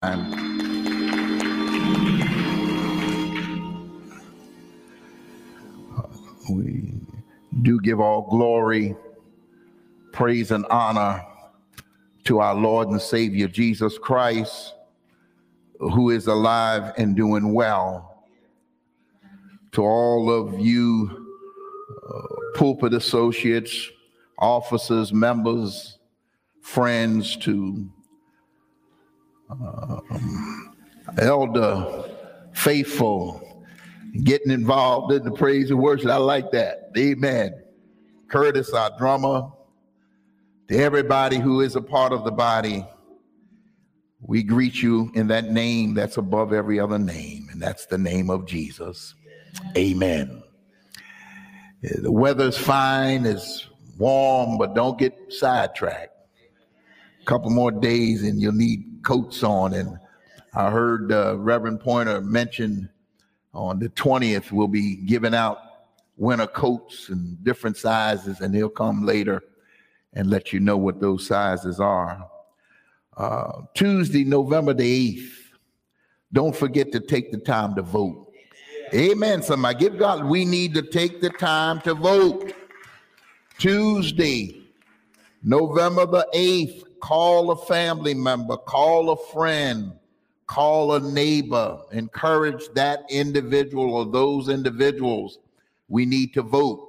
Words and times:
We 0.00 0.12
do 7.62 7.80
give 7.80 7.98
all 7.98 8.28
glory, 8.30 8.94
praise, 10.12 10.52
and 10.52 10.64
honor 10.66 11.24
to 12.26 12.38
our 12.38 12.54
Lord 12.54 12.90
and 12.90 13.02
Savior 13.02 13.48
Jesus 13.48 13.98
Christ, 13.98 14.72
who 15.80 16.10
is 16.10 16.28
alive 16.28 16.92
and 16.96 17.16
doing 17.16 17.52
well. 17.52 18.24
To 19.72 19.82
all 19.82 20.30
of 20.30 20.60
you, 20.60 21.26
uh, 22.08 22.22
pulpit 22.54 22.94
associates, 22.94 23.90
officers, 24.38 25.12
members, 25.12 25.98
friends, 26.62 27.36
to 27.38 27.90
um, 29.50 30.74
elder, 31.18 32.04
faithful, 32.52 33.64
getting 34.24 34.50
involved 34.50 35.12
in 35.12 35.24
the 35.24 35.30
praise 35.30 35.70
and 35.70 35.78
worship. 35.78 36.10
I 36.10 36.16
like 36.16 36.50
that. 36.52 36.90
Amen. 36.96 37.54
Curtis, 38.28 38.72
our 38.72 38.90
drummer, 38.98 39.50
to 40.68 40.76
everybody 40.76 41.38
who 41.38 41.60
is 41.62 41.76
a 41.76 41.80
part 41.80 42.12
of 42.12 42.24
the 42.24 42.30
body, 42.30 42.84
we 44.20 44.42
greet 44.42 44.82
you 44.82 45.10
in 45.14 45.28
that 45.28 45.50
name 45.50 45.94
that's 45.94 46.16
above 46.16 46.52
every 46.52 46.78
other 46.78 46.98
name, 46.98 47.48
and 47.50 47.62
that's 47.62 47.86
the 47.86 47.98
name 47.98 48.28
of 48.28 48.46
Jesus. 48.46 49.14
Amen. 49.76 50.42
The 51.80 52.10
weather's 52.10 52.58
fine, 52.58 53.24
it's 53.24 53.68
warm, 53.96 54.58
but 54.58 54.74
don't 54.74 54.98
get 54.98 55.14
sidetracked. 55.30 56.12
Couple 57.28 57.50
more 57.50 57.70
days 57.70 58.22
and 58.22 58.40
you'll 58.40 58.52
need 58.52 59.00
coats 59.02 59.42
on. 59.42 59.74
And 59.74 59.98
I 60.54 60.70
heard 60.70 61.12
uh, 61.12 61.36
Reverend 61.36 61.78
Pointer 61.78 62.22
mention 62.22 62.88
on 63.52 63.78
the 63.78 63.90
20th, 63.90 64.50
we'll 64.50 64.66
be 64.66 64.96
giving 64.96 65.34
out 65.34 65.58
winter 66.16 66.46
coats 66.46 67.10
and 67.10 67.42
different 67.44 67.76
sizes, 67.76 68.40
and 68.40 68.54
he'll 68.54 68.70
come 68.70 69.04
later 69.04 69.42
and 70.14 70.30
let 70.30 70.54
you 70.54 70.60
know 70.60 70.78
what 70.78 71.00
those 71.00 71.26
sizes 71.26 71.78
are. 71.80 72.26
Uh, 73.14 73.60
Tuesday, 73.74 74.24
November 74.24 74.72
the 74.72 75.18
8th, 75.18 75.30
don't 76.32 76.56
forget 76.56 76.92
to 76.92 77.00
take 77.00 77.30
the 77.30 77.36
time 77.36 77.74
to 77.74 77.82
vote. 77.82 78.32
Amen. 78.94 79.42
Somebody 79.42 79.78
give 79.78 79.98
God, 79.98 80.24
we 80.24 80.46
need 80.46 80.72
to 80.72 80.82
take 80.82 81.20
the 81.20 81.28
time 81.28 81.82
to 81.82 81.92
vote. 81.92 82.54
Tuesday, 83.58 84.62
November 85.42 86.06
the 86.06 86.26
8th, 86.34 86.84
call 87.00 87.50
a 87.50 87.56
family 87.56 88.14
member, 88.14 88.56
call 88.56 89.10
a 89.10 89.16
friend, 89.32 89.92
call 90.46 90.94
a 90.94 91.00
neighbor, 91.00 91.80
encourage 91.92 92.68
that 92.74 93.00
individual 93.10 93.94
or 93.94 94.06
those 94.06 94.48
individuals. 94.48 95.38
We 95.88 96.06
need 96.06 96.34
to 96.34 96.42
vote. 96.42 96.84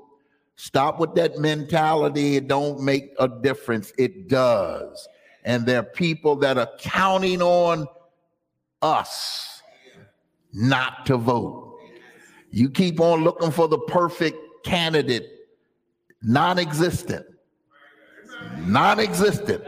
Stop 0.55 0.99
with 0.99 1.15
that 1.15 1.37
mentality. 1.37 2.35
It 2.35 2.47
don't 2.47 2.81
make 2.81 3.13
a 3.19 3.27
difference. 3.27 3.93
It 3.97 4.27
does. 4.27 5.07
And 5.45 5.65
there 5.65 5.79
are 5.79 5.83
people 5.83 6.35
that 6.37 6.57
are 6.57 6.69
counting 6.79 7.41
on 7.41 7.87
us 8.81 9.61
not 10.53 11.05
to 11.05 11.17
vote. 11.17 11.79
You 12.51 12.69
keep 12.69 12.99
on 12.99 13.23
looking 13.23 13.51
for 13.51 13.67
the 13.67 13.77
perfect 13.77 14.37
candidate, 14.63 15.27
non 16.21 16.59
existent. 16.59 17.25
Non 18.59 18.99
existent. 18.99 19.63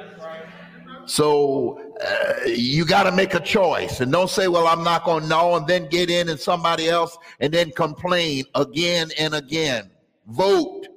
So 1.11 1.93
uh, 1.99 2.45
you 2.45 2.85
got 2.85 3.03
to 3.03 3.11
make 3.11 3.33
a 3.33 3.41
choice 3.41 3.99
and 3.99 4.13
don't 4.13 4.29
say, 4.29 4.47
well, 4.47 4.65
I'm 4.65 4.81
not 4.81 5.03
going 5.03 5.23
to 5.23 5.27
know, 5.29 5.57
and 5.57 5.67
then 5.67 5.89
get 5.89 6.09
in 6.09 6.29
and 6.29 6.39
somebody 6.39 6.87
else 6.87 7.17
and 7.41 7.53
then 7.53 7.71
complain 7.71 8.45
again 8.55 9.09
and 9.19 9.33
again. 9.33 9.91
Vote. 10.27 10.87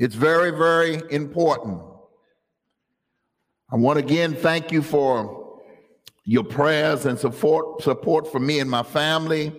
It's 0.00 0.16
very, 0.16 0.50
very 0.50 1.00
important. 1.12 1.80
I 3.70 3.76
want 3.76 4.00
again 4.00 4.34
thank 4.34 4.72
you 4.72 4.82
for 4.82 5.60
your 6.24 6.42
prayers 6.42 7.06
and 7.06 7.16
support 7.16 7.82
support 7.82 8.32
for 8.32 8.40
me 8.40 8.58
and 8.58 8.68
my 8.68 8.82
family. 8.82 9.52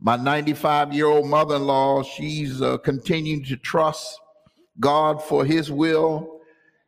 My 0.00 0.16
95 0.16 0.92
year 0.92 1.06
old 1.06 1.28
mother 1.28 1.54
in 1.54 1.68
law, 1.68 2.02
she's 2.02 2.60
uh, 2.60 2.78
continuing 2.78 3.44
to 3.44 3.56
trust 3.56 4.18
God 4.80 5.22
for 5.22 5.44
His 5.44 5.70
will 5.70 6.36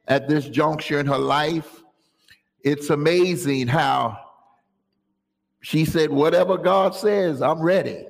at 0.09 0.27
this 0.27 0.49
juncture 0.49 0.99
in 0.99 1.07
her 1.07 1.19
life. 1.19 1.78
It's 2.63 2.91
amazing 2.91 3.69
how 3.69 4.19
she 5.61 5.85
said, 5.85 6.11
Whatever 6.11 6.57
God 6.57 6.95
says, 6.95 7.43
I'm 7.43 7.61
ready. 7.61 8.07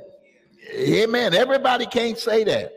Amen. 0.74 1.34
Everybody 1.34 1.86
can't 1.86 2.18
say 2.18 2.44
that. 2.44 2.72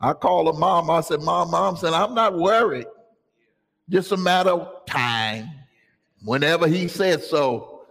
I 0.00 0.12
called 0.12 0.52
her 0.52 0.58
mom. 0.58 0.90
I 0.90 1.00
said, 1.00 1.22
Mom, 1.22 1.50
mom 1.50 1.76
said, 1.76 1.92
I'm 1.92 2.14
not 2.14 2.36
worried. 2.36 2.86
Just 3.88 4.12
a 4.12 4.16
matter 4.16 4.50
of 4.50 4.86
time. 4.86 5.50
Whenever 6.22 6.66
he 6.66 6.88
says 6.88 7.28
so, 7.28 7.82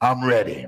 I'm 0.00 0.24
ready. 0.24 0.66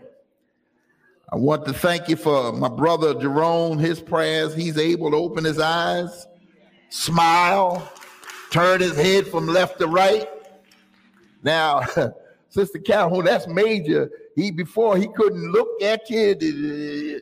I 1.33 1.37
want 1.37 1.65
to 1.67 1.72
thank 1.72 2.09
you 2.09 2.17
for 2.17 2.53
my 2.53 2.69
brother 2.69 3.15
Jerome, 3.15 3.78
his 3.78 4.01
prayers. 4.01 4.55
He's 4.55 4.77
able 4.77 5.12
to 5.12 5.17
open 5.17 5.45
his 5.45 5.61
eyes, 5.61 6.27
smile, 6.89 7.89
turn 8.51 8.81
his 8.81 8.97
head 8.97 9.28
from 9.28 9.47
left 9.47 9.78
to 9.78 9.87
right. 9.87 10.28
Now, 11.43 11.83
Sister 12.49 12.78
Calhoun, 12.78 13.25
that's 13.25 13.47
major. 13.47 14.11
He 14.34 14.51
before 14.51 14.97
he 14.97 15.09
couldn't 15.09 15.53
look 15.53 15.83
at 15.83 16.09
you. 16.11 17.21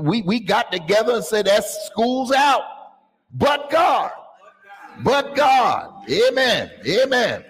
We 0.00 0.22
we 0.22 0.40
got 0.40 0.70
together 0.70 1.14
and 1.14 1.24
said 1.24 1.46
that's 1.46 1.86
school's 1.86 2.32
out. 2.32 2.62
But 3.32 3.70
God. 3.70 4.10
But 5.02 5.34
God. 5.34 6.10
Amen. 6.10 6.70
Amen. 6.86 7.44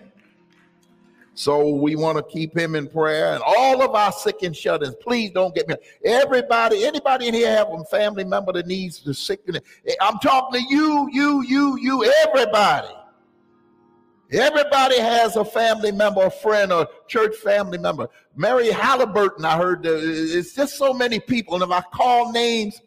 So 1.34 1.69
we 1.69 1.94
want 1.94 2.19
to 2.19 2.25
keep 2.25 2.56
him 2.56 2.75
in 2.75 2.88
prayer 2.88 3.34
and 3.34 3.42
all 3.46 3.80
of 3.80 3.94
our 3.94 4.10
sick 4.10 4.42
and 4.42 4.56
shut-ins. 4.56 4.96
Please 4.96 5.30
don't 5.30 5.54
get 5.54 5.69
me. 5.69 5.76
Everybody, 6.04 6.84
anybody 6.84 7.28
in 7.28 7.34
here 7.34 7.56
have 7.56 7.69
a 7.69 7.84
family 7.84 8.25
member 8.25 8.52
that 8.54 8.66
needs 8.66 9.00
the 9.04 9.14
sick. 9.14 9.48
I'm 10.00 10.19
talking 10.19 10.60
to 10.60 10.66
you, 10.69 11.08
you, 11.12 11.44
you, 11.44 11.78
you, 11.78 12.12
everybody. 12.26 12.88
Everybody 14.30 14.98
has 15.00 15.36
a 15.36 15.44
family 15.44 15.90
member, 15.90 16.22
a 16.22 16.30
friend, 16.30 16.72
or 16.72 16.86
church 17.06 17.34
family 17.36 17.78
member. 17.78 18.08
Mary 18.36 18.70
Halliburton, 18.70 19.44
I 19.44 19.56
heard 19.56 19.86
it's 19.86 20.54
just 20.54 20.76
so 20.76 20.92
many 20.92 21.18
people. 21.18 21.54
And 21.54 21.62
if 21.62 21.70
I 21.70 21.80
call 21.80 22.30
names, 22.30 22.80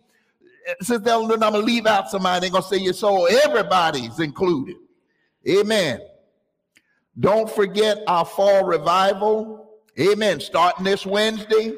since 0.81 1.03
then 1.03 1.31
I'm 1.31 1.39
gonna 1.39 1.57
leave 1.57 1.87
out 1.87 2.09
somebody, 2.09 2.41
they're 2.41 2.51
gonna 2.51 2.63
say 2.63 2.77
you 2.77 2.93
so 2.93 3.25
everybody's 3.25 4.19
included. 4.19 4.75
Amen. 5.49 6.01
Don't 7.19 7.49
forget 7.49 7.99
our 8.07 8.23
fall 8.23 8.63
revival. 8.63 9.67
Amen. 9.99 10.39
Starting 10.39 10.85
this 10.85 11.05
Wednesday. 11.05 11.73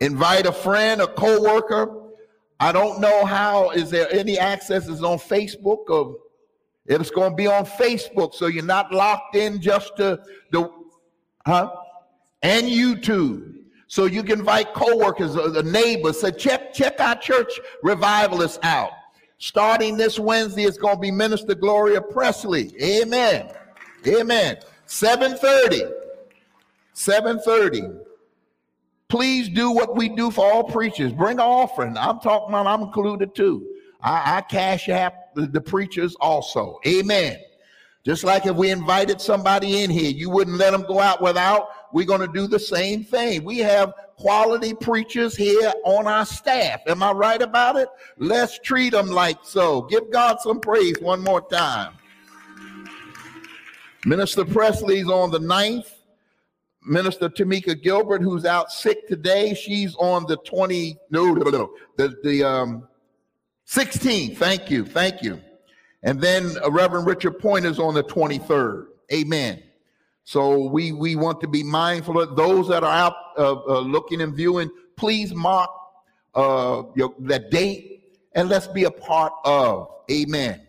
Invite 0.00 0.46
a 0.46 0.52
friend, 0.52 1.00
a 1.00 1.06
co-worker. 1.06 1.96
I 2.58 2.72
don't 2.72 3.00
know 3.00 3.24
how. 3.24 3.70
Is 3.70 3.90
there 3.90 4.12
any 4.12 4.38
access? 4.38 4.88
Is 4.88 5.02
on 5.02 5.18
Facebook 5.18 5.88
or 5.88 6.16
it's 6.86 7.10
going 7.10 7.30
to 7.30 7.36
be 7.36 7.46
on 7.46 7.64
Facebook, 7.64 8.34
so 8.34 8.46
you're 8.46 8.64
not 8.64 8.92
locked 8.92 9.36
in 9.36 9.60
just 9.60 9.96
to 9.96 10.20
the 10.50 10.70
huh 11.46 11.70
and 12.42 12.66
YouTube. 12.66 13.54
So 13.86 14.04
you 14.06 14.22
can 14.22 14.38
invite 14.38 14.72
coworkers 14.72 15.36
or 15.36 15.50
the 15.50 15.62
neighbors. 15.62 16.20
Say, 16.20 16.30
check 16.30 16.72
check 16.72 17.00
our 17.00 17.16
church 17.16 17.58
revivalists 17.82 18.58
out. 18.62 18.90
Starting 19.38 19.96
this 19.96 20.18
Wednesday, 20.18 20.64
it's 20.64 20.78
going 20.78 20.96
to 20.96 21.00
be 21.00 21.10
Minister 21.10 21.54
Gloria 21.54 22.00
Presley. 22.00 22.72
Amen. 22.82 23.50
Amen. 24.06 24.58
7:30. 24.86 25.92
7:30. 26.94 28.00
Please 29.08 29.48
do 29.48 29.72
what 29.72 29.96
we 29.96 30.08
do 30.08 30.30
for 30.30 30.44
all 30.44 30.62
preachers. 30.62 31.12
Bring 31.12 31.38
an 31.38 31.40
offering. 31.40 31.96
I'm 31.96 32.20
talking 32.20 32.50
about 32.50 32.66
I'm 32.66 32.82
included 32.82 33.34
too. 33.34 33.66
I, 34.02 34.38
I 34.38 34.40
cash 34.42 34.88
app 34.88 35.34
the, 35.34 35.46
the 35.46 35.60
preachers 35.60 36.16
also. 36.20 36.78
Amen. 36.86 37.38
Just 38.04 38.24
like 38.24 38.46
if 38.46 38.56
we 38.56 38.70
invited 38.70 39.20
somebody 39.20 39.82
in 39.82 39.90
here, 39.90 40.10
you 40.10 40.30
wouldn't 40.30 40.56
let 40.56 40.70
them 40.70 40.82
go 40.82 41.00
out 41.00 41.20
without. 41.20 41.68
We're 41.92 42.06
going 42.06 42.20
to 42.22 42.32
do 42.32 42.46
the 42.46 42.58
same 42.58 43.04
thing. 43.04 43.44
We 43.44 43.58
have 43.58 43.92
quality 44.16 44.72
preachers 44.72 45.36
here 45.36 45.72
on 45.84 46.06
our 46.06 46.24
staff. 46.24 46.80
Am 46.86 47.02
I 47.02 47.12
right 47.12 47.42
about 47.42 47.76
it? 47.76 47.88
Let's 48.16 48.58
treat 48.58 48.90
them 48.90 49.08
like 49.08 49.38
so. 49.42 49.82
Give 49.82 50.10
God 50.10 50.40
some 50.40 50.60
praise 50.60 50.98
one 51.00 51.22
more 51.22 51.42
time. 51.42 51.94
Minister 54.06 54.46
Presley's 54.46 55.08
on 55.08 55.30
the 55.30 55.40
9th. 55.40 55.92
Minister 56.82 57.28
Tamika 57.28 57.80
Gilbert, 57.80 58.22
who's 58.22 58.46
out 58.46 58.72
sick 58.72 59.06
today, 59.06 59.52
she's 59.52 59.94
on 59.96 60.24
the 60.26 60.38
20, 60.38 60.96
no, 61.10 61.34
no, 61.34 61.50
no, 61.50 61.70
the, 61.98 62.16
the 62.22 62.42
um, 62.42 62.88
16. 63.70 64.34
Thank 64.34 64.68
you. 64.68 64.84
Thank 64.84 65.22
you. 65.22 65.40
And 66.02 66.20
then 66.20 66.56
uh, 66.64 66.72
Reverend 66.72 67.06
Richard 67.06 67.38
Point 67.38 67.64
is 67.64 67.78
on 67.78 67.94
the 67.94 68.02
23rd. 68.02 68.86
Amen. 69.12 69.62
So 70.24 70.64
we 70.64 70.90
we 70.90 71.14
want 71.14 71.40
to 71.42 71.46
be 71.46 71.62
mindful 71.62 72.20
of 72.20 72.34
those 72.34 72.66
that 72.66 72.82
are 72.82 72.92
out 72.92 73.14
uh, 73.38 73.52
uh, 73.52 73.78
looking 73.78 74.22
and 74.22 74.34
viewing. 74.34 74.72
Please 74.96 75.32
mark 75.32 75.70
uh, 76.34 76.82
your, 76.96 77.14
that 77.20 77.52
date 77.52 78.18
and 78.34 78.48
let's 78.48 78.66
be 78.66 78.84
a 78.84 78.90
part 78.90 79.32
of. 79.44 79.86
Amen. 80.10 80.66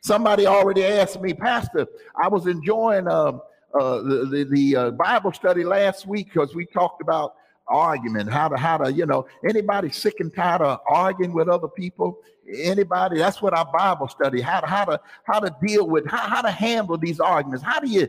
Somebody 0.00 0.46
already 0.46 0.84
asked 0.84 1.20
me, 1.20 1.32
Pastor. 1.32 1.86
I 2.20 2.26
was 2.26 2.48
enjoying 2.48 3.06
uh, 3.06 3.38
uh, 3.78 4.02
the 4.02 4.26
the, 4.28 4.44
the 4.50 4.76
uh, 4.76 4.90
Bible 4.90 5.32
study 5.32 5.62
last 5.62 6.04
week 6.04 6.26
because 6.32 6.52
we 6.56 6.66
talked 6.66 7.00
about 7.00 7.36
argument, 7.70 8.28
how 8.28 8.48
to 8.48 8.56
how 8.56 8.76
to 8.76 8.92
you 8.92 9.06
know 9.06 9.26
anybody 9.48 9.90
sick 9.90 10.14
and 10.18 10.34
tired 10.34 10.62
of 10.62 10.80
arguing 10.88 11.32
with 11.32 11.48
other 11.48 11.68
people. 11.68 12.18
Anybody? 12.54 13.18
That's 13.18 13.40
what 13.40 13.54
our 13.56 13.70
Bible 13.70 14.08
study. 14.08 14.40
How 14.40 14.60
to 14.60 14.66
how 14.66 14.84
to 14.84 15.00
how 15.24 15.40
to 15.40 15.54
deal 15.64 15.86
with 15.86 16.06
how, 16.06 16.28
how 16.28 16.42
to 16.42 16.50
handle 16.50 16.98
these 16.98 17.20
arguments. 17.20 17.64
How 17.64 17.80
do 17.80 17.88
you? 17.88 18.08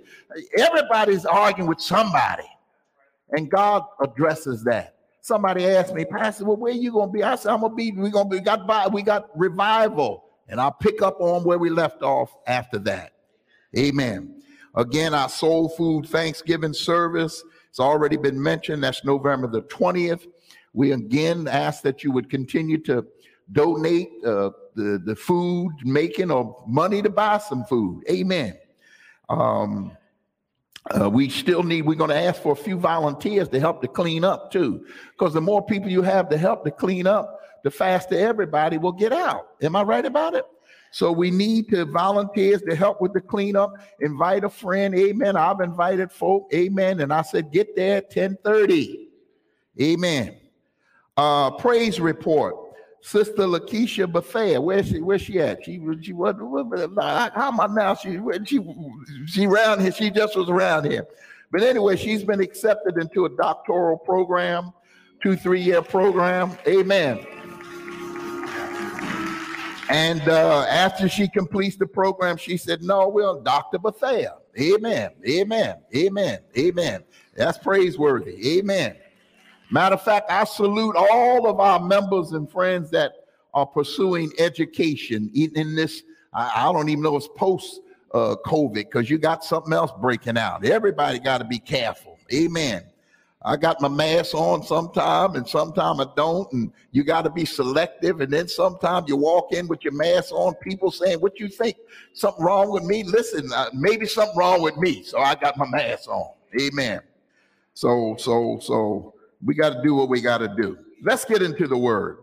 Everybody's 0.58 1.26
arguing 1.26 1.70
with 1.70 1.82
somebody, 1.82 2.48
and 3.32 3.50
God 3.50 3.84
addresses 4.02 4.64
that. 4.64 4.96
Somebody 5.22 5.66
asked 5.66 5.94
me, 5.94 6.04
Pastor, 6.04 6.46
well, 6.46 6.58
where 6.58 6.74
you 6.74 6.92
gonna 6.92 7.12
be? 7.12 7.24
I 7.24 7.36
said, 7.36 7.52
I'm 7.52 7.62
gonna 7.62 7.76
be. 7.76 7.92
We're 7.92 8.10
gonna 8.10 8.30
be. 8.30 8.38
We 8.38 8.42
got 8.42 8.92
we 8.92 9.02
got 9.04 9.30
revival, 9.38 10.26
and 10.48 10.60
I'll 10.60 10.72
pick 10.72 11.02
up 11.02 11.20
on 11.20 11.44
where 11.44 11.60
we 11.60 11.70
left 11.70 12.02
off 12.02 12.36
after 12.48 12.80
that. 12.80 13.14
Amen. 13.78 14.42
Again, 14.76 15.14
our 15.14 15.30
soul 15.30 15.70
food 15.70 16.08
Thanksgiving 16.08 16.74
service. 16.74 17.44
It's 17.70 17.80
already 17.80 18.18
been 18.18 18.42
mentioned. 18.42 18.84
That's 18.84 19.04
November 19.04 19.48
the 19.48 19.62
20th. 19.64 20.28
We 20.74 20.94
again 20.94 21.48
ask 21.48 21.84
that 21.84 22.04
you 22.04 22.12
would 22.12 22.30
continue 22.30 22.78
to 22.80 23.06
donate 23.52 24.10
uh, 24.26 24.52
the, 24.76 25.02
the 25.06 25.16
food 25.16 25.72
making 25.84 26.32
or 26.32 26.64
money 26.68 27.02
to 27.02 27.10
buy 27.10 27.38
some 27.38 27.64
food. 27.66 28.04
Amen. 28.10 28.58
Um, 29.30 29.96
uh, 30.90 31.10
we 31.10 31.30
still 31.30 31.64
need, 31.64 31.84
we're 31.84 31.96
going 31.96 32.10
to 32.10 32.20
ask 32.20 32.42
for 32.42 32.54
a 32.54 32.56
few 32.56 32.78
volunteers 32.78 33.48
to 33.50 33.60
help 33.60 33.82
to 33.82 33.88
clean 33.88 34.24
up 34.24 34.52
too. 34.52 34.86
Because 35.12 35.34
the 35.34 35.42
more 35.42 35.64
people 35.64 35.90
you 35.90 36.02
have 36.02 36.30
to 36.30 36.38
help 36.38 36.64
to 36.66 36.72
clean 36.72 37.06
up, 37.06 37.40
the 37.64 37.70
faster 37.70 38.18
everybody 38.18 38.78
will 38.78 38.92
get 38.92 39.14
out. 39.14 39.50
Am 39.62 39.76
I 39.76 39.84
right 39.84 40.06
about 40.06 40.34
it? 40.34 40.46
So 40.92 41.12
we 41.12 41.32
need 41.32 41.70
to 41.70 41.86
volunteers 41.86 42.62
to 42.64 42.76
help 42.76 43.00
with 43.00 43.14
the 43.14 43.22
cleanup. 43.22 43.74
Invite 44.02 44.44
a 44.44 44.50
friend. 44.50 44.94
Amen. 44.96 45.38
I've 45.38 45.62
invited 45.62 46.12
folk. 46.12 46.50
Amen. 46.54 47.00
And 47.00 47.14
I 47.14 47.22
said, 47.22 47.52
get 47.52 47.76
there 47.76 47.98
at 47.98 48.06
1030. 48.06 49.08
Amen. 49.82 50.38
Uh, 51.16 51.52
praise 51.52 52.00
report. 52.00 52.56
Sister 53.02 53.44
Lakeisha 53.44 54.12
Bethea, 54.12 54.62
where's 54.62 54.88
she? 54.88 55.02
Where's 55.02 55.22
she 55.22 55.40
at? 55.40 55.66
She 55.66 55.82
she 56.02 56.14
what? 56.14 56.38
How 56.38 57.48
am 57.48 57.60
I 57.60 57.68
now? 57.68 57.96
She 57.96 58.20
she 58.46 58.60
she 59.26 59.46
around 59.48 59.82
here. 59.82 59.92
She 59.92 60.12
just 60.12 60.36
was 60.38 60.50
around 60.50 60.86
here. 60.86 61.08
But 61.52 61.64
anyway, 61.64 61.96
she's 61.96 62.24
been 62.24 62.40
accepted 62.40 62.98
into 62.98 63.26
a 63.26 63.30
doctoral 63.30 63.98
program, 63.98 64.72
two 65.22 65.36
three 65.36 65.62
year 65.62 65.82
program. 65.82 66.56
Amen. 66.68 67.26
And 69.90 70.22
uh, 70.30 70.66
after 70.70 71.10
she 71.10 71.28
completes 71.28 71.76
the 71.76 71.88
program, 71.88 72.38
she 72.38 72.56
said, 72.56 72.84
"No, 72.84 73.10
we're 73.10 73.42
Dr. 73.42 73.80
Bethea." 73.80 74.36
Amen. 74.60 75.12
Amen. 75.28 75.78
Amen. 75.96 76.40
Amen. 76.58 77.04
That's 77.36 77.58
praiseworthy. 77.58 78.60
Amen. 78.60 78.96
Matter 79.72 79.96
of 79.96 80.02
fact, 80.02 80.30
I 80.30 80.44
salute 80.44 80.98
all 80.98 81.48
of 81.48 81.62
our 81.62 81.80
members 81.80 82.34
and 82.34 82.52
friends 82.52 82.92
that 82.92 83.14
are 83.54 83.66
pursuing 83.66 84.32
education 84.38 85.32
in 85.34 85.76
this. 85.76 86.04
I, 86.34 86.72
don't 86.72 86.90
even 86.90 87.04
know 87.04 87.16
it's 87.16 87.30
post 87.36 87.80
uh, 88.14 88.36
COVID 88.46 88.74
because 88.74 89.10
you 89.10 89.18
got 89.18 89.46
something 89.46 89.72
else 89.72 89.92
breaking 90.02 90.38
out. 90.38 90.66
Everybody 90.66 91.20
got 91.20 91.38
to 91.38 91.46
be 91.46 91.58
careful. 91.58 92.18
Amen. 92.34 92.84
I 93.44 93.58
got 93.58 93.82
my 93.82 93.88
mask 93.88 94.36
on 94.36 94.62
sometime 94.62 95.36
and 95.36 95.48
sometime 95.48 96.00
I 96.00 96.06
don't, 96.16 96.52
and 96.52 96.72
you 96.92 97.04
got 97.04 97.24
to 97.24 97.30
be 97.30 97.44
selective. 97.44 98.22
And 98.22 98.32
then 98.32 98.48
sometimes 98.48 99.08
you 99.08 99.16
walk 99.16 99.52
in 99.52 99.68
with 99.68 99.84
your 99.84 99.94
mask 99.94 100.32
on, 100.32 100.54
people 100.56 100.92
saying, 100.92 101.20
"What 101.20 101.40
you 101.40 101.48
think? 101.48 101.78
Something 102.14 102.46
wrong 102.46 102.72
with 102.72 102.84
me?" 102.84 103.04
Listen, 103.04 103.52
uh, 103.54 103.70
maybe 103.74 104.06
something 104.06 104.38
wrong 104.38 104.62
with 104.62 104.78
me, 104.78 105.02
so 105.02 105.20
I 105.20 105.36
got 105.36 105.58
my 105.58 105.66
mask 105.68 106.08
on. 106.08 106.30
Amen. 106.60 107.02
So, 107.74 108.16
so, 108.20 108.60
so 108.62 109.16
we 109.44 109.56
got 109.56 109.74
to 109.74 109.82
do 109.82 109.96
what 109.96 110.10
we 110.10 110.22
got 110.22 110.40
to 110.40 110.54
do. 110.56 110.78
Let's 111.04 111.26
get 111.26 111.42
into 111.42 111.68
the 111.68 111.78
word. 111.78 112.18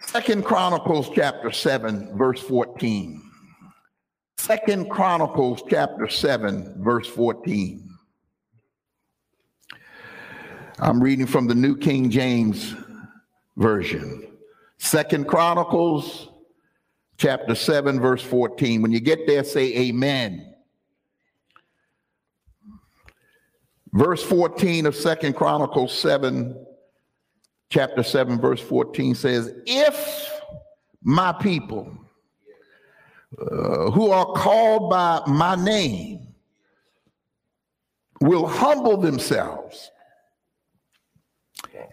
Second 0.00 0.44
Chronicles 0.44 1.10
chapter 1.14 1.50
7, 1.50 2.16
verse 2.16 2.40
14. 2.40 3.22
Second 4.38 4.88
Chronicles 4.88 5.62
chapter 5.68 6.08
7, 6.08 6.82
verse 6.82 7.08
14. 7.08 7.84
I'm 10.78 11.02
reading 11.02 11.26
from 11.26 11.48
the 11.48 11.54
New 11.54 11.76
King 11.76 12.08
James 12.08 12.74
Version. 13.56 14.28
Second 14.78 15.26
Chronicles 15.26 16.28
chapter 17.16 17.56
7, 17.56 17.98
verse 18.00 18.22
14. 18.22 18.80
When 18.80 18.92
you 18.92 19.00
get 19.00 19.26
there, 19.26 19.42
say 19.42 19.76
amen. 19.76 20.47
Verse 23.92 24.22
14 24.22 24.86
of 24.86 24.94
Second 24.94 25.34
Chronicles 25.34 25.96
7, 25.98 26.66
chapter 27.70 28.02
7, 28.02 28.40
verse 28.40 28.60
14 28.60 29.14
says, 29.14 29.52
If 29.66 30.30
my 31.02 31.32
people 31.32 31.92
uh, 33.38 33.90
who 33.90 34.10
are 34.10 34.26
called 34.32 34.90
by 34.90 35.22
my 35.26 35.54
name 35.54 36.28
will 38.20 38.46
humble 38.46 38.96
themselves 38.96 39.90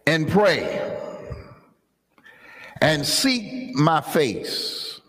and 0.07 0.27
pray 0.27 0.97
and 2.81 3.05
seek 3.05 3.75
my 3.75 4.01
face 4.01 4.99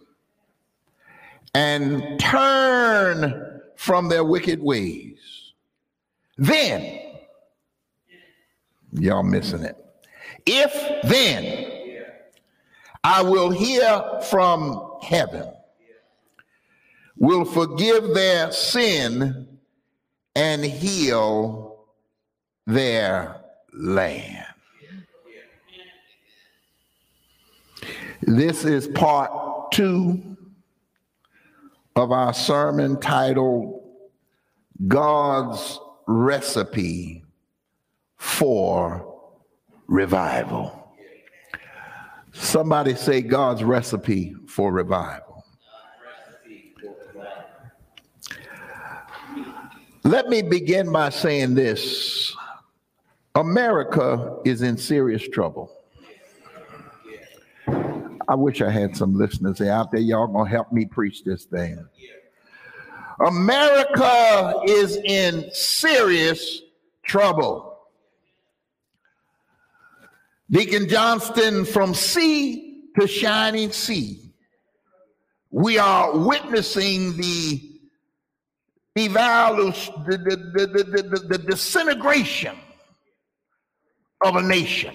and 1.55 2.21
turn 2.21 3.61
from 3.77 4.09
their 4.09 4.25
wicked 4.25 4.63
ways 4.63 5.36
then, 6.37 7.01
y'all 8.93 9.23
missing 9.23 9.63
it. 9.63 9.77
If 10.45 10.73
then 11.09 11.73
I 13.03 13.23
will 13.23 13.51
hear 13.51 14.21
from 14.31 14.99
heaven, 15.03 15.53
will 17.17 17.45
forgive 17.45 18.15
their 18.15 18.53
sin 18.53 19.59
and 20.35 20.65
heal 20.65 21.87
their 22.67 23.41
land. 23.73 24.45
This 28.23 28.65
is 28.65 28.89
part 28.89 29.71
two 29.73 30.37
of 31.95 32.13
our 32.13 32.35
sermon 32.35 33.01
titled 33.01 33.83
God's 34.89 35.81
recipe 36.07 37.25
for 38.17 39.15
revival. 39.87 40.95
Somebody 42.33 42.95
say 42.95 43.23
God's 43.23 43.65
recipe 43.65 44.35
for 44.47 44.73
revival. 44.73 45.45
Let 50.05 50.29
me 50.29 50.43
begin 50.43 50.93
by 50.93 51.09
saying 51.09 51.55
this 51.55 52.35
America 53.35 54.39
is 54.45 54.63
in 54.63 54.77
serious 54.77 55.27
trouble. 55.29 55.73
I 58.29 58.35
wish 58.35 58.61
I 58.61 58.71
had 58.71 58.97
some 58.97 59.17
listeners 59.17 59.61
out 59.61 59.93
there. 59.93 60.01
Y'all 60.01 60.27
gonna 60.27 60.49
help 60.49 60.73
me 60.73 60.85
preach 60.85 61.25
this 61.25 61.45
thing. 61.45 61.85
America 63.25 64.61
is 64.67 64.97
in 64.97 65.51
serious 65.53 66.63
trouble. 67.05 67.79
Deacon 70.51 70.89
Johnston, 70.89 71.65
from 71.65 71.95
sea 71.95 72.85
to 72.99 73.07
shining 73.07 73.73
sea, 73.73 74.33
we 75.51 75.79
are 75.79 76.17
witnessing 76.17 77.17
the 77.17 77.81
evaluation, 78.97 79.95
the, 80.07 80.19
the, 80.19 80.67
the, 80.67 81.27
the, 81.29 81.39
disintegration 81.39 82.57
of 84.25 84.37
a 84.37 84.43
nation. 84.43 84.95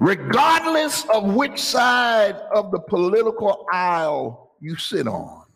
Regardless 0.00 1.04
of 1.12 1.34
which 1.34 1.60
side 1.60 2.36
of 2.54 2.70
the 2.70 2.78
political 2.78 3.66
aisle 3.72 4.52
you 4.60 4.76
sit 4.76 5.08
on. 5.08 5.47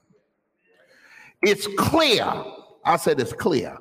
It's 1.42 1.66
clear. 1.76 2.24
I 2.84 2.96
said 2.96 3.20
it's 3.20 3.32
clear. 3.32 3.76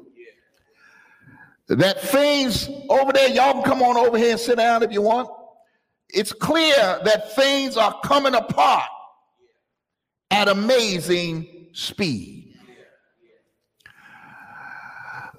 That 1.68 2.02
things 2.02 2.70
over 2.90 3.14
there, 3.14 3.30
y'all 3.30 3.54
can 3.54 3.64
come 3.64 3.82
on 3.82 3.96
over 3.96 4.18
here 4.18 4.32
and 4.32 4.40
sit 4.40 4.58
down 4.58 4.84
if 4.84 4.92
you 4.92 5.02
want. 5.02 5.30
It's 6.10 6.34
clear 6.34 7.00
that 7.06 7.34
things 7.36 7.78
are 7.78 7.98
coming 8.04 8.36
apart 8.36 8.90
at 10.30 10.48
amazing 10.50 11.68
speed. 11.72 12.56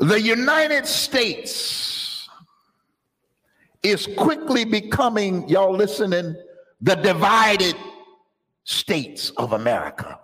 The 0.01 0.21
United 0.21 0.87
States 0.87 2.29
is 3.83 4.09
quickly 4.17 4.65
becoming, 4.65 5.49
y'all 5.49 5.75
listening, 5.75 6.35
the 6.81 6.95
divided 6.95 7.77
states 8.65 9.31
of 9.37 9.53
America. 9.53 10.19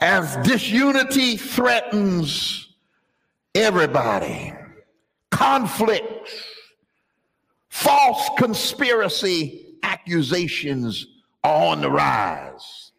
As 0.00 0.36
disunity 0.38 1.36
threatens 1.36 2.68
everybody, 3.54 4.54
conflicts, 5.30 6.32
false 7.68 8.30
conspiracy 8.38 9.76
accusations 9.82 11.06
are 11.44 11.66
on 11.66 11.82
the 11.82 11.90
rise. 11.90 12.92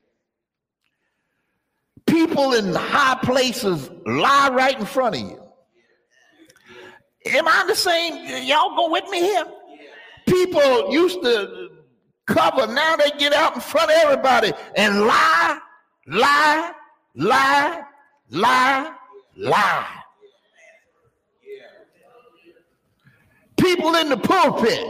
People 2.06 2.54
in 2.54 2.74
high 2.74 3.18
places 3.24 3.90
lie 4.06 4.50
right 4.52 4.78
in 4.78 4.86
front 4.86 5.16
of 5.16 5.22
you. 5.22 5.42
Am 7.28 7.48
I 7.48 7.64
the 7.68 7.76
same? 7.76 8.46
Y'all 8.48 8.76
go 8.76 8.92
with 8.92 9.08
me 9.10 9.22
here? 9.22 9.46
People 10.28 10.92
used 10.92 11.22
to 11.24 11.70
cover, 12.26 12.72
now 12.72 12.96
they 12.96 13.10
get 13.18 13.34
out 13.34 13.56
in 13.56 13.62
front 13.62 13.90
of 13.90 13.98
everybody 13.98 14.52
and 14.76 15.02
lie, 15.02 15.60
lie, 16.08 16.74
lie, 17.16 17.84
lie, 18.30 18.94
lie. 19.38 19.88
People 23.58 23.96
in 23.96 24.10
the 24.10 24.18
pulpit. 24.18 24.84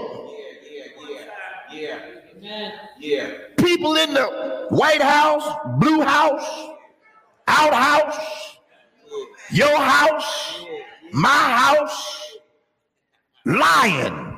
Yeah. 1.74 2.00
yeah, 2.40 2.72
yeah. 3.00 3.32
People 3.58 3.96
in 3.96 4.14
the 4.14 4.68
White 4.70 5.02
House, 5.02 5.44
Blue 5.78 6.02
House, 6.02 6.70
outhouse, 7.48 8.58
your 9.52 9.78
house, 9.78 10.66
my 11.12 11.28
house, 11.30 12.38
lying. 13.46 14.38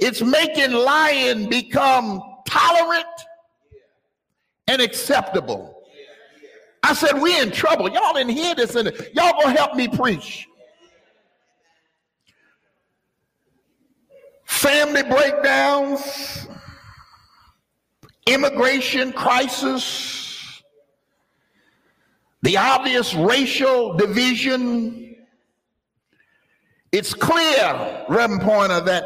It's 0.00 0.22
making 0.22 0.72
lying 0.72 1.48
become 1.48 2.22
tolerant 2.46 3.06
and 4.68 4.80
acceptable. 4.80 5.77
I 6.88 6.94
said, 6.94 7.20
we 7.20 7.38
in 7.38 7.50
trouble. 7.50 7.90
Y'all 7.90 8.14
didn't 8.14 8.34
hear 8.34 8.54
this, 8.54 8.74
and 8.74 8.90
y'all 9.12 9.38
gonna 9.42 9.54
help 9.54 9.74
me 9.74 9.88
preach. 9.88 10.48
Family 14.46 15.02
breakdowns, 15.02 16.48
immigration 18.26 19.12
crisis, 19.12 20.62
the 22.40 22.56
obvious 22.56 23.14
racial 23.14 23.92
division. 23.92 25.14
It's 26.90 27.12
clear, 27.12 28.06
Reverend 28.08 28.40
Pointer, 28.40 28.80
that 28.80 29.04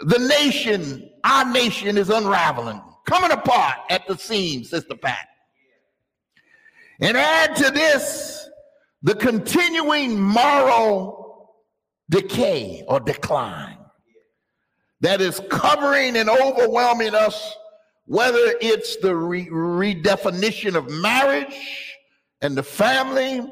the 0.00 0.18
nation, 0.18 1.08
our 1.22 1.44
nation, 1.44 1.96
is 1.96 2.10
unraveling, 2.10 2.82
coming 3.06 3.30
apart 3.30 3.76
at 3.88 4.04
the 4.08 4.18
seams, 4.18 4.70
Sister 4.70 4.96
Pat. 4.96 5.28
And 7.00 7.16
add 7.16 7.56
to 7.56 7.70
this 7.70 8.48
the 9.02 9.14
continuing 9.14 10.20
moral 10.20 11.54
decay 12.10 12.84
or 12.88 13.00
decline 13.00 13.78
that 15.00 15.20
is 15.20 15.40
covering 15.48 16.16
and 16.16 16.28
overwhelming 16.28 17.14
us, 17.14 17.54
whether 18.06 18.54
it's 18.60 18.96
the 18.96 19.14
re- 19.14 19.46
redefinition 19.46 20.74
of 20.74 20.90
marriage 20.90 21.94
and 22.40 22.56
the 22.56 22.62
family, 22.62 23.46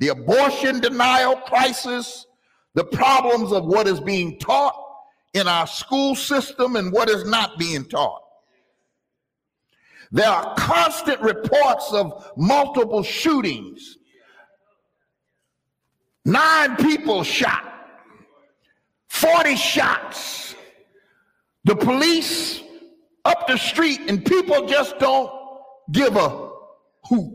the 0.00 0.08
abortion 0.08 0.80
denial 0.80 1.36
crisis, 1.36 2.26
the 2.74 2.84
problems 2.84 3.52
of 3.52 3.64
what 3.64 3.86
is 3.86 4.00
being 4.00 4.38
taught 4.38 4.74
in 5.34 5.46
our 5.46 5.66
school 5.66 6.16
system 6.16 6.76
and 6.76 6.92
what 6.92 7.08
is 7.08 7.24
not 7.24 7.58
being 7.58 7.84
taught. 7.84 8.22
There 10.10 10.28
are 10.28 10.54
constant 10.54 11.20
reports 11.20 11.92
of 11.92 12.32
multiple 12.36 13.02
shootings. 13.02 13.98
Nine 16.24 16.76
people 16.76 17.22
shot, 17.22 17.64
40 19.08 19.56
shots. 19.56 20.54
The 21.64 21.76
police 21.76 22.62
up 23.24 23.46
the 23.46 23.56
street, 23.56 24.00
and 24.08 24.24
people 24.24 24.66
just 24.66 24.98
don't 24.98 25.30
give 25.92 26.16
a 26.16 26.50
hoot. 27.04 27.34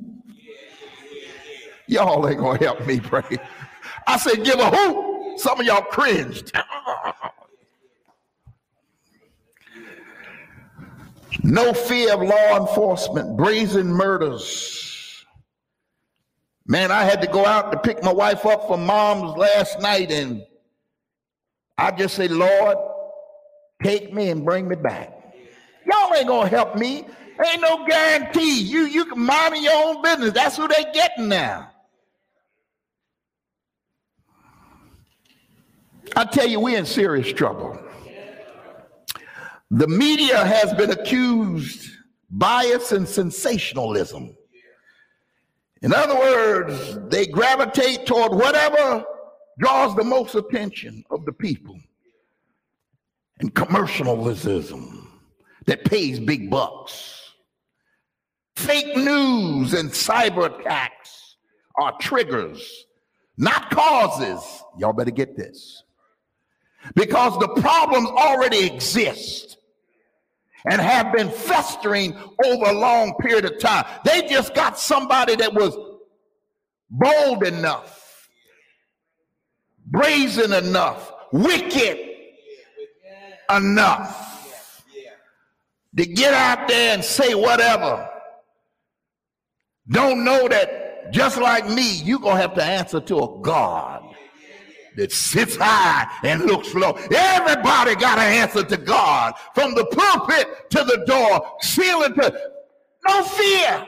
Y'all 1.87 2.27
ain't 2.27 2.39
gonna 2.39 2.57
help 2.59 2.85
me 2.87 2.99
pray. 3.03 3.37
I 4.07 4.17
said, 4.17 4.43
give 4.43 4.59
a 4.59 4.69
hoot. 4.69 5.39
Some 5.39 5.59
of 5.59 5.65
y'all 5.65 5.81
cringed. 5.81 6.51
No 11.43 11.73
fear 11.73 12.13
of 12.13 12.21
law 12.21 12.59
enforcement, 12.62 13.35
brazen 13.35 13.88
murders. 13.88 15.25
Man, 16.65 16.89
I 16.89 17.03
had 17.03 17.21
to 17.21 17.27
go 17.27 17.45
out 17.45 17.73
to 17.73 17.77
pick 17.77 18.01
my 18.01 18.13
wife 18.13 18.45
up 18.45 18.67
from 18.67 18.85
mom's 18.85 19.38
last 19.38 19.81
night, 19.81 20.09
and 20.09 20.45
I 21.77 21.91
just 21.91 22.15
say, 22.15 22.29
Lord, 22.29 22.77
take 23.83 24.13
me 24.13 24.29
and 24.29 24.45
bring 24.45 24.69
me 24.69 24.77
back. 24.77 25.12
Y'all 25.85 26.13
ain't 26.15 26.27
gonna 26.27 26.47
help 26.47 26.77
me. 26.77 27.05
Ain't 27.45 27.62
no 27.62 27.85
guarantee. 27.85 28.62
You 28.62 28.85
you 28.85 29.03
can 29.05 29.19
mind 29.19 29.62
your 29.62 29.73
own 29.73 30.01
business. 30.01 30.31
That's 30.31 30.55
who 30.55 30.69
they 30.69 30.85
getting 30.93 31.27
now. 31.27 31.69
I 36.15 36.23
tell 36.25 36.47
you, 36.47 36.62
we're 36.62 36.77
in 36.77 36.85
serious 36.85 37.33
trouble. 37.33 37.77
The 39.75 39.87
media 39.87 40.45
has 40.45 40.71
been 40.75 40.91
accused 40.91 41.89
bias 42.29 42.91
and 42.91 43.09
sensationalism. 43.09 44.37
In 45.81 45.91
other 45.91 46.13
words, 46.13 46.99
they 47.09 47.25
gravitate 47.25 48.05
toward 48.05 48.33
whatever 48.33 49.03
draws 49.57 49.95
the 49.95 50.03
most 50.03 50.35
attention 50.35 51.03
of 51.09 51.25
the 51.25 51.33
people. 51.33 51.75
And 53.39 53.55
commercialism 53.55 55.11
that 55.65 55.85
pays 55.85 56.19
big 56.19 56.51
bucks. 56.51 57.31
Fake 58.55 58.95
news 58.95 59.73
and 59.73 59.89
cyber 59.89 60.59
attacks 60.59 61.37
are 61.81 61.97
triggers, 61.99 62.85
not 63.37 63.71
causes. 63.71 64.39
Y'all 64.77 64.93
better 64.93 65.09
get 65.09 65.35
this. 65.35 65.81
Because 66.93 67.39
the 67.39 67.47
problems 67.59 68.09
already 68.09 68.67
exist 68.67 69.57
and 70.70 70.82
have 70.82 71.12
been 71.13 71.29
festering 71.29 72.15
over 72.46 72.65
a 72.65 72.74
long 72.74 73.13
period 73.20 73.46
of 73.46 73.60
time. 73.60 73.86
They 74.05 74.27
just 74.27 74.53
got 74.53 74.79
somebody 74.79 75.36
that 75.36 75.53
was 75.53 75.77
bold 76.89 77.43
enough, 77.43 78.29
brazen 79.86 80.53
enough, 80.53 81.12
wicked 81.32 81.98
enough 83.50 84.86
to 85.96 86.05
get 86.05 86.34
out 86.34 86.67
there 86.67 86.93
and 86.93 87.03
say 87.03 87.36
whatever. 87.36 88.10
Don't 89.89 90.24
know 90.24 90.48
that 90.48 91.12
just 91.12 91.38
like 91.39 91.67
me, 91.67 91.98
you're 92.03 92.20
going 92.20 92.38
to 92.38 92.41
have 92.41 92.55
to 92.55 92.63
answer 92.63 93.01
to 93.01 93.20
a 93.20 93.39
God 93.41 94.12
that 94.97 95.12
sits 95.12 95.55
high 95.55 96.07
and 96.23 96.43
looks 96.43 96.73
low. 96.73 96.93
Everybody 97.12 97.95
got 97.95 98.19
an 98.19 98.33
answer 98.33 98.63
to 98.63 98.77
God 98.77 99.33
from 99.53 99.73
the 99.75 99.85
pulpit 99.85 100.69
to 100.71 100.83
the 100.83 101.03
door, 101.05 101.57
ceiling 101.62 102.13
to 102.15 102.51
no 103.07 103.23
fear. 103.23 103.88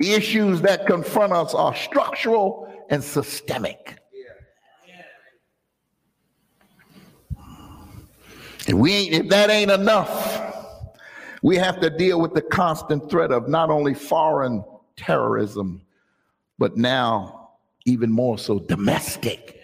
Issues 0.00 0.60
that 0.62 0.86
confront 0.86 1.32
us 1.32 1.54
are 1.54 1.74
structural 1.74 2.72
and 2.90 3.02
systemic. 3.02 3.98
And 8.66 8.80
we 8.80 8.92
ain't, 8.92 9.14
if 9.14 9.28
that 9.28 9.50
ain't 9.50 9.70
enough, 9.70 10.40
we 11.42 11.56
have 11.56 11.80
to 11.80 11.90
deal 11.90 12.20
with 12.20 12.32
the 12.32 12.42
constant 12.42 13.10
threat 13.10 13.30
of 13.30 13.48
not 13.48 13.70
only 13.70 13.92
foreign 13.94 14.64
terrorism, 14.96 15.82
but 16.58 16.76
now 16.76 17.50
even 17.86 18.10
more 18.10 18.38
so 18.38 18.58
domestic 18.58 19.60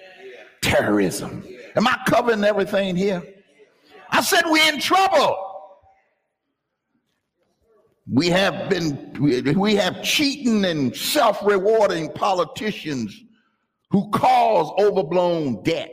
terrorism. 0.63 1.45
Am 1.77 1.87
I 1.87 1.99
covering 2.07 2.45
everything 2.45 2.97
here? 2.97 3.23
I 4.11 4.23
said 4.23 4.43
we're 4.47 4.73
in 4.73 4.81
trouble. 4.81 5.47
We 8.13 8.29
have 8.29 8.69
been, 8.69 9.13
we 9.57 9.77
have 9.77 10.03
cheating 10.03 10.65
and 10.65 10.95
self 10.97 11.39
rewarding 11.45 12.13
politicians 12.13 13.17
who 13.91 14.11
cause 14.11 14.73
overblown 14.79 15.63
debt. 15.63 15.91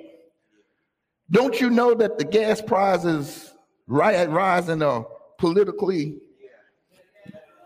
Don't 1.30 1.60
you 1.60 1.70
know 1.70 1.94
that 1.94 2.18
the 2.18 2.24
gas 2.24 2.62
prices 2.62 3.54
rising 3.88 4.82
are 4.82 5.06
politically? 5.38 6.18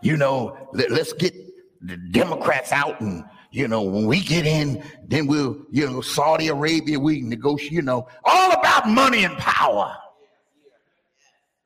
You 0.02 0.16
know, 0.16 0.68
let, 0.72 0.90
us 0.90 1.12
get 1.12 1.34
the 1.82 1.96
Democrats 1.96 2.72
out 2.72 3.00
and 3.00 3.24
you 3.52 3.68
know, 3.68 3.82
when 3.82 4.06
we 4.06 4.20
get 4.20 4.46
in, 4.46 4.82
then 5.06 5.26
we'll, 5.26 5.58
you 5.70 5.86
know, 5.86 6.00
Saudi 6.00 6.48
Arabia, 6.48 6.98
we 6.98 7.20
negotiate, 7.20 7.72
you 7.72 7.82
know, 7.82 8.08
all 8.24 8.52
about 8.52 8.88
money 8.88 9.24
and 9.24 9.36
power. 9.36 9.94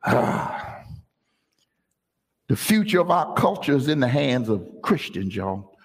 Ah. 0.04 0.82
The 2.49 2.56
future 2.56 3.00
of 3.00 3.11
our 3.11 3.35
culture 3.35 3.75
is 3.76 3.87
in 3.88 4.00
the 4.00 4.08
hands 4.08 4.49
of 4.49 4.66
Christians, 4.82 5.35
y'all. 5.35 5.76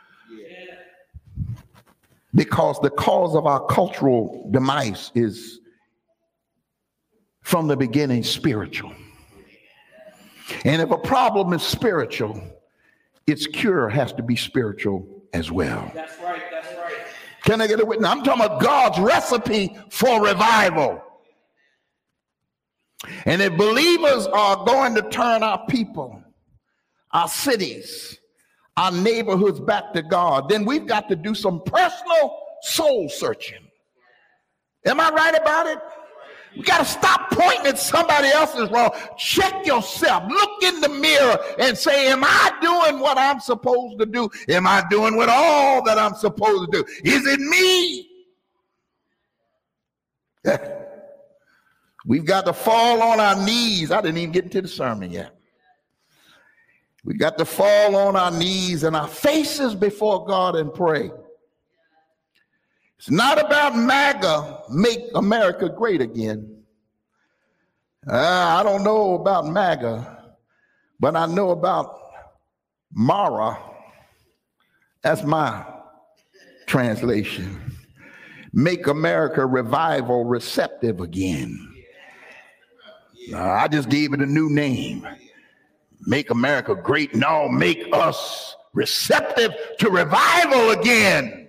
Because 2.33 2.79
the 2.79 2.89
cause 2.89 3.35
of 3.35 3.45
our 3.45 3.65
cultural 3.67 4.49
demise 4.51 5.11
is 5.13 5.59
from 7.41 7.67
the 7.67 7.77
beginning 7.77 8.23
spiritual. 8.23 8.93
And 10.65 10.81
if 10.81 10.89
a 10.89 10.97
problem 10.97 11.53
is 11.53 11.61
spiritual, 11.61 12.41
its 13.27 13.47
cure 13.47 13.89
has 13.89 14.13
to 14.13 14.23
be 14.23 14.35
spiritual 14.35 15.07
as 15.33 15.51
well. 15.51 15.91
That's 15.93 16.19
right. 16.19 16.41
That's 16.51 16.67
right. 16.77 16.93
Can 17.43 17.61
I 17.61 17.67
get 17.67 17.79
a 17.79 17.85
witness? 17.85 18.09
I'm 18.09 18.23
talking 18.23 18.45
about 18.45 18.61
God's 18.61 18.99
recipe 18.99 19.77
for 19.89 20.23
revival. 20.23 21.01
And 23.25 23.41
if 23.41 23.57
believers 23.57 24.27
are 24.27 24.63
going 24.65 24.95
to 24.95 25.01
turn 25.09 25.41
our 25.41 25.65
people, 25.65 26.21
our 27.11 27.27
cities, 27.27 28.19
our 28.77 28.91
neighborhoods 28.91 29.59
back 29.59 29.93
to 29.93 30.03
God, 30.03 30.49
then 30.49 30.65
we've 30.65 30.85
got 30.85 31.09
to 31.09 31.15
do 31.15 31.33
some 31.33 31.61
personal 31.65 32.39
soul 32.61 33.09
searching. 33.09 33.59
Am 34.85 34.99
I 34.99 35.09
right 35.09 35.35
about 35.35 35.67
it? 35.67 35.79
You 36.53 36.63
got 36.63 36.79
to 36.79 36.85
stop 36.85 37.31
pointing 37.31 37.67
at 37.67 37.79
somebody 37.79 38.27
else's 38.27 38.69
wrong. 38.71 38.91
Check 39.17 39.65
yourself. 39.65 40.23
Look 40.29 40.63
in 40.63 40.81
the 40.81 40.89
mirror 40.89 41.37
and 41.59 41.77
say, 41.77 42.07
Am 42.07 42.23
I 42.23 42.51
doing 42.61 42.99
what 42.99 43.17
I'm 43.17 43.39
supposed 43.39 43.99
to 43.99 44.05
do? 44.05 44.29
Am 44.49 44.67
I 44.67 44.83
doing 44.89 45.15
what 45.15 45.29
all 45.29 45.81
that 45.83 45.97
I'm 45.97 46.15
supposed 46.15 46.71
to 46.71 46.81
do? 46.81 46.85
Is 47.03 47.25
it 47.25 47.39
me? 47.39 48.09
We've 52.05 52.25
got 52.25 52.45
to 52.45 52.53
fall 52.53 53.01
on 53.01 53.19
our 53.19 53.35
knees. 53.45 53.91
I 53.91 54.01
didn't 54.01 54.17
even 54.17 54.31
get 54.31 54.45
into 54.45 54.61
the 54.61 54.67
sermon 54.67 55.11
yet. 55.11 55.37
We 57.03 57.15
got 57.15 57.37
to 57.37 57.45
fall 57.45 57.95
on 57.95 58.15
our 58.15 58.31
knees 58.31 58.83
and 58.83 58.95
our 58.95 59.07
faces 59.07 59.73
before 59.73 60.25
God 60.25 60.55
and 60.55 60.73
pray. 60.73 61.11
It's 63.01 63.09
not 63.09 63.43
about 63.43 63.75
MAGA, 63.75 64.61
make 64.69 64.99
America 65.15 65.67
great 65.67 66.01
again. 66.01 66.61
Uh, 68.07 68.13
I 68.15 68.61
don't 68.61 68.83
know 68.83 69.15
about 69.15 69.47
MAGA, 69.47 70.35
but 70.99 71.15
I 71.15 71.25
know 71.25 71.49
about 71.49 71.99
Mara. 72.93 73.57
That's 75.01 75.23
my 75.23 75.65
translation. 76.67 77.75
Make 78.53 78.85
America 78.85 79.47
revival 79.47 80.25
receptive 80.25 80.99
again. 80.99 81.73
Uh, 83.33 83.41
I 83.41 83.67
just 83.67 83.89
gave 83.89 84.13
it 84.13 84.21
a 84.21 84.27
new 84.27 84.47
name. 84.51 85.07
Make 86.05 86.29
America 86.29 86.75
great. 86.75 87.15
No, 87.15 87.49
make 87.49 87.83
us 87.93 88.55
receptive 88.75 89.55
to 89.79 89.89
revival 89.89 90.69
again 90.69 91.40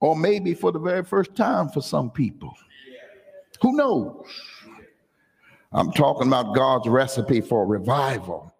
or 0.00 0.16
maybe 0.16 0.54
for 0.54 0.72
the 0.72 0.78
very 0.78 1.04
first 1.04 1.34
time 1.34 1.68
for 1.68 1.82
some 1.82 2.10
people. 2.10 2.54
Who 3.60 3.76
knows? 3.76 4.24
I'm 5.72 5.92
talking 5.92 6.28
about 6.28 6.54
God's 6.54 6.88
recipe 6.88 7.40
for 7.40 7.66
revival. 7.66 8.54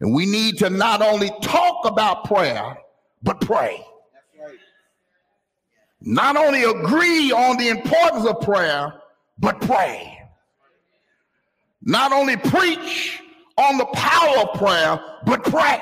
And 0.00 0.14
we 0.14 0.26
need 0.26 0.58
to 0.58 0.68
not 0.68 1.00
only 1.00 1.30
talk 1.40 1.86
about 1.86 2.24
prayer, 2.24 2.76
but 3.22 3.40
pray. 3.40 3.84
Not 6.02 6.36
only 6.36 6.64
agree 6.64 7.32
on 7.32 7.56
the 7.56 7.68
importance 7.68 8.26
of 8.26 8.40
prayer, 8.40 8.92
but 9.38 9.60
pray. 9.60 10.18
Not 11.82 12.12
only 12.12 12.36
preach 12.36 13.22
on 13.56 13.78
the 13.78 13.86
power 13.86 14.38
of 14.40 14.58
prayer, 14.58 15.00
but 15.24 15.42
pray. 15.44 15.80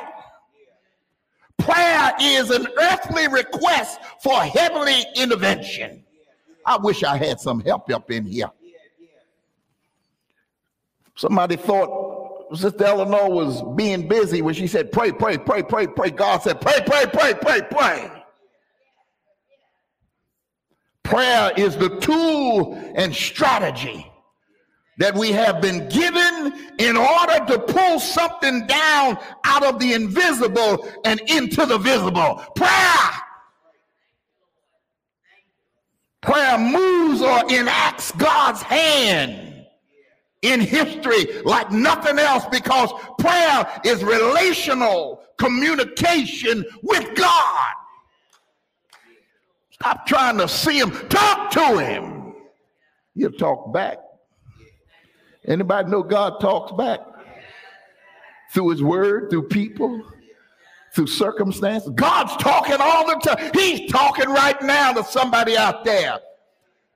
Prayer 1.65 2.13
is 2.21 2.51
an 2.51 2.67
earthly 2.79 3.27
request 3.29 3.99
for 4.23 4.35
heavenly 4.43 5.03
intervention. 5.17 6.05
I 6.67 6.77
wish 6.77 7.03
I 7.03 7.17
had 7.17 7.41
some 7.41 7.61
help 7.61 7.91
up 7.91 8.11
in 8.11 8.27
here. 8.27 8.51
Somebody 11.17 11.57
thought 11.57 12.55
Sister 12.55 12.85
Eleanor 12.85 13.31
was 13.31 13.63
being 13.77 14.07
busy 14.07 14.43
when 14.43 14.55
she 14.55 14.67
said, 14.67 14.93
Pray, 14.93 15.11
pray, 15.11 15.39
pray, 15.39 15.63
pray, 15.63 15.87
pray. 15.87 16.11
God 16.11 16.43
said, 16.43 16.61
Pray, 16.61 16.81
pray, 16.85 17.07
pray, 17.07 17.33
pray, 17.35 17.61
pray. 17.71 18.11
Prayer 21.03 21.53
is 21.57 21.77
the 21.77 21.99
tool 22.01 22.75
and 22.95 23.15
strategy 23.15 24.11
that 24.99 25.15
we 25.15 25.33
have 25.33 25.61
been 25.61 25.89
given 25.89 26.53
in 26.79 26.97
order 26.97 27.45
to 27.47 27.59
pull 27.59 27.99
something 27.99 28.67
down 28.67 29.19
out 29.45 29.65
of 29.65 29.79
the 29.79 29.93
invisible 29.93 30.89
and 31.05 31.21
into 31.29 31.67
the 31.67 31.79
visible. 31.79 32.43
Prayer. 32.55 33.11
Prayer 36.21 36.59
moves 36.59 37.21
or 37.21 37.41
enacts 37.53 38.13
God's 38.13 38.63
hand 38.63 39.67
in 40.43 40.61
history 40.61 41.43
like 41.43 41.71
nothing 41.73 42.19
else 42.19 42.45
because 42.51 42.93
prayer 43.19 43.81
is 43.85 44.05
relational 44.05 45.23
communication 45.39 46.65
with 46.83 47.15
God. 47.15 47.73
Stop 49.71 50.07
trying 50.07 50.39
to 50.39 50.49
see 50.49 50.79
him, 50.79 50.91
talk 51.09 51.51
to 51.51 51.79
him. 51.79 52.35
He'll 53.15 53.33
talk 53.33 53.73
back. 53.73 53.99
Anybody 55.47 55.91
know 55.91 56.03
God 56.03 56.41
talks 56.41 56.73
back? 56.73 57.01
Through 58.53 58.71
his 58.71 58.83
word, 58.83 59.31
through 59.31 59.49
people, 59.49 60.03
through 60.95 61.09
circumstances. 61.09 61.91
God's 61.95 62.37
talking 62.37 62.77
all 62.79 63.07
the 63.07 63.15
time. 63.17 63.51
He's 63.53 63.91
talking 63.91 64.29
right 64.29 64.61
now 64.63 64.93
to 64.93 65.05
somebody 65.05 65.57
out 65.57 65.85
there. 65.85 66.21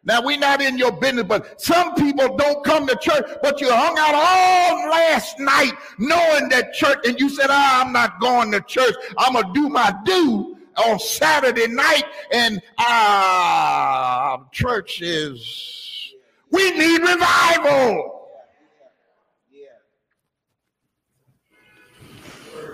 Now, 0.05 0.23
we're 0.23 0.39
not 0.39 0.63
in 0.63 0.79
your 0.79 0.93
business, 0.93 1.25
but 1.25 1.61
some 1.61 1.95
people 1.95 2.37
don't 2.37 2.65
come 2.65 2.87
to 2.87 2.97
church, 2.97 3.29
but 3.43 3.61
you 3.61 3.69
hung 3.71 3.99
out 3.99 4.15
all 4.15 4.91
last 4.91 5.39
night 5.39 5.73
knowing 5.99 6.49
that 6.49 6.73
church, 6.73 6.99
and 7.05 7.19
you 7.19 7.29
said, 7.29 7.47
oh, 7.51 7.83
I'm 7.85 7.93
not 7.93 8.21
going 8.21 8.53
to 8.53 8.61
church. 8.63 8.95
I'm 9.19 9.35
to 9.35 9.51
do 9.53 9.69
my 9.69 9.93
due 10.05 10.57
on 10.77 10.99
Saturday 10.99 11.67
night, 11.67 12.05
and 12.33 12.63
ah, 12.79 14.45
church 14.53 15.03
is, 15.03 16.15
we 16.51 16.71
need 16.71 17.01
revival. 17.01 18.18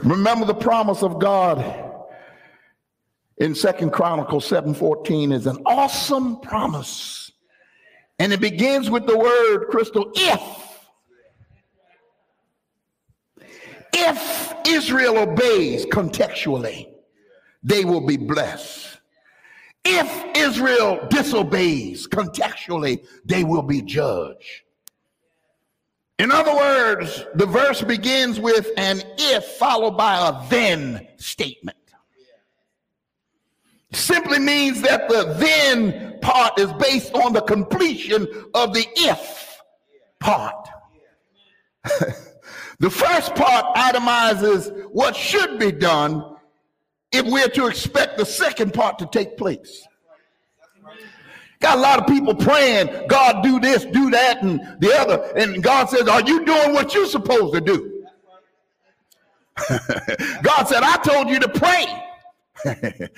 Remember 0.05 0.45
the 0.45 0.55
promise 0.55 1.03
of 1.03 1.19
God 1.19 1.93
in 3.39 3.55
Second 3.55 3.91
Chronicles 3.91 4.47
7:14 4.47 5.33
is 5.33 5.47
an 5.47 5.63
awesome 5.65 6.41
promise. 6.41 7.33
And 8.19 8.33
it 8.33 8.41
begins 8.41 8.91
with 8.91 9.07
the 9.07 9.19
word 9.19 9.69
crystal 9.71 10.13
if 10.15 10.65
if 13.97 14.55
Israel 14.67 15.19
obeys 15.19 15.87
contextually, 15.87 16.89
they 17.63 17.85
will 17.85 18.05
be 18.05 18.17
blessed. 18.17 18.99
If 19.85 20.37
Israel 20.37 21.07
disobeys 21.09 22.07
contextually, 22.09 23.07
they 23.25 23.45
will 23.45 23.63
be 23.63 23.81
judged. 23.83 24.64
In 26.19 26.31
other 26.31 26.55
words, 26.55 27.25
the 27.35 27.47
verse 27.47 27.83
begins 27.83 28.39
with 28.39 28.71
an 28.77 29.03
if 29.19 29.45
followed 29.45 29.97
by 29.97 30.29
a 30.29 30.49
then 30.49 31.07
statement. 31.17 31.77
Simply 33.93 34.39
means 34.39 34.81
that 34.83 35.09
the 35.09 35.35
then 35.39 36.19
part 36.21 36.59
is 36.59 36.73
based 36.75 37.15
on 37.15 37.33
the 37.33 37.43
completion 37.43 38.27
of 38.55 38.75
the 38.75 38.87
if 38.97 39.61
part. 40.21 40.69
the 42.79 42.91
first 42.91 43.35
part 43.35 43.77
itemizes 43.77 44.73
what 44.91 45.15
should 45.15 45.59
be 45.59 45.71
done 45.71 46.37
if 47.13 47.27
we're 47.27 47.49
to 47.49 47.67
expect 47.67 48.19
the 48.19 48.27
second 48.27 48.73
part 48.73 48.99
to 48.99 49.07
take 49.07 49.37
place. 49.37 49.87
Got 51.65 51.79
a 51.79 51.81
lot 51.81 51.99
of 51.99 52.07
people 52.07 52.35
praying, 52.35 53.09
God, 53.09 53.43
do 53.43 53.59
this, 53.59 53.87
do 53.87 54.11
that, 54.11 54.43
and 54.43 54.61
the 54.81 54.95
other. 54.99 55.33
And 55.35 55.63
God 55.63 55.89
says, 55.89 56.07
Are 56.09 56.21
you 56.21 56.45
doing 56.45 56.75
what 56.75 56.93
you're 56.93 57.07
supposed 57.07 57.55
to 57.55 57.61
do? 57.63 58.05
God 60.43 60.65
said, 60.65 60.83
I 60.83 60.99
told 61.03 61.31
you 61.31 61.39
to 61.39 61.49
pray. 61.49 61.87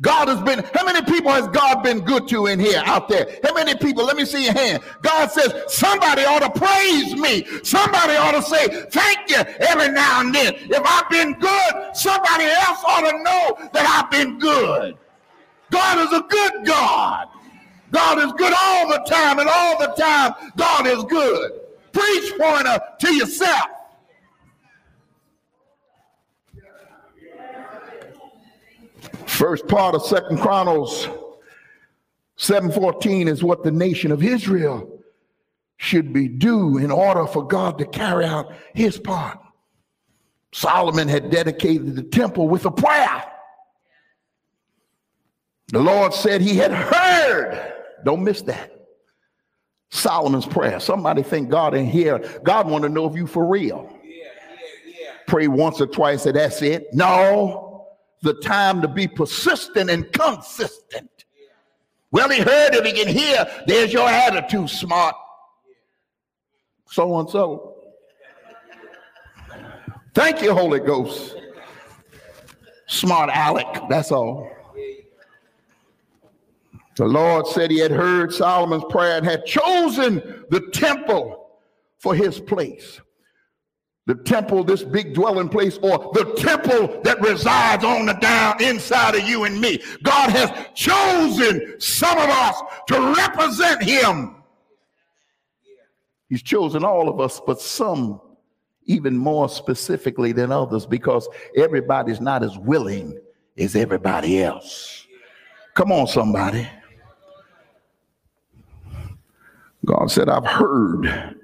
God 0.00 0.28
has 0.28 0.40
been, 0.40 0.64
how 0.72 0.86
many 0.86 1.02
people 1.02 1.30
has 1.30 1.46
God 1.48 1.82
been 1.82 2.00
good 2.00 2.26
to 2.28 2.46
in 2.46 2.58
here 2.58 2.82
out 2.86 3.06
there? 3.06 3.38
How 3.44 3.52
many 3.52 3.74
people? 3.74 4.06
Let 4.06 4.16
me 4.16 4.24
see 4.24 4.44
your 4.44 4.54
hand. 4.54 4.82
God 5.02 5.30
says, 5.30 5.52
somebody 5.66 6.24
ought 6.24 6.40
to 6.40 6.58
praise 6.58 7.14
me. 7.16 7.44
Somebody 7.64 8.14
ought 8.14 8.32
to 8.32 8.42
say, 8.42 8.66
thank 8.86 9.28
you 9.28 9.42
every 9.68 9.90
now 9.90 10.22
and 10.22 10.34
then. 10.34 10.54
If 10.54 10.82
I've 10.82 11.10
been 11.10 11.34
good, 11.34 11.94
somebody 11.94 12.44
else 12.44 12.82
ought 12.82 13.10
to 13.10 13.22
know 13.22 13.68
that 13.74 13.84
I've 13.86 14.10
been 14.10 14.38
good. 14.38 14.96
God 15.70 15.98
is 15.98 16.18
a 16.18 16.22
good 16.22 16.64
God. 16.64 17.28
God 17.90 18.18
is 18.18 18.32
good 18.32 18.52
all 18.56 18.88
the 18.88 18.98
time, 19.08 19.38
and 19.38 19.48
all 19.48 19.78
the 19.78 19.92
time, 19.98 20.34
God 20.56 20.86
is 20.86 21.02
good. 21.04 21.52
Preach 21.92 22.32
pointer 22.38 22.78
to 23.00 23.14
yourself. 23.14 23.66
First 29.26 29.66
part 29.68 29.94
of 29.94 30.04
Second 30.04 30.38
Chronicles 30.38 31.08
7:14 32.36 33.28
is 33.28 33.42
what 33.42 33.62
the 33.62 33.70
nation 33.70 34.12
of 34.12 34.22
Israel 34.22 34.88
should 35.78 36.12
be 36.12 36.28
due 36.28 36.78
in 36.78 36.90
order 36.90 37.26
for 37.26 37.46
God 37.46 37.78
to 37.78 37.86
carry 37.86 38.24
out 38.24 38.52
his 38.74 38.98
part. 38.98 39.38
Solomon 40.52 41.08
had 41.08 41.30
dedicated 41.30 41.96
the 41.96 42.02
temple 42.02 42.48
with 42.48 42.66
a 42.66 42.70
prayer. 42.70 43.24
The 45.68 45.80
Lord 45.80 46.12
said 46.12 46.40
he 46.40 46.56
had 46.56 46.72
heard. 46.72 47.79
Don't 48.04 48.22
miss 48.22 48.42
that. 48.42 48.70
Solomon's 49.90 50.46
prayer. 50.46 50.78
Somebody 50.80 51.22
think 51.22 51.48
God 51.48 51.74
in 51.74 51.86
here. 51.86 52.18
God 52.44 52.68
want 52.68 52.84
to 52.84 52.88
know 52.88 53.08
if 53.08 53.16
you 53.16 53.26
for 53.26 53.46
real. 53.46 53.90
Yeah, 54.04 54.10
yeah, 54.10 54.92
yeah. 55.00 55.12
Pray 55.26 55.48
once 55.48 55.80
or 55.80 55.86
twice 55.86 56.26
and 56.26 56.36
that's 56.36 56.62
it. 56.62 56.86
No 56.92 57.70
the 58.22 58.34
time 58.34 58.82
to 58.82 58.88
be 58.88 59.08
persistent 59.08 59.90
and 59.90 60.10
consistent. 60.12 61.10
Well, 62.12 62.28
he 62.28 62.40
heard 62.40 62.74
it, 62.74 62.84
he 62.84 62.92
can 62.92 63.08
hear. 63.08 63.46
There's 63.66 63.92
your 63.92 64.08
attitude, 64.08 64.68
smart. 64.68 65.14
So 66.88 67.18
and 67.18 67.30
so. 67.30 67.76
Thank 70.12 70.42
you, 70.42 70.52
Holy 70.52 70.80
Ghost. 70.80 71.36
Smart 72.88 73.30
Alec, 73.30 73.68
that's 73.88 74.10
all. 74.10 74.50
The 77.00 77.06
Lord 77.06 77.46
said 77.46 77.70
he 77.70 77.78
had 77.78 77.92
heard 77.92 78.30
Solomon's 78.30 78.84
prayer 78.90 79.16
and 79.16 79.24
had 79.24 79.46
chosen 79.46 80.16
the 80.50 80.68
temple 80.70 81.48
for 81.98 82.14
his 82.14 82.38
place 82.38 83.00
the 84.04 84.16
temple, 84.16 84.64
this 84.64 84.82
big 84.82 85.14
dwelling 85.14 85.48
place, 85.48 85.78
or 85.82 86.10
the 86.12 86.34
temple 86.36 87.00
that 87.04 87.18
resides 87.20 87.84
on 87.84 88.04
the 88.04 88.12
down 88.14 88.62
inside 88.62 89.14
of 89.14 89.26
you 89.26 89.44
and 89.44 89.58
me. 89.58 89.80
God 90.02 90.28
has 90.30 90.50
chosen 90.74 91.80
some 91.80 92.18
of 92.18 92.28
us 92.28 92.60
to 92.88 93.14
represent 93.16 93.82
him. 93.82 94.42
He's 96.28 96.42
chosen 96.42 96.84
all 96.84 97.08
of 97.08 97.18
us, 97.18 97.40
but 97.46 97.62
some 97.62 98.20
even 98.84 99.16
more 99.16 99.48
specifically 99.48 100.32
than 100.32 100.52
others 100.52 100.84
because 100.84 101.26
everybody's 101.56 102.20
not 102.20 102.42
as 102.42 102.58
willing 102.58 103.18
as 103.56 103.74
everybody 103.74 104.42
else. 104.42 105.06
Come 105.74 105.92
on, 105.92 106.06
somebody. 106.06 106.68
God 109.84 110.10
said, 110.10 110.28
I've 110.28 110.46
heard. 110.46 111.36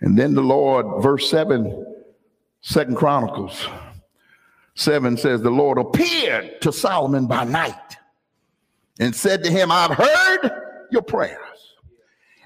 And 0.00 0.18
then 0.18 0.34
the 0.34 0.42
Lord, 0.42 1.02
verse 1.02 1.28
7 1.30 1.86
Second 2.62 2.96
Chronicles 2.96 3.66
7 4.76 5.16
says, 5.16 5.42
The 5.42 5.50
Lord 5.50 5.78
appeared 5.78 6.60
to 6.62 6.72
Solomon 6.72 7.26
by 7.26 7.44
night 7.44 7.96
and 9.00 9.14
said 9.14 9.42
to 9.44 9.50
him, 9.50 9.70
I've 9.72 9.90
heard 9.90 10.50
your 10.90 11.02
prayers 11.02 11.76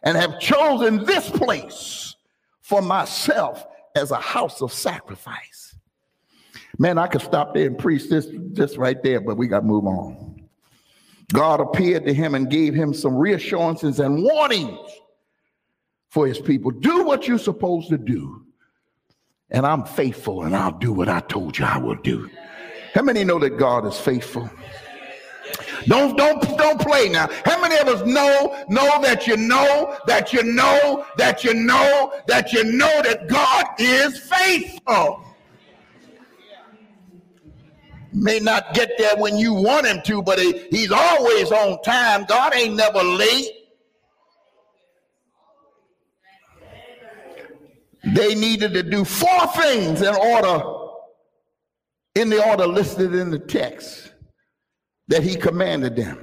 and 0.03 0.17
have 0.17 0.41
chosen 0.41 1.05
this 1.05 1.29
place 1.29 2.17
for 2.63 2.81
myself 2.81 3.67
as 3.95 4.11
a 4.11 4.17
house 4.17 4.63
of 4.63 4.73
sacrifice. 4.73 5.77
Man, 6.79 6.99
I 6.99 7.07
could 7.07 7.23
stop 7.23 7.55
there 7.55 7.67
and 7.67 7.79
preach 7.79 8.09
this 8.09 8.27
just 8.53 8.77
right 8.79 9.03
there, 9.03 9.21
but 9.21 9.37
we 9.37 9.49
got 9.49 9.61
to 9.61 9.67
move 9.67 9.87
on. 9.87 10.49
God 11.33 11.61
appeared 11.61 12.07
to 12.07 12.15
him 12.15 12.35
and 12.35 12.49
gave 12.49 12.75
him 12.75 12.95
some 12.95 13.17
reassurances 13.17 14.01
and 14.01 14.23
warnings 14.23 14.79
for 16.17 16.27
his 16.27 16.39
people. 16.39 16.71
Do 16.71 17.05
what 17.05 17.29
you're 17.29 17.37
supposed 17.37 17.91
to 17.91 17.99
do 17.99 18.43
and 19.51 19.67
I'm 19.67 19.85
faithful 19.85 20.45
and 20.45 20.57
I'll 20.57 20.73
do 20.79 20.91
what 20.91 21.11
I 21.11 21.21
told 21.21 21.59
you 21.59 21.67
I 21.67 21.77
will 21.77 21.97
do. 21.97 22.31
How 22.95 23.03
many 23.03 23.23
know 23.23 23.39
that 23.39 23.59
God 23.59 23.85
is 23.87 24.01
faithful? 24.01 24.49
Don't 25.85 26.17
don't 26.17 26.41
don't 26.57 26.81
play 26.81 27.11
now. 27.11 27.29
How 27.45 27.61
many 27.61 27.77
of 27.77 27.89
us 27.89 28.01
know 28.07 28.65
know 28.71 29.03
that 29.03 29.27
you 29.27 29.37
know 29.37 29.95
that 30.07 30.33
you 30.33 30.43
know 30.43 31.05
that 31.19 31.45
you 31.45 31.53
know 31.53 32.11
that 32.27 32.51
you 32.51 32.65
know 32.65 33.03
that 33.03 33.29
God 33.29 33.67
is 33.79 34.19
faithful? 34.19 35.23
May 38.15 38.39
not 38.41 38.73
get 38.73 38.93
there 38.97 39.19
when 39.19 39.37
you 39.37 39.53
want 39.53 39.87
him 39.87 40.01
to, 40.07 40.23
but 40.23 40.39
he, 40.39 40.67
he's 40.71 40.91
always 40.91 41.53
on 41.53 41.83
time. 41.83 42.25
God 42.25 42.55
ain't 42.55 42.75
never 42.75 43.03
late. 43.03 43.56
They 48.15 48.35
needed 48.35 48.73
to 48.75 48.83
do 48.83 49.05
four 49.05 49.47
things 49.49 50.01
in 50.01 50.15
order, 50.15 50.63
in 52.15 52.31
the 52.31 52.49
order 52.49 52.67
listed 52.67 53.15
in 53.15 53.31
the 53.31 53.39
text 53.39 54.13
that 55.09 55.23
he 55.23 55.35
commanded 55.37 55.97
them. 55.97 56.19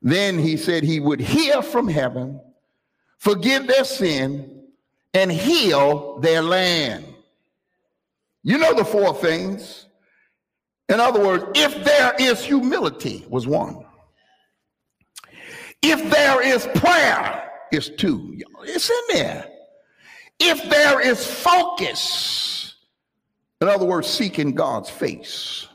Then 0.00 0.38
he 0.38 0.56
said 0.56 0.82
he 0.82 1.00
would 1.00 1.20
hear 1.20 1.62
from 1.62 1.88
heaven, 1.88 2.40
forgive 3.18 3.66
their 3.66 3.84
sin, 3.84 4.64
and 5.12 5.30
heal 5.30 6.18
their 6.20 6.42
land. 6.42 7.06
You 8.42 8.58
know 8.58 8.74
the 8.74 8.84
four 8.84 9.14
things. 9.14 9.86
In 10.88 11.00
other 11.00 11.24
words, 11.24 11.44
if 11.54 11.84
there 11.84 12.14
is 12.18 12.44
humility, 12.44 13.24
was 13.28 13.46
one. 13.46 13.84
If 15.82 16.10
there 16.10 16.42
is 16.42 16.66
prayer, 16.74 17.50
is 17.72 17.90
two. 17.90 18.38
It's 18.62 18.90
in 18.90 19.16
there. 19.16 19.48
If 20.40 20.68
there 20.68 21.00
is 21.00 21.24
focus, 21.26 22.74
in 23.60 23.68
other 23.68 23.84
words, 23.84 24.08
seeking 24.08 24.52
God's 24.52 24.90
face, 24.90 25.68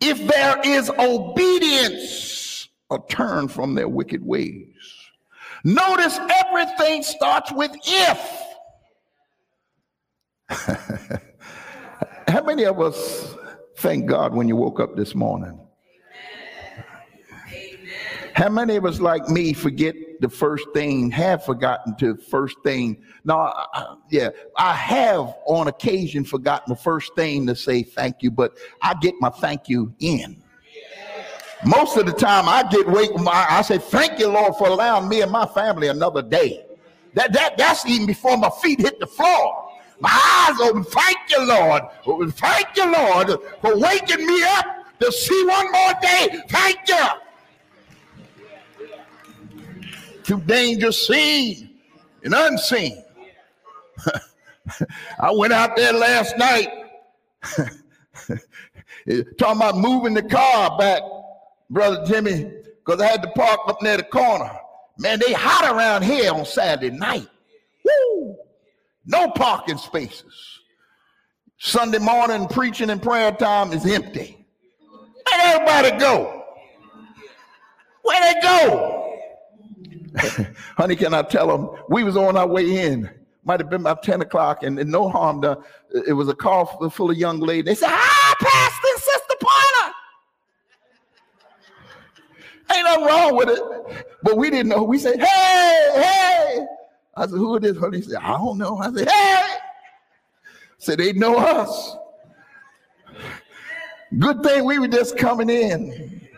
if 0.00 0.18
there 0.26 0.60
is 0.64 0.90
obedience, 0.90 2.68
a 2.90 2.98
turn 3.08 3.48
from 3.48 3.74
their 3.74 3.88
wicked 3.88 4.24
ways. 4.24 4.74
Notice 5.64 6.18
everything 6.18 7.02
starts 7.02 7.52
with 7.52 7.72
if. 7.84 8.44
How 12.28 12.42
many 12.42 12.64
of 12.64 12.80
us 12.80 13.34
thank 13.78 14.06
God 14.06 14.34
when 14.34 14.48
you 14.48 14.56
woke 14.56 14.80
up 14.80 14.96
this 14.96 15.14
morning? 15.14 15.60
How 18.38 18.48
many 18.48 18.76
of 18.76 18.84
us, 18.84 19.00
like 19.00 19.28
me, 19.28 19.52
forget 19.52 19.96
the 20.20 20.28
first 20.28 20.68
thing, 20.72 21.10
have 21.10 21.44
forgotten 21.44 21.96
to 21.96 22.16
first 22.16 22.56
thing? 22.62 23.02
No, 23.24 23.36
I, 23.36 23.96
yeah, 24.10 24.28
I 24.56 24.74
have 24.74 25.34
on 25.46 25.66
occasion 25.66 26.22
forgotten 26.22 26.72
the 26.72 26.80
first 26.80 27.16
thing 27.16 27.48
to 27.48 27.56
say 27.56 27.82
thank 27.82 28.22
you, 28.22 28.30
but 28.30 28.56
I 28.80 28.94
get 29.00 29.16
my 29.18 29.30
thank 29.30 29.68
you 29.68 29.92
in. 29.98 30.40
Most 31.66 31.96
of 31.96 32.06
the 32.06 32.12
time, 32.12 32.48
I 32.48 32.62
get 32.70 32.86
wake. 32.86 33.10
I 33.26 33.60
say 33.62 33.78
thank 33.78 34.20
you, 34.20 34.28
Lord, 34.28 34.54
for 34.54 34.68
allowing 34.68 35.08
me 35.08 35.22
and 35.22 35.32
my 35.32 35.46
family 35.46 35.88
another 35.88 36.22
day. 36.22 36.64
That 37.14 37.32
that 37.32 37.58
that's 37.58 37.84
even 37.86 38.06
before 38.06 38.36
my 38.36 38.50
feet 38.62 38.80
hit 38.80 39.00
the 39.00 39.08
floor. 39.08 39.72
My 39.98 40.46
eyes 40.48 40.60
open. 40.60 40.84
Thank 40.84 41.18
you, 41.28 41.44
Lord. 41.44 41.82
Thank 42.34 42.76
you, 42.76 42.92
Lord, 42.92 43.30
for 43.60 43.76
waking 43.76 44.24
me 44.24 44.44
up 44.44 44.86
to 45.00 45.10
see 45.10 45.44
one 45.44 45.72
more 45.72 45.94
day. 46.00 46.40
Thank 46.48 46.78
you 46.86 47.04
through 50.28 50.42
danger 50.42 50.92
seen 50.92 51.70
and 52.22 52.34
unseen. 52.34 53.02
I 55.18 55.30
went 55.32 55.54
out 55.54 55.74
there 55.74 55.94
last 55.94 56.36
night 56.36 56.68
talking 59.38 59.56
about 59.56 59.78
moving 59.78 60.12
the 60.12 60.22
car 60.22 60.76
back, 60.76 61.00
Brother 61.70 62.04
Jimmy, 62.04 62.52
because 62.84 63.00
I 63.00 63.06
had 63.06 63.22
to 63.22 63.30
park 63.30 63.60
up 63.68 63.80
near 63.80 63.96
the 63.96 64.02
corner. 64.02 64.50
Man, 64.98 65.18
they 65.18 65.32
hot 65.32 65.74
around 65.74 66.02
here 66.02 66.30
on 66.30 66.44
Saturday 66.44 66.94
night. 66.94 67.26
Woo! 67.82 68.36
No 69.06 69.30
parking 69.30 69.78
spaces. 69.78 70.60
Sunday 71.56 72.00
morning 72.00 72.46
preaching 72.48 72.90
and 72.90 73.02
prayer 73.02 73.32
time 73.32 73.72
is 73.72 73.86
empty. 73.86 74.46
Where'd 74.90 75.40
everybody 75.40 75.98
go? 75.98 76.44
Where'd 78.02 78.36
they 78.36 78.40
go? 78.42 79.07
Honey, 80.76 80.96
can 80.96 81.14
I 81.14 81.22
tell 81.22 81.46
them? 81.48 81.82
We 81.88 82.04
was 82.04 82.16
on 82.16 82.36
our 82.36 82.46
way 82.46 82.86
in. 82.86 83.10
Might 83.44 83.60
have 83.60 83.70
been 83.70 83.80
about 83.80 84.02
10 84.02 84.20
o'clock, 84.20 84.62
and, 84.62 84.78
and 84.78 84.90
no 84.90 85.08
harm 85.08 85.40
done. 85.40 85.62
It 86.06 86.12
was 86.12 86.28
a 86.28 86.34
car 86.34 86.66
full 86.90 87.10
of 87.10 87.16
young 87.16 87.40
ladies. 87.40 87.64
They 87.64 87.74
said, 87.74 87.90
Hi, 87.90 88.34
Pastor 88.40 89.04
Sister 89.04 89.34
Pointer. 89.40 89.94
Ain't 92.74 92.84
nothing 92.84 93.04
wrong 93.04 93.36
with 93.36 93.48
it. 93.48 94.06
But 94.22 94.36
we 94.36 94.50
didn't 94.50 94.68
know. 94.68 94.82
We 94.82 94.98
said, 94.98 95.20
hey, 95.20 95.90
hey. 95.94 96.66
I 97.16 97.22
said, 97.22 97.30
who 97.30 97.56
is 97.56 97.62
this? 97.62 97.94
He 97.94 98.02
said, 98.02 98.20
I 98.22 98.32
don't 98.32 98.58
know. 98.58 98.78
I 98.78 98.92
said, 98.92 99.08
hey. 99.08 99.46
Said 100.78 100.98
they 100.98 101.12
know 101.12 101.36
us. 101.38 101.96
Good 104.18 104.42
thing 104.42 104.64
we 104.64 104.78
were 104.78 104.88
just 104.88 105.16
coming 105.16 105.50
in. 105.50 106.28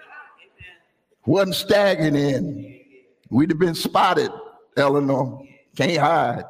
Wasn't 1.26 1.54
staggering 1.54 2.16
in. 2.16 2.79
We'd 3.30 3.50
have 3.50 3.58
been 3.58 3.74
spotted, 3.74 4.30
Eleanor. 4.76 5.46
Can't 5.76 5.96
hide. 5.96 6.44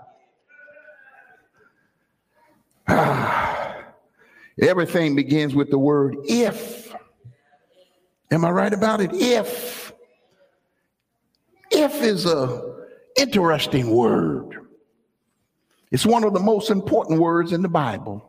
Everything 4.60 5.14
begins 5.14 5.54
with 5.54 5.70
the 5.70 5.78
word 5.78 6.16
if. 6.24 6.92
Am 8.30 8.44
I 8.44 8.50
right 8.50 8.72
about 8.72 9.00
it? 9.00 9.10
If. 9.12 9.92
If 11.70 12.02
is 12.02 12.26
a 12.26 12.86
interesting 13.16 13.90
word. 13.90 14.56
It's 15.90 16.06
one 16.06 16.24
of 16.24 16.32
the 16.32 16.40
most 16.40 16.70
important 16.70 17.20
words 17.20 17.52
in 17.52 17.62
the 17.62 17.68
Bible 17.68 18.26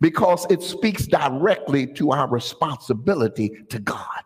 because 0.00 0.46
it 0.48 0.62
speaks 0.62 1.06
directly 1.06 1.86
to 1.94 2.12
our 2.12 2.28
responsibility 2.28 3.64
to 3.68 3.78
God. 3.80 4.22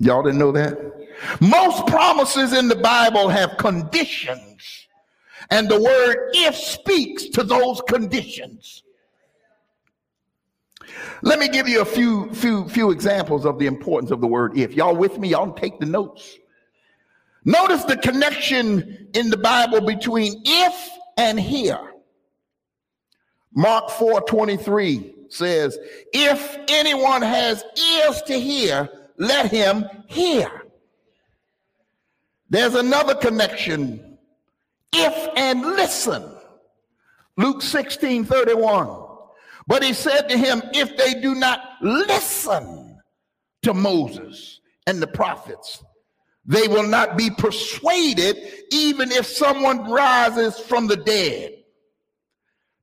Y'all 0.00 0.22
didn't 0.22 0.38
know 0.38 0.52
that? 0.52 1.05
Most 1.40 1.86
promises 1.86 2.52
in 2.52 2.68
the 2.68 2.76
Bible 2.76 3.28
have 3.28 3.56
conditions, 3.56 4.88
and 5.50 5.68
the 5.68 5.80
word 5.80 6.30
if 6.34 6.54
speaks 6.54 7.26
to 7.30 7.42
those 7.42 7.80
conditions. 7.88 8.82
Let 11.22 11.38
me 11.38 11.48
give 11.48 11.68
you 11.68 11.80
a 11.80 11.84
few 11.84 12.32
few 12.34 12.68
few 12.68 12.90
examples 12.90 13.44
of 13.44 13.58
the 13.58 13.66
importance 13.66 14.10
of 14.10 14.20
the 14.20 14.26
word 14.26 14.56
if. 14.56 14.74
Y'all 14.74 14.96
with 14.96 15.18
me? 15.18 15.28
Y'all 15.28 15.52
take 15.52 15.78
the 15.78 15.86
notes. 15.86 16.38
Notice 17.44 17.84
the 17.84 17.96
connection 17.96 19.08
in 19.14 19.30
the 19.30 19.36
Bible 19.36 19.80
between 19.80 20.42
if 20.44 20.90
and 21.16 21.38
here. 21.38 21.92
Mark 23.54 23.88
4 23.90 24.20
23 24.22 25.14
says, 25.28 25.78
If 26.12 26.58
anyone 26.68 27.22
has 27.22 27.64
ears 27.96 28.22
to 28.22 28.38
hear, 28.38 28.88
let 29.16 29.50
him 29.50 29.84
hear. 30.08 30.65
There's 32.48 32.74
another 32.74 33.14
connection. 33.14 34.18
If 34.92 35.28
and 35.36 35.62
listen. 35.62 36.24
Luke 37.36 37.62
16 37.62 38.24
31. 38.24 39.04
But 39.66 39.82
he 39.82 39.92
said 39.92 40.28
to 40.28 40.38
him, 40.38 40.62
If 40.72 40.96
they 40.96 41.20
do 41.20 41.34
not 41.34 41.60
listen 41.82 42.98
to 43.62 43.74
Moses 43.74 44.60
and 44.86 45.02
the 45.02 45.08
prophets, 45.08 45.84
they 46.44 46.68
will 46.68 46.86
not 46.86 47.16
be 47.16 47.30
persuaded, 47.30 48.36
even 48.70 49.10
if 49.10 49.26
someone 49.26 49.90
rises 49.90 50.58
from 50.60 50.86
the 50.86 50.96
dead. 50.96 51.52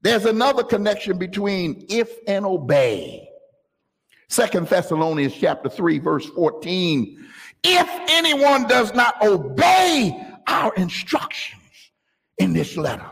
There's 0.01 0.25
another 0.25 0.63
connection 0.63 1.17
between 1.17 1.85
if 1.87 2.17
and 2.27 2.45
obey. 2.45 3.29
Second 4.27 4.67
Thessalonians 4.67 5.33
chapter 5.33 5.69
3, 5.69 5.99
verse 5.99 6.25
14. 6.25 7.25
If 7.63 7.87
anyone 8.09 8.67
does 8.67 8.93
not 8.93 9.21
obey 9.23 10.19
our 10.47 10.73
instructions 10.75 11.61
in 12.37 12.53
this 12.53 12.75
letter, 12.75 13.09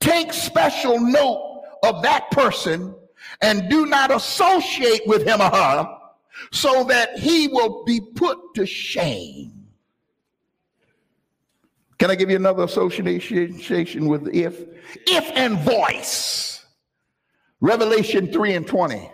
take 0.00 0.32
special 0.32 1.00
note 1.00 1.62
of 1.82 2.02
that 2.02 2.30
person 2.30 2.94
and 3.40 3.68
do 3.70 3.86
not 3.86 4.10
associate 4.10 5.02
with 5.06 5.26
him 5.26 5.40
or 5.40 5.50
her 5.50 5.98
so 6.52 6.84
that 6.84 7.18
he 7.18 7.48
will 7.48 7.84
be 7.84 8.00
put 8.00 8.38
to 8.54 8.66
shame. 8.66 9.52
Can 11.98 12.10
I 12.10 12.14
give 12.14 12.28
you 12.28 12.36
another 12.36 12.64
association 12.64 14.06
with 14.06 14.28
if? 14.34 14.66
If 15.06 15.24
and 15.34 15.58
voice. 15.60 16.64
Revelation 17.60 18.30
3 18.30 18.54
and 18.54 18.66
20. 18.66 19.10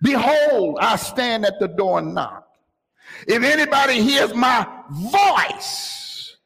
Behold, 0.00 0.78
I 0.80 0.96
stand 0.96 1.44
at 1.44 1.60
the 1.60 1.68
door 1.68 1.98
and 1.98 2.14
knock. 2.14 2.41
If 3.26 3.42
anybody 3.42 4.02
hears 4.02 4.34
my 4.34 4.66
voice 4.90 6.36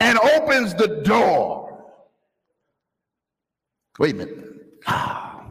and 0.00 0.18
opens 0.18 0.74
the 0.74 1.02
door, 1.04 1.84
wait 3.98 4.14
a 4.14 4.18
minute. 4.18 4.38
Ah, 4.86 5.44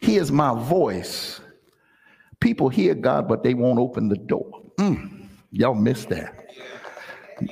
hears 0.00 0.30
my 0.30 0.58
voice. 0.64 1.40
People 2.40 2.68
hear 2.68 2.94
God, 2.94 3.28
but 3.28 3.42
they 3.42 3.54
won't 3.54 3.78
open 3.78 4.08
the 4.08 4.16
door. 4.16 4.62
Mm, 4.78 5.28
y'all 5.50 5.74
missed 5.74 6.08
that. 6.08 6.50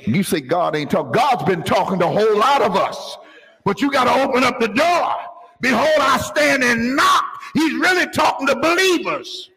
You 0.05 0.23
say 0.23 0.41
God 0.41 0.75
ain't 0.75 0.91
talking. 0.91 1.11
God's 1.11 1.43
been 1.43 1.63
talking 1.63 1.99
to 1.99 2.05
a 2.05 2.09
whole 2.09 2.37
lot 2.37 2.61
of 2.61 2.75
us, 2.75 3.17
but 3.63 3.81
you 3.81 3.91
got 3.91 4.05
to 4.05 4.23
open 4.23 4.43
up 4.43 4.59
the 4.59 4.67
door. 4.67 5.15
Behold, 5.61 5.99
I 5.99 6.17
stand 6.17 6.63
and 6.63 6.95
knock. 6.95 7.23
He's 7.53 7.73
really 7.73 8.07
talking 8.11 8.47
to 8.47 8.55
believers. 8.55 9.50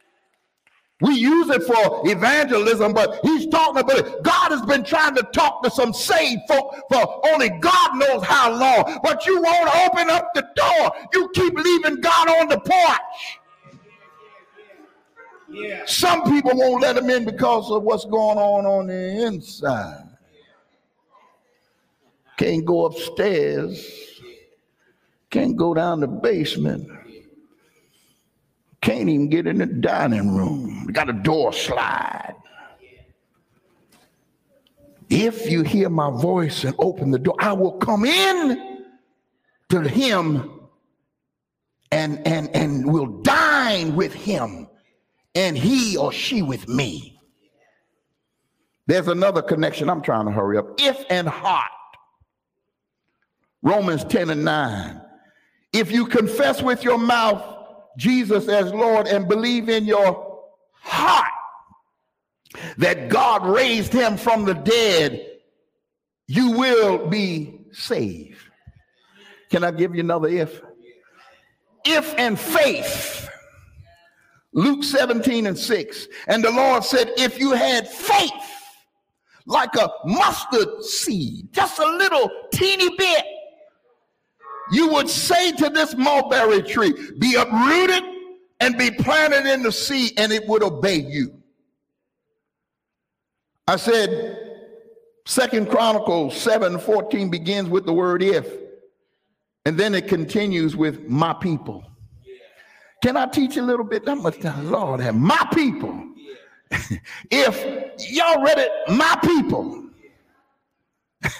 We 1.00 1.14
use 1.14 1.50
it 1.50 1.64
for 1.64 2.08
evangelism, 2.08 2.92
but 2.92 3.18
he's 3.22 3.48
talking 3.48 3.80
about 3.80 3.98
it. 3.98 4.22
God 4.22 4.52
has 4.52 4.62
been 4.62 4.84
trying 4.84 5.16
to 5.16 5.22
talk 5.34 5.62
to 5.64 5.70
some 5.70 5.92
saved 5.92 6.42
folk 6.46 6.76
for 6.88 7.26
only 7.32 7.50
God 7.60 7.96
knows 7.96 8.22
how 8.22 8.52
long. 8.52 9.00
But 9.02 9.26
you 9.26 9.42
won't 9.42 9.74
open 9.86 10.08
up 10.08 10.32
the 10.34 10.46
door. 10.54 10.92
You 11.12 11.28
keep 11.34 11.54
leaving 11.54 12.00
God 12.00 12.28
on 12.28 12.48
the 12.48 12.60
porch. 12.60 13.40
Yeah. 15.50 15.82
Some 15.86 16.24
people 16.24 16.52
won't 16.54 16.82
let 16.82 16.96
him 16.96 17.10
in 17.10 17.24
because 17.24 17.70
of 17.70 17.82
what's 17.82 18.04
going 18.04 18.38
on 18.38 18.64
on 18.64 18.86
the 18.86 19.24
inside. 19.26 20.08
Can't 22.36 22.64
go 22.64 22.86
upstairs. 22.86 24.20
Can't 25.30 25.56
go 25.56 25.74
down 25.74 26.00
the 26.00 26.08
basement. 26.08 26.88
Can't 28.84 29.08
even 29.08 29.30
get 29.30 29.46
in 29.46 29.56
the 29.56 29.66
dining 29.66 30.36
room. 30.36 30.88
Got 30.92 31.08
a 31.08 31.14
door 31.14 31.54
slide. 31.54 32.34
If 35.08 35.50
you 35.50 35.62
hear 35.62 35.88
my 35.88 36.10
voice 36.10 36.64
and 36.64 36.74
open 36.78 37.10
the 37.10 37.18
door, 37.18 37.34
I 37.38 37.54
will 37.54 37.78
come 37.78 38.04
in 38.04 38.84
to 39.70 39.80
him 39.88 40.68
and 41.92 42.26
and 42.28 42.54
and 42.54 42.92
will 42.92 43.22
dine 43.22 43.96
with 43.96 44.12
him 44.12 44.68
and 45.34 45.56
he 45.56 45.96
or 45.96 46.12
she 46.12 46.42
with 46.42 46.68
me. 46.68 47.18
There's 48.86 49.08
another 49.08 49.40
connection. 49.40 49.88
I'm 49.88 50.02
trying 50.02 50.26
to 50.26 50.32
hurry 50.32 50.58
up. 50.58 50.78
If 50.78 51.06
and 51.08 51.26
heart. 51.26 51.70
Romans 53.62 54.04
10 54.04 54.28
and 54.28 54.44
9. 54.44 55.00
If 55.72 55.90
you 55.90 56.04
confess 56.04 56.60
with 56.60 56.84
your 56.84 56.98
mouth 56.98 57.53
Jesus 57.96 58.48
as 58.48 58.72
Lord 58.72 59.06
and 59.06 59.28
believe 59.28 59.68
in 59.68 59.84
your 59.84 60.42
heart 60.80 61.30
that 62.78 63.08
God 63.08 63.46
raised 63.46 63.92
him 63.92 64.16
from 64.16 64.44
the 64.44 64.54
dead, 64.54 65.26
you 66.26 66.52
will 66.52 67.08
be 67.08 67.60
saved. 67.72 68.38
Can 69.50 69.64
I 69.64 69.70
give 69.70 69.94
you 69.94 70.00
another 70.00 70.28
if? 70.28 70.60
If 71.84 72.14
and 72.18 72.38
faith. 72.38 73.28
Luke 74.52 74.84
17 74.84 75.46
and 75.46 75.58
6. 75.58 76.08
And 76.28 76.42
the 76.42 76.50
Lord 76.50 76.84
said, 76.84 77.12
If 77.16 77.38
you 77.38 77.52
had 77.52 77.88
faith 77.88 78.30
like 79.46 79.74
a 79.74 79.90
mustard 80.04 80.82
seed, 80.84 81.52
just 81.52 81.78
a 81.78 81.86
little 81.86 82.30
teeny 82.52 82.96
bit, 82.96 83.24
you 84.72 84.88
would 84.88 85.08
say 85.08 85.52
to 85.52 85.70
this 85.70 85.94
mulberry 85.94 86.62
tree, 86.62 86.94
Be 87.18 87.34
uprooted 87.34 88.02
and 88.60 88.78
be 88.78 88.90
planted 88.90 89.46
in 89.46 89.62
the 89.62 89.72
sea, 89.72 90.12
and 90.16 90.32
it 90.32 90.46
would 90.48 90.62
obey 90.62 90.96
you. 90.96 91.34
I 93.66 93.76
said, 93.76 94.38
Second 95.26 95.70
Chronicles 95.70 96.36
7 96.36 96.78
14 96.78 97.30
begins 97.30 97.68
with 97.68 97.86
the 97.86 97.92
word 97.92 98.22
if, 98.22 98.46
and 99.64 99.78
then 99.78 99.94
it 99.94 100.06
continues 100.06 100.76
with 100.76 101.08
my 101.08 101.32
people. 101.32 101.84
Can 103.02 103.16
I 103.16 103.26
teach 103.26 103.56
a 103.56 103.62
little 103.62 103.84
bit? 103.84 104.04
That 104.04 104.16
much 104.16 104.40
time, 104.40 104.70
Lord 104.70 105.00
have 105.00 105.14
my 105.14 105.46
people. 105.52 106.08
if 107.30 108.10
y'all 108.10 108.42
read 108.42 108.58
it, 108.58 108.70
my 108.88 109.18
people. 109.22 109.88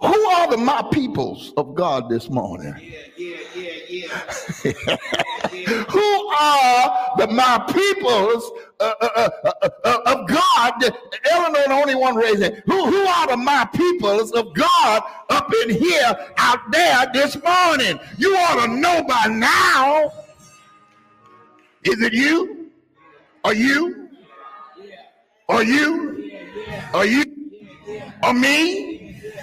Who 0.00 0.18
are 0.30 0.50
the 0.50 0.56
my 0.56 0.82
peoples 0.92 1.52
of 1.58 1.74
God 1.74 2.08
this 2.08 2.30
morning? 2.30 2.74
Yeah, 2.80 3.36
yeah, 3.54 3.70
yeah, 3.86 4.08
Who 5.90 6.28
are 6.40 7.16
the 7.18 7.26
my 7.26 7.62
peoples 7.70 8.50
uh, 8.80 8.94
uh, 8.98 9.28
uh, 9.44 9.68
uh 9.84 9.98
of 10.06 10.26
God? 10.26 10.94
Eleanor, 11.30 11.64
the 11.66 11.72
only 11.74 11.94
one 11.94 12.16
raising. 12.16 12.54
Who, 12.64 12.86
who 12.86 13.06
are 13.06 13.26
the 13.26 13.36
my 13.36 13.68
peoples 13.74 14.32
of 14.32 14.54
God 14.54 15.02
up 15.28 15.52
in 15.64 15.76
here, 15.76 16.16
out 16.38 16.70
there 16.70 17.06
this 17.12 17.36
morning? 17.42 18.00
You 18.16 18.34
ought 18.36 18.64
to 18.64 18.72
know 18.72 19.02
by 19.02 19.26
now. 19.26 20.12
Is 21.84 22.00
it 22.00 22.14
you? 22.14 22.70
Are 23.44 23.54
you? 23.54 24.08
Are 25.50 25.62
you? 25.62 26.32
Are 26.94 27.04
you? 27.04 27.24
Are 28.22 28.32
me? 28.32 28.89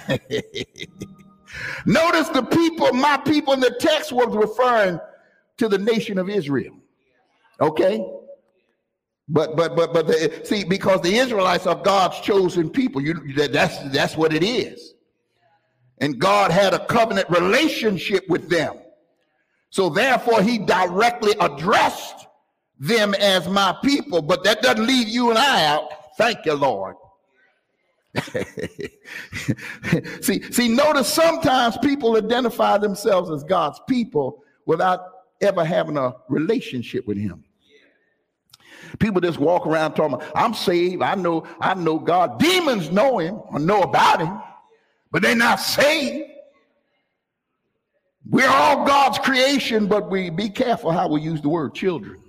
Notice 1.86 2.28
the 2.30 2.42
people, 2.42 2.92
my 2.92 3.16
people 3.18 3.52
in 3.54 3.60
the 3.60 3.76
text 3.78 4.12
was 4.12 4.34
referring 4.34 5.00
to 5.58 5.68
the 5.68 5.78
nation 5.78 6.18
of 6.18 6.28
Israel. 6.28 6.76
Okay? 7.60 8.04
But 9.28 9.56
but 9.56 9.76
but 9.76 9.92
but 9.92 10.06
the, 10.06 10.40
see, 10.44 10.64
because 10.64 11.02
the 11.02 11.14
Israelites 11.14 11.66
are 11.66 11.74
God's 11.74 12.20
chosen 12.20 12.70
people, 12.70 13.02
you 13.02 13.14
that's 13.48 13.78
that's 13.90 14.16
what 14.16 14.32
it 14.32 14.42
is. 14.42 14.94
And 15.98 16.18
God 16.18 16.50
had 16.50 16.72
a 16.72 16.86
covenant 16.86 17.28
relationship 17.28 18.26
with 18.28 18.48
them. 18.48 18.76
So 19.70 19.90
therefore, 19.90 20.42
he 20.42 20.58
directly 20.58 21.34
addressed 21.40 22.26
them 22.78 23.14
as 23.14 23.48
my 23.48 23.76
people, 23.84 24.22
but 24.22 24.44
that 24.44 24.62
doesn't 24.62 24.86
leave 24.86 25.08
you 25.08 25.30
and 25.30 25.38
I 25.38 25.66
out. 25.66 25.90
Thank 26.16 26.46
you, 26.46 26.54
Lord. 26.54 26.96
see, 30.20 30.42
see, 30.50 30.68
notice 30.68 31.12
sometimes 31.12 31.76
people 31.78 32.16
identify 32.16 32.78
themselves 32.78 33.30
as 33.30 33.44
God's 33.44 33.80
people 33.88 34.42
without 34.66 35.00
ever 35.40 35.64
having 35.64 35.96
a 35.96 36.14
relationship 36.28 37.06
with 37.06 37.18
him. 37.18 37.44
People 38.98 39.20
just 39.20 39.38
walk 39.38 39.66
around 39.66 39.94
talking, 39.94 40.14
about, 40.14 40.32
I'm 40.34 40.54
saved, 40.54 41.02
I 41.02 41.14
know, 41.14 41.46
I 41.60 41.74
know 41.74 41.98
God. 41.98 42.38
Demons 42.38 42.90
know 42.90 43.18
him 43.18 43.40
or 43.50 43.58
know 43.58 43.82
about 43.82 44.20
him, 44.20 44.40
but 45.10 45.22
they're 45.22 45.36
not 45.36 45.60
saved. 45.60 46.30
We're 48.28 48.48
all 48.48 48.86
God's 48.86 49.18
creation, 49.18 49.86
but 49.86 50.10
we 50.10 50.30
be 50.30 50.48
careful 50.48 50.90
how 50.90 51.08
we 51.08 51.20
use 51.20 51.40
the 51.40 51.48
word 51.48 51.74
children. 51.74 52.22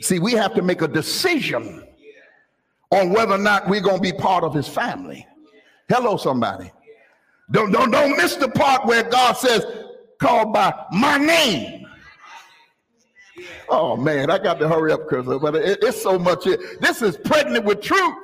See, 0.00 0.18
we 0.18 0.32
have 0.32 0.54
to 0.54 0.62
make 0.62 0.82
a 0.82 0.88
decision 0.88 1.86
on 2.92 3.10
whether 3.10 3.32
or 3.32 3.38
not 3.38 3.68
we're 3.68 3.80
going 3.80 3.96
to 3.96 4.02
be 4.02 4.12
part 4.12 4.44
of 4.44 4.54
his 4.54 4.68
family. 4.68 5.26
Hello, 5.88 6.16
somebody. 6.16 6.70
Don't, 7.50 7.72
don't, 7.72 7.90
don't 7.90 8.16
miss 8.16 8.36
the 8.36 8.48
part 8.48 8.86
where 8.86 9.02
God 9.02 9.32
says, 9.32 9.64
called 10.20 10.52
by 10.52 10.72
my 10.92 11.18
name. 11.18 11.86
Oh 13.68 13.96
man, 13.96 14.30
I 14.30 14.38
got 14.38 14.60
to 14.60 14.68
hurry 14.68 14.92
up 14.92 15.08
because 15.08 15.26
but 15.40 15.54
it, 15.56 15.78
it's 15.82 16.00
so 16.00 16.18
much. 16.18 16.44
This 16.80 17.02
is 17.02 17.16
pregnant 17.16 17.64
with 17.64 17.80
truth. 17.80 18.14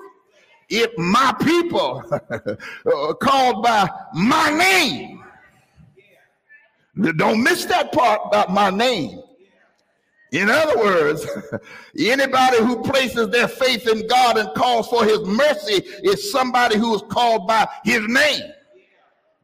If 0.69 0.97
my 0.99 1.35
people 1.41 2.05
uh, 2.31 3.15
called 3.15 3.63
by 3.63 3.89
my 4.13 4.51
name, 4.51 5.25
don't 7.17 7.43
miss 7.43 7.65
that 7.65 7.91
part 7.93 8.21
about 8.27 8.53
my 8.53 8.69
name. 8.69 9.23
In 10.33 10.51
other 10.51 10.77
words, 10.77 11.27
anybody 11.99 12.59
who 12.59 12.83
places 12.83 13.29
their 13.29 13.49
faith 13.49 13.87
in 13.89 14.07
God 14.07 14.37
and 14.37 14.53
calls 14.55 14.89
for 14.89 15.05
his 15.05 15.21
mercy 15.21 15.83
is 16.03 16.31
somebody 16.31 16.77
who 16.77 16.95
is 16.95 17.03
called 17.09 17.47
by 17.47 17.67
his 17.85 18.07
name. 18.07 18.53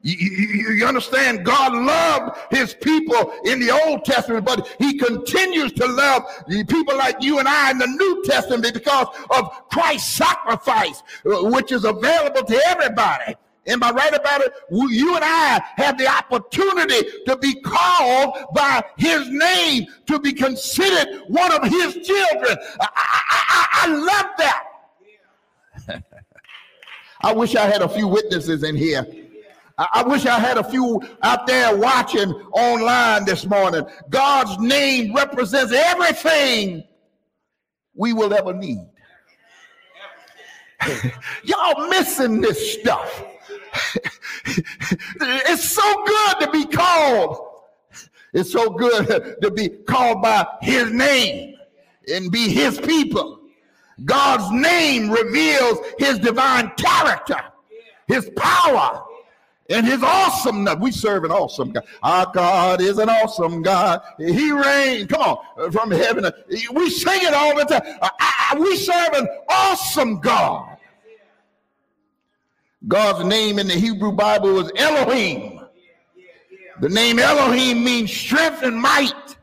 You, 0.03 0.17
you, 0.19 0.73
you, 0.75 0.87
understand? 0.87 1.47
God 1.47 1.73
loved 1.73 2.37
his 2.51 2.75
people 2.75 3.33
in 3.47 3.59
the 3.59 3.71
Old 3.71 4.05
Testament, 4.05 4.45
but 4.45 4.77
he 4.79 4.99
continues 4.99 5.73
to 5.73 5.87
love 5.87 6.25
people 6.69 6.95
like 6.95 7.23
you 7.23 7.39
and 7.39 7.49
I 7.49 7.71
in 7.71 7.79
the 7.79 7.87
New 7.87 8.23
Testament 8.23 8.75
because 8.75 9.07
of 9.31 9.51
Christ's 9.71 10.13
sacrifice, 10.13 11.03
uh, 11.25 11.45
which 11.45 11.73
is 11.73 11.85
available 11.85 12.43
to 12.43 12.61
everybody. 12.67 13.35
Am 13.67 13.83
I 13.83 13.91
right 13.91 14.15
about 14.15 14.43
it? 14.43 14.53
You 14.71 15.15
and 15.17 15.25
I 15.25 15.63
have 15.77 15.97
the 15.97 16.07
opportunity 16.07 17.09
to 17.27 17.37
be 17.37 17.55
called 17.61 18.37
by 18.55 18.85
his 18.99 19.29
name, 19.31 19.87
to 20.07 20.19
be 20.19 20.33
considered 20.33 21.23
one 21.29 21.51
of 21.53 21.63
his 21.63 21.95
children. 22.07 22.59
I, 22.81 22.89
I, 22.95 23.23
I, 23.49 23.67
I 23.73 23.87
love 23.87 24.27
that. 24.39 24.65
I 27.23 27.33
wish 27.33 27.57
I 27.57 27.65
had 27.67 27.81
a 27.81 27.89
few 27.89 28.07
witnesses 28.07 28.65
in 28.65 28.77
here. 28.77 29.07
I, 29.79 29.89
I 29.95 30.03
wish 30.03 30.27
I 30.27 30.39
had 30.39 30.59
a 30.59 30.65
few 30.65 31.03
out 31.23 31.47
there 31.47 31.75
watching 31.75 32.33
online 32.53 33.25
this 33.25 33.47
morning. 33.47 33.87
God's 34.11 34.59
name 34.59 35.15
represents 35.15 35.73
everything 35.73 36.85
we 37.95 38.13
will 38.13 38.35
ever 38.35 38.53
need. 38.53 38.87
Y'all 41.45 41.89
missing 41.89 42.43
this 42.43 42.75
stuff. 42.75 43.25
it's 45.21 45.71
so 45.71 46.05
good 46.05 46.41
to 46.41 46.51
be 46.51 46.65
called. 46.67 47.51
It's 48.33 48.53
so 48.53 48.71
good 48.71 49.37
to 49.43 49.51
be 49.51 49.69
called 49.69 50.23
by 50.23 50.47
his 50.61 50.91
name 50.93 51.55
and 52.13 52.31
be 52.31 52.49
his 52.49 52.81
people. 52.81 53.41
God's 54.05 54.51
name 54.51 55.11
reveals 55.11 55.79
his 55.99 56.19
divine 56.19 56.73
character, 56.77 57.41
his 58.09 58.29
power, 58.37 59.05
and 59.71 59.87
his 59.87 60.03
awesomeness. 60.03 60.77
We 60.81 60.91
serve 60.91 61.25
an 61.25 61.31
awesome 61.31 61.73
God. 61.73 61.85
Our 62.03 62.31
God 62.33 62.81
is 62.81 62.99
an 62.99 63.09
awesome 63.09 63.63
God. 63.63 64.03
He 64.19 64.51
reigns. 64.51 65.07
Come 65.07 65.23
on, 65.23 65.73
from 65.73 65.91
heaven. 65.91 66.31
We 66.73 66.91
sing 66.91 67.21
it 67.23 67.35
all 67.35 67.57
the 67.57 67.65
time. 67.65 68.61
we 68.61 68.77
serve 68.77 69.15
an 69.15 69.29
awesome 69.49 70.21
God. 70.21 70.74
God's 72.87 73.25
name 73.25 73.59
in 73.59 73.67
the 73.67 73.75
Hebrew 73.75 74.13
Bible 74.13 74.61
is 74.61 74.71
Elohim. 74.77 75.61
The 76.81 76.89
name 76.89 77.19
Elohim 77.19 77.85
means 77.85 78.13
strength 78.13 78.63
and 78.63 78.77
might. 78.77 79.37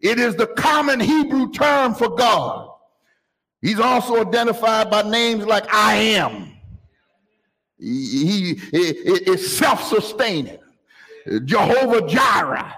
It 0.00 0.18
is 0.18 0.36
the 0.36 0.48
common 0.48 1.00
Hebrew 1.00 1.50
term 1.50 1.94
for 1.94 2.10
God. 2.10 2.70
He's 3.60 3.80
also 3.80 4.20
identified 4.20 4.90
by 4.90 5.02
names 5.02 5.44
like 5.46 5.64
I 5.72 5.94
am. 5.94 6.52
He, 7.78 8.60
is 8.72 9.56
self-sustaining. 9.56 10.58
Jehovah 11.44 12.06
Jireh, 12.06 12.74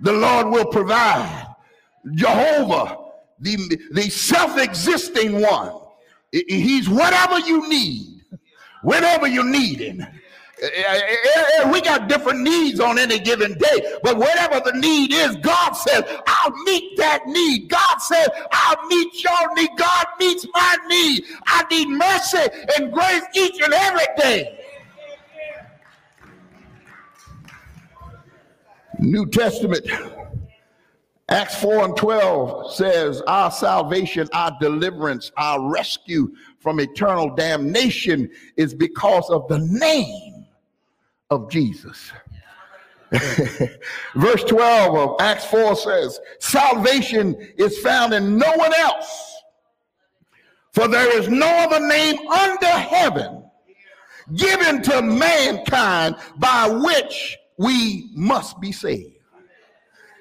the 0.00 0.12
Lord 0.12 0.48
will 0.48 0.66
provide. 0.66 1.46
Jehovah, 2.14 2.96
the, 3.40 3.56
the 3.92 4.02
self-existing 4.02 5.40
one. 5.40 5.80
He's 6.32 6.88
whatever 6.88 7.38
you 7.40 7.68
need 7.68 8.11
whenever 8.82 9.26
you 9.26 9.44
need 9.44 9.78
him. 9.78 10.06
Eh, 10.62 10.68
eh, 10.68 11.16
eh, 11.58 11.72
we 11.72 11.80
got 11.80 12.08
different 12.08 12.40
needs 12.40 12.78
on 12.78 12.96
any 12.96 13.18
given 13.18 13.58
day, 13.58 13.96
but 14.04 14.16
whatever 14.16 14.60
the 14.60 14.78
need 14.78 15.12
is, 15.12 15.34
God 15.36 15.72
says, 15.72 16.04
I'll 16.24 16.52
meet 16.64 16.96
that 16.98 17.26
need. 17.26 17.68
God 17.68 17.98
says, 17.98 18.28
I'll 18.52 18.86
meet 18.86 19.24
your 19.24 19.54
need. 19.56 19.70
God 19.76 20.06
meets 20.20 20.46
my 20.54 20.76
need. 20.88 21.24
I 21.46 21.64
need 21.68 21.88
mercy 21.88 22.46
and 22.78 22.92
grace 22.92 23.22
each 23.34 23.60
and 23.60 23.72
every 23.72 24.06
day. 24.16 24.58
New 29.00 29.26
Testament, 29.26 29.84
Acts 31.28 31.56
4 31.56 31.86
and 31.86 31.96
12 31.96 32.74
says, 32.74 33.20
Our 33.26 33.50
salvation, 33.50 34.28
our 34.32 34.56
deliverance, 34.60 35.32
our 35.36 35.68
rescue 35.68 36.32
from 36.62 36.78
eternal 36.78 37.34
damnation 37.34 38.30
is 38.56 38.72
because 38.72 39.28
of 39.30 39.48
the 39.48 39.58
name 39.58 40.46
of 41.30 41.50
Jesus. 41.50 42.12
Verse 44.14 44.44
12 44.44 44.94
of 44.96 45.16
Acts 45.20 45.44
4 45.46 45.76
says, 45.76 46.20
Salvation 46.38 47.34
is 47.56 47.78
found 47.80 48.14
in 48.14 48.38
no 48.38 48.50
one 48.54 48.72
else, 48.74 49.36
for 50.72 50.88
there 50.88 51.18
is 51.18 51.28
no 51.28 51.46
other 51.46 51.86
name 51.86 52.26
under 52.28 52.66
heaven 52.66 53.44
given 54.36 54.82
to 54.82 55.02
mankind 55.02 56.16
by 56.36 56.68
which 56.68 57.36
we 57.58 58.10
must 58.14 58.60
be 58.60 58.72
saved. 58.72 59.16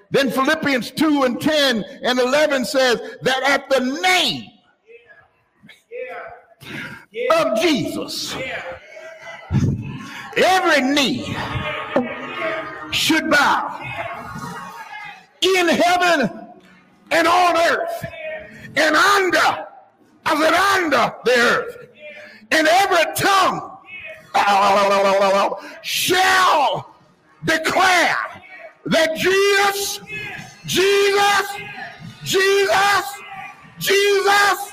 Then 0.09 0.29
Philippians 0.29 0.91
2 0.91 1.23
and 1.23 1.39
10 1.39 1.85
and 2.03 2.19
11 2.19 2.65
says 2.65 2.99
that 3.21 3.43
at 3.43 3.69
the 3.69 4.01
name 4.01 4.49
of 7.31 7.59
Jesus. 7.59 8.35
Every 10.37 10.81
knee 10.81 11.35
should 12.91 13.29
bow 13.29 13.79
in 15.41 15.67
heaven 15.67 16.29
and 17.11 17.27
on 17.27 17.57
earth 17.57 18.05
and 18.75 18.95
under, 18.95 19.67
I 20.25 20.37
said 20.37 20.53
under 20.53 21.15
the 21.25 21.31
earth, 21.31 21.87
and 22.51 22.67
every 22.67 23.13
tongue 23.15 23.77
shall 25.81 26.95
declare 27.43 28.15
that 28.85 29.15
Jesus, 29.17 29.99
Jesus, 30.65 31.47
Jesus, 32.23 33.21
Jesus 33.79 34.71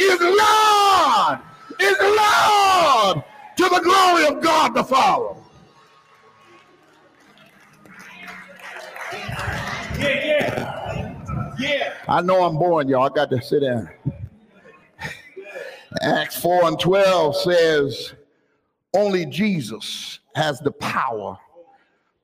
is 0.00 0.20
Lord 0.20 1.38
is 1.78 1.96
Lord 2.00 3.24
to 3.56 3.68
the 3.68 3.80
glory 3.82 4.26
of 4.26 4.42
God 4.42 4.74
the 4.74 4.84
Father. 4.84 5.40
Yeah, 9.98 10.24
yeah. 10.24 11.54
Yeah. 11.58 11.94
I 12.08 12.22
know 12.22 12.44
I'm 12.44 12.56
boring, 12.56 12.88
y'all. 12.88 13.04
I 13.04 13.08
got 13.10 13.30
to 13.30 13.42
sit 13.42 13.60
down. 13.60 13.88
Acts 16.00 16.40
4 16.40 16.68
and 16.68 16.80
12 16.80 17.36
says, 17.36 18.14
Only 18.94 19.26
Jesus 19.26 20.20
has 20.34 20.60
the 20.60 20.70
power 20.70 21.38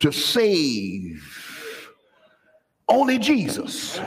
to 0.01 0.12
save. 0.12 1.93
Only 2.89 3.18
Jesus. 3.18 4.01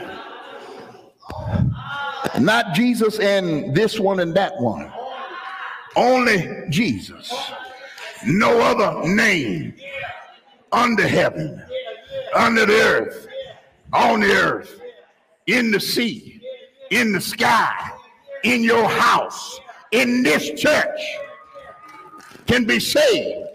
Not 2.39 2.73
Jesus 2.73 3.19
and 3.19 3.75
this 3.75 3.99
one 3.99 4.19
and 4.19 4.33
that 4.35 4.59
one. 4.59 4.91
Only 5.95 6.47
Jesus. 6.69 7.33
No 8.25 8.59
other 8.61 9.07
name 9.07 9.73
under 10.71 11.07
heaven, 11.07 11.61
under 12.35 12.65
the 12.65 12.73
earth, 12.73 13.27
on 13.93 14.21
the 14.21 14.31
earth, 14.31 14.79
in 15.47 15.71
the 15.71 15.79
sea, 15.79 16.41
in 16.91 17.11
the 17.11 17.21
sky, 17.21 17.91
in 18.43 18.63
your 18.63 18.87
house, 18.87 19.59
in 19.91 20.23
this 20.23 20.51
church 20.59 21.01
can 22.45 22.65
be 22.65 22.79
saved 22.79 23.47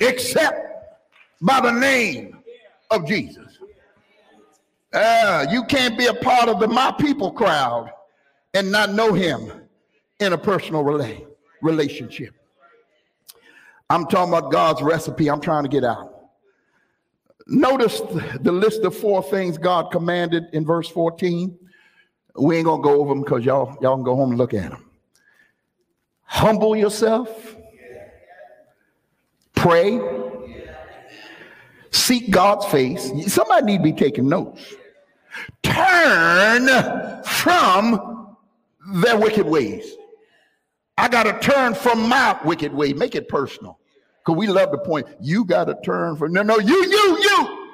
except 0.00 0.60
by 1.40 1.60
the 1.60 1.72
name 1.72 2.38
of 2.90 3.06
Jesus. 3.06 3.58
Uh, 4.92 5.46
you 5.50 5.64
can't 5.64 5.98
be 5.98 6.06
a 6.06 6.14
part 6.14 6.48
of 6.48 6.60
the 6.60 6.66
my 6.66 6.92
people 6.98 7.30
crowd 7.30 7.92
and 8.54 8.72
not 8.72 8.92
know 8.92 9.12
him 9.12 9.52
in 10.20 10.32
a 10.32 10.38
personal 10.38 10.82
relay, 10.82 11.24
relationship. 11.62 12.34
I'm 13.90 14.06
talking 14.06 14.32
about 14.32 14.52
God's 14.52 14.82
recipe. 14.82 15.30
I'm 15.30 15.40
trying 15.40 15.64
to 15.64 15.68
get 15.68 15.84
out. 15.84 16.14
Notice 17.46 18.00
the 18.40 18.52
list 18.52 18.82
of 18.82 18.94
four 18.94 19.22
things 19.22 19.56
God 19.56 19.90
commanded 19.90 20.44
in 20.52 20.66
verse 20.66 20.88
14. 20.88 21.56
We 22.36 22.56
ain't 22.56 22.66
gonna 22.66 22.82
go 22.82 23.00
over 23.00 23.08
them 23.08 23.22
because 23.22 23.44
y'all 23.44 23.76
y'all 23.80 23.96
can 23.96 24.04
go 24.04 24.14
home 24.14 24.30
and 24.30 24.38
look 24.38 24.52
at 24.52 24.70
them. 24.70 24.84
Humble 26.24 26.76
yourself. 26.76 27.56
Pray. 29.54 29.98
Seek 31.90 32.30
God's 32.30 32.66
face. 32.66 33.10
Somebody 33.32 33.66
need 33.66 33.78
to 33.78 33.82
be 33.82 33.92
taking 33.92 34.28
notes. 34.28 34.74
Turn 35.62 37.22
from 37.24 38.17
their 38.94 39.18
wicked 39.18 39.46
ways. 39.46 39.94
I 40.96 41.08
got 41.08 41.24
to 41.24 41.38
turn 41.38 41.74
from 41.74 42.08
my 42.08 42.38
wicked 42.44 42.72
way. 42.72 42.92
Make 42.92 43.14
it 43.14 43.28
personal. 43.28 43.78
Because 44.18 44.38
we 44.38 44.46
love 44.46 44.72
the 44.72 44.78
point. 44.78 45.06
You 45.20 45.44
got 45.44 45.64
to 45.66 45.76
turn 45.84 46.16
from, 46.16 46.32
no, 46.32 46.42
no, 46.42 46.58
you, 46.58 46.84
you, 46.84 47.18
you. 47.18 47.68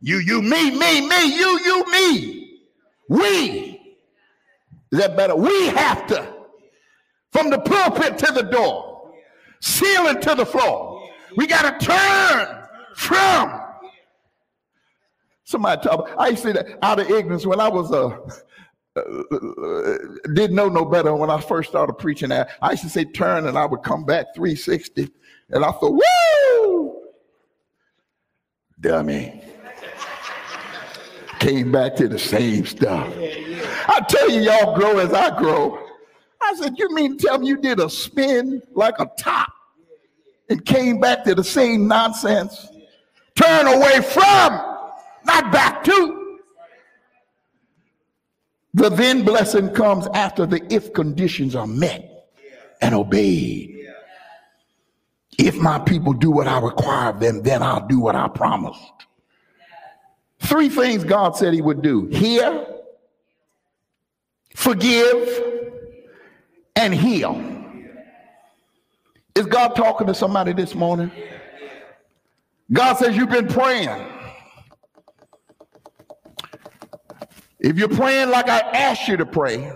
You, 0.00 0.18
you, 0.18 0.42
me, 0.42 0.70
me, 0.70 1.08
me, 1.08 1.36
you, 1.36 1.60
you, 1.64 1.92
me. 1.92 2.60
We. 3.08 3.96
Is 4.90 4.98
that 4.98 5.16
better? 5.16 5.36
We 5.36 5.66
have 5.68 6.06
to. 6.08 6.34
From 7.30 7.50
the 7.50 7.58
pulpit 7.58 8.18
to 8.18 8.32
the 8.32 8.42
door, 8.42 9.12
ceiling 9.60 10.20
to 10.20 10.34
the 10.34 10.44
floor. 10.44 11.08
We 11.36 11.46
got 11.46 11.80
to 11.80 11.86
turn 11.86 12.68
from. 12.94 13.60
Somebody 15.44 15.82
talk. 15.82 16.10
I 16.18 16.28
used 16.28 16.42
to 16.42 16.48
say 16.48 16.52
that 16.54 16.78
out 16.82 16.98
of 16.98 17.10
ignorance 17.10 17.46
when 17.46 17.60
I 17.60 17.68
was 17.68 17.90
a. 17.90 18.06
Uh, 18.06 18.30
Uh, 18.94 19.96
didn't 20.34 20.54
know 20.54 20.68
no 20.68 20.84
better 20.84 21.14
when 21.14 21.30
I 21.30 21.40
first 21.40 21.70
started 21.70 21.94
preaching 21.94 22.28
that. 22.28 22.50
I 22.60 22.72
used 22.72 22.82
to 22.82 22.90
say 22.90 23.04
turn 23.04 23.46
and 23.46 23.56
I 23.56 23.64
would 23.64 23.82
come 23.82 24.04
back 24.04 24.34
360 24.34 25.08
and 25.50 25.64
I 25.64 25.70
thought, 25.72 25.94
woo! 25.94 27.00
Dummy. 28.80 29.42
Came 31.38 31.72
back 31.72 31.96
to 31.96 32.06
the 32.06 32.18
same 32.18 32.66
stuff. 32.66 33.12
I 33.88 34.00
tell 34.08 34.30
you, 34.30 34.42
y'all 34.42 34.76
grow 34.76 34.98
as 34.98 35.12
I 35.12 35.36
grow. 35.38 35.78
I 36.42 36.54
said, 36.54 36.74
You 36.76 36.92
mean 36.94 37.16
tell 37.16 37.38
me 37.38 37.48
you 37.48 37.56
did 37.56 37.80
a 37.80 37.88
spin 37.88 38.62
like 38.74 38.94
a 38.98 39.10
top 39.18 39.52
and 40.50 40.64
came 40.64 41.00
back 41.00 41.24
to 41.24 41.34
the 41.34 41.42
same 41.42 41.88
nonsense? 41.88 42.68
Turn 43.34 43.66
away 43.66 44.02
from, 44.02 44.52
not 45.24 45.50
back 45.50 45.82
to. 45.84 46.21
The 48.74 48.88
then 48.88 49.24
blessing 49.24 49.70
comes 49.70 50.06
after 50.14 50.46
the 50.46 50.62
if 50.72 50.92
conditions 50.92 51.54
are 51.54 51.66
met 51.66 52.28
and 52.80 52.94
obeyed. 52.94 53.88
If 55.38 55.56
my 55.56 55.78
people 55.78 56.12
do 56.12 56.30
what 56.30 56.46
I 56.46 56.58
require 56.60 57.10
of 57.10 57.20
them, 57.20 57.42
then 57.42 57.62
I'll 57.62 57.86
do 57.86 58.00
what 58.00 58.14
I 58.14 58.28
promised. 58.28 58.80
Three 60.40 60.68
things 60.68 61.04
God 61.04 61.36
said 61.36 61.54
he 61.54 61.62
would 61.62 61.82
do 61.82 62.06
hear, 62.06 62.66
forgive, 64.54 65.44
and 66.76 66.94
heal. 66.94 67.40
Is 69.34 69.46
God 69.46 69.74
talking 69.74 70.06
to 70.08 70.14
somebody 70.14 70.52
this 70.52 70.74
morning? 70.74 71.10
God 72.72 72.94
says, 72.94 73.16
You've 73.16 73.30
been 73.30 73.48
praying. 73.48 74.11
If 77.62 77.78
you're 77.78 77.88
praying 77.88 78.30
like 78.30 78.48
I 78.48 78.58
asked 78.58 79.06
you 79.06 79.16
to 79.16 79.24
pray, 79.24 79.72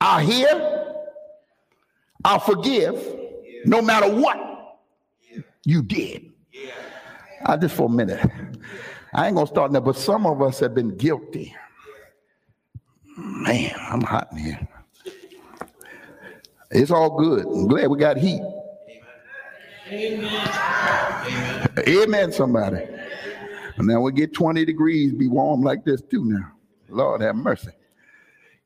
I'll 0.00 0.24
hear, 0.24 0.94
I'll 2.24 2.38
forgive, 2.38 3.04
no 3.64 3.82
matter 3.82 4.08
what 4.08 4.38
you 5.64 5.82
did. 5.82 6.32
I 7.44 7.56
just 7.56 7.74
for 7.74 7.86
a 7.86 7.92
minute. 7.92 8.24
I 9.12 9.26
ain't 9.26 9.34
gonna 9.34 9.48
start 9.48 9.72
now, 9.72 9.80
but 9.80 9.96
some 9.96 10.26
of 10.26 10.40
us 10.40 10.60
have 10.60 10.72
been 10.72 10.96
guilty. 10.96 11.56
Man, 13.16 13.74
I'm 13.76 14.02
hot 14.02 14.28
in 14.30 14.38
here. 14.38 14.68
It's 16.70 16.92
all 16.92 17.18
good. 17.18 17.46
I'm 17.46 17.66
glad 17.66 17.88
we 17.88 17.98
got 17.98 18.16
heat. 18.16 18.42
Amen. 19.88 21.68
Amen, 21.88 22.32
somebody. 22.32 22.86
Now 23.76 24.02
we 24.02 24.12
get 24.12 24.32
20 24.32 24.64
degrees, 24.64 25.12
be 25.12 25.26
warm 25.26 25.62
like 25.62 25.84
this 25.84 26.00
too 26.00 26.24
now. 26.24 26.52
Lord 26.90 27.20
have 27.20 27.36
mercy. 27.36 27.70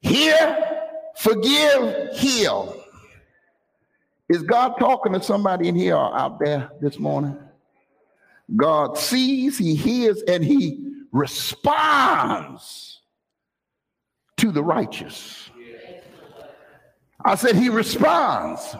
Hear, 0.01 0.81
forgive, 1.17 2.17
heal. 2.17 2.81
Is 4.29 4.43
God 4.43 4.75
talking 4.79 5.13
to 5.13 5.23
somebody 5.23 5.69
in 5.69 5.75
here 5.75 5.97
or 5.97 6.17
out 6.17 6.39
there 6.39 6.71
this 6.81 6.99
morning? 6.99 7.39
God 8.57 8.99
sees, 8.99 9.59
he 9.59 9.75
hears, 9.75 10.23
and 10.23 10.45
he 10.45 10.93
responds 11.13 13.01
to 14.37 14.51
the 14.51 14.63
righteous. 14.63 15.51
I 17.25 17.35
said 17.37 17.57
he 17.57 17.69
responds. 17.71 18.77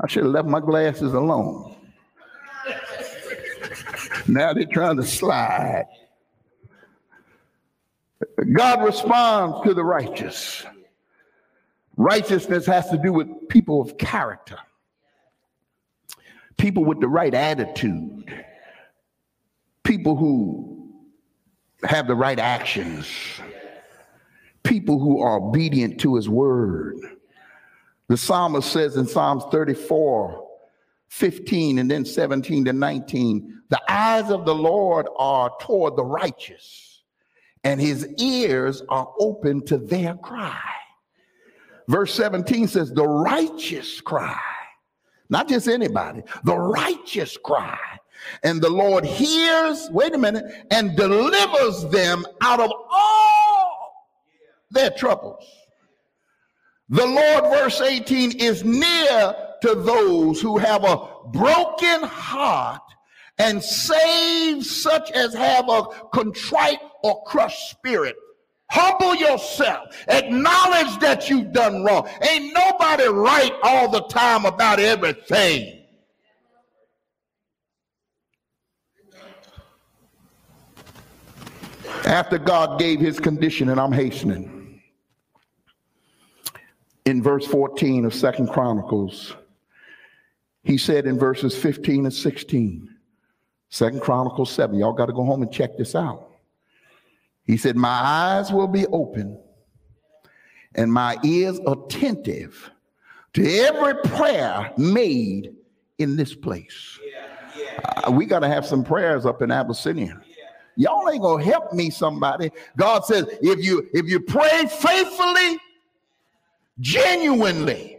I 0.00 0.06
should 0.06 0.24
have 0.24 0.32
left 0.32 0.48
my 0.48 0.60
glasses 0.60 1.14
alone. 1.14 1.76
now 4.28 4.52
they're 4.52 4.66
trying 4.66 4.96
to 4.96 5.04
slide. 5.04 5.86
God 8.52 8.84
responds 8.84 9.66
to 9.66 9.74
the 9.74 9.84
righteous. 9.84 10.64
Righteousness 11.96 12.66
has 12.66 12.88
to 12.90 12.98
do 12.98 13.12
with 13.12 13.48
people 13.48 13.80
of 13.80 13.98
character, 13.98 14.58
people 16.56 16.84
with 16.84 17.00
the 17.00 17.08
right 17.08 17.34
attitude, 17.34 18.32
people 19.84 20.16
who 20.16 20.90
have 21.84 22.06
the 22.06 22.14
right 22.14 22.38
actions, 22.38 23.06
people 24.62 24.98
who 24.98 25.20
are 25.20 25.36
obedient 25.36 26.00
to 26.00 26.14
his 26.14 26.28
word. 26.28 26.96
The 28.08 28.16
psalmist 28.16 28.70
says 28.70 28.96
in 28.96 29.06
Psalms 29.06 29.44
34 29.50 30.48
15 31.08 31.78
and 31.78 31.90
then 31.90 32.06
17 32.06 32.64
to 32.64 32.72
19, 32.72 33.62
the 33.68 33.80
eyes 33.86 34.30
of 34.30 34.46
the 34.46 34.54
Lord 34.54 35.06
are 35.16 35.50
toward 35.60 35.94
the 35.94 36.04
righteous, 36.04 36.91
and 37.64 37.80
his 37.80 38.06
ears 38.18 38.82
are 38.88 39.12
open 39.18 39.64
to 39.66 39.78
their 39.78 40.14
cry. 40.14 40.60
Verse 41.88 42.14
17 42.14 42.68
says, 42.68 42.92
The 42.92 43.06
righteous 43.06 44.00
cry, 44.00 44.40
not 45.28 45.48
just 45.48 45.68
anybody, 45.68 46.22
the 46.44 46.56
righteous 46.56 47.36
cry. 47.36 47.78
And 48.44 48.62
the 48.62 48.70
Lord 48.70 49.04
hears, 49.04 49.88
wait 49.90 50.14
a 50.14 50.18
minute, 50.18 50.44
and 50.70 50.96
delivers 50.96 51.84
them 51.90 52.24
out 52.40 52.60
of 52.60 52.70
all 52.70 53.92
their 54.70 54.90
troubles. 54.90 55.44
The 56.88 57.06
Lord, 57.06 57.44
verse 57.44 57.80
18, 57.80 58.38
is 58.38 58.64
near 58.64 59.34
to 59.62 59.74
those 59.74 60.40
who 60.40 60.58
have 60.58 60.84
a 60.84 61.08
broken 61.32 62.02
heart 62.02 62.82
and 63.38 63.62
save 63.62 64.64
such 64.64 65.10
as 65.12 65.32
have 65.34 65.68
a 65.68 65.84
contrite 66.12 66.78
or 67.02 67.22
crushed 67.24 67.70
spirit. 67.70 68.16
Humble 68.70 69.14
yourself. 69.14 69.88
Acknowledge 70.08 70.98
that 71.00 71.28
you've 71.28 71.52
done 71.52 71.84
wrong. 71.84 72.08
Ain't 72.22 72.54
nobody 72.54 73.04
right 73.04 73.52
all 73.62 73.90
the 73.90 74.02
time 74.04 74.46
about 74.46 74.80
everything. 74.80 75.80
After 82.06 82.38
God 82.38 82.78
gave 82.78 82.98
his 82.98 83.20
condition, 83.20 83.68
and 83.68 83.78
I'm 83.80 83.92
hastening. 83.92 84.80
in 87.04 87.22
verse 87.22 87.46
14 87.46 88.04
of 88.04 88.14
Second 88.14 88.48
Chronicles. 88.48 89.34
He 90.62 90.78
said 90.78 91.06
in 91.06 91.18
verses 91.18 91.56
15 91.56 92.06
and 92.06 92.14
16, 92.14 92.88
Second 93.70 94.00
Chronicles 94.00 94.50
7. 94.50 94.76
Y'all 94.78 94.92
got 94.92 95.06
to 95.06 95.12
go 95.12 95.24
home 95.24 95.42
and 95.42 95.52
check 95.52 95.76
this 95.76 95.94
out. 95.94 96.31
He 97.44 97.56
said, 97.56 97.76
My 97.76 97.88
eyes 97.88 98.52
will 98.52 98.68
be 98.68 98.86
open 98.86 99.38
and 100.74 100.92
my 100.92 101.16
ears 101.24 101.60
attentive 101.66 102.70
to 103.34 103.58
every 103.60 103.94
prayer 104.10 104.72
made 104.76 105.54
in 105.98 106.16
this 106.16 106.34
place. 106.34 106.98
Yeah, 107.04 107.26
yeah. 107.58 108.02
Uh, 108.08 108.10
we 108.10 108.26
got 108.26 108.40
to 108.40 108.48
have 108.48 108.66
some 108.66 108.84
prayers 108.84 109.26
up 109.26 109.42
in 109.42 109.50
Abyssinia. 109.50 110.20
Y'all 110.76 111.08
ain't 111.10 111.20
gonna 111.20 111.44
help 111.44 111.74
me, 111.74 111.90
somebody. 111.90 112.50
God 112.78 113.04
says, 113.04 113.26
if 113.42 113.62
you 113.62 113.86
if 113.92 114.06
you 114.08 114.20
pray 114.20 114.66
faithfully, 114.66 115.58
genuinely, 116.80 117.98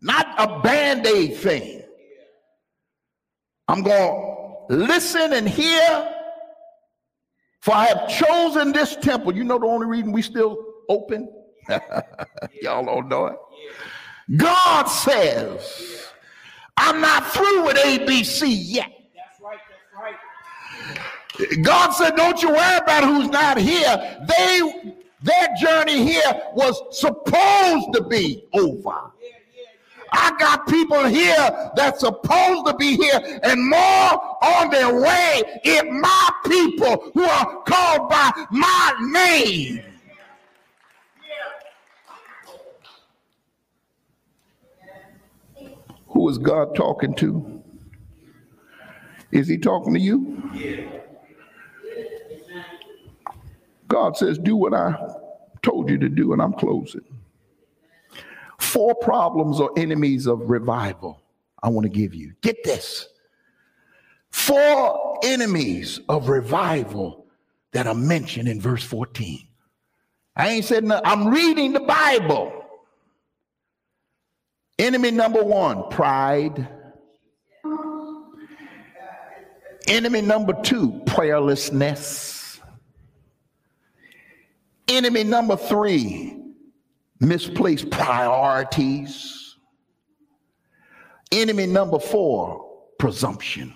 not 0.00 0.26
a 0.38 0.60
band-aid 0.60 1.36
thing. 1.36 1.82
I'm 3.68 3.82
gonna 3.82 4.66
listen 4.70 5.34
and 5.34 5.46
hear. 5.46 6.16
For 7.60 7.74
I 7.74 7.86
have 7.86 8.08
chosen 8.08 8.72
this 8.72 8.96
temple. 8.96 9.34
You 9.34 9.44
know 9.44 9.58
the 9.58 9.66
only 9.66 9.86
reason 9.86 10.12
we 10.12 10.22
still 10.22 10.64
open? 10.88 11.30
Y'all 12.62 12.84
don't 12.84 13.08
know 13.08 13.26
it. 13.26 13.36
God 14.36 14.84
says, 14.84 16.08
I'm 16.76 17.00
not 17.00 17.26
through 17.32 17.66
with 17.66 17.76
ABC 17.76 18.46
yet. 18.48 18.92
God 21.62 21.90
said, 21.90 22.16
Don't 22.16 22.42
you 22.42 22.48
worry 22.50 22.76
about 22.78 23.04
who's 23.04 23.28
not 23.28 23.58
here. 23.58 24.24
They 24.26 24.94
their 25.22 25.48
journey 25.60 26.04
here 26.04 26.32
was 26.54 26.80
supposed 26.98 27.92
to 27.92 28.02
be 28.08 28.44
over. 28.54 29.12
I 30.12 30.34
got 30.38 30.66
people 30.66 31.04
here 31.04 31.70
that's 31.76 32.00
supposed 32.00 32.66
to 32.66 32.74
be 32.78 32.96
here 32.96 33.20
and 33.42 33.68
more 33.68 34.44
on 34.44 34.70
their 34.70 35.00
way 35.00 35.42
if 35.64 35.84
my 35.86 36.30
people 36.46 37.10
who 37.14 37.24
are 37.24 37.62
called 37.62 38.08
by 38.08 38.30
my 38.50 38.94
name. 39.12 39.82
Who 46.08 46.28
is 46.28 46.38
God 46.38 46.74
talking 46.74 47.14
to? 47.16 47.62
Is 49.32 49.46
he 49.46 49.58
talking 49.58 49.94
to 49.94 50.00
you? 50.00 50.42
God 53.86 54.16
says, 54.16 54.38
Do 54.38 54.56
what 54.56 54.74
I 54.74 54.94
told 55.62 55.88
you 55.90 55.98
to 55.98 56.08
do, 56.08 56.32
and 56.32 56.42
I'm 56.42 56.52
closing. 56.54 57.04
Four 58.60 58.94
problems 58.94 59.58
or 59.60 59.70
enemies 59.76 60.26
of 60.26 60.48
revival 60.48 61.20
I 61.62 61.68
want 61.68 61.84
to 61.84 61.90
give 61.90 62.14
you. 62.14 62.32
Get 62.40 62.62
this. 62.64 63.08
Four 64.30 65.18
enemies 65.24 66.00
of 66.08 66.28
revival 66.28 67.26
that 67.72 67.86
are 67.86 67.94
mentioned 67.94 68.48
in 68.48 68.60
verse 68.60 68.82
14. 68.84 69.46
I 70.36 70.48
ain't 70.50 70.64
said 70.64 70.84
nothing. 70.84 71.06
I'm 71.06 71.28
reading 71.28 71.72
the 71.72 71.80
Bible. 71.80 72.64
Enemy 74.78 75.10
number 75.10 75.42
one, 75.42 75.88
pride. 75.90 76.68
Enemy 79.88 80.22
number 80.22 80.54
two, 80.62 80.92
prayerlessness. 81.04 82.60
Enemy 84.88 85.24
number 85.24 85.56
three, 85.56 86.39
misplaced 87.20 87.90
priorities. 87.90 89.56
Enemy 91.30 91.66
number 91.66 91.98
four, 91.98 92.66
presumption. 92.98 93.72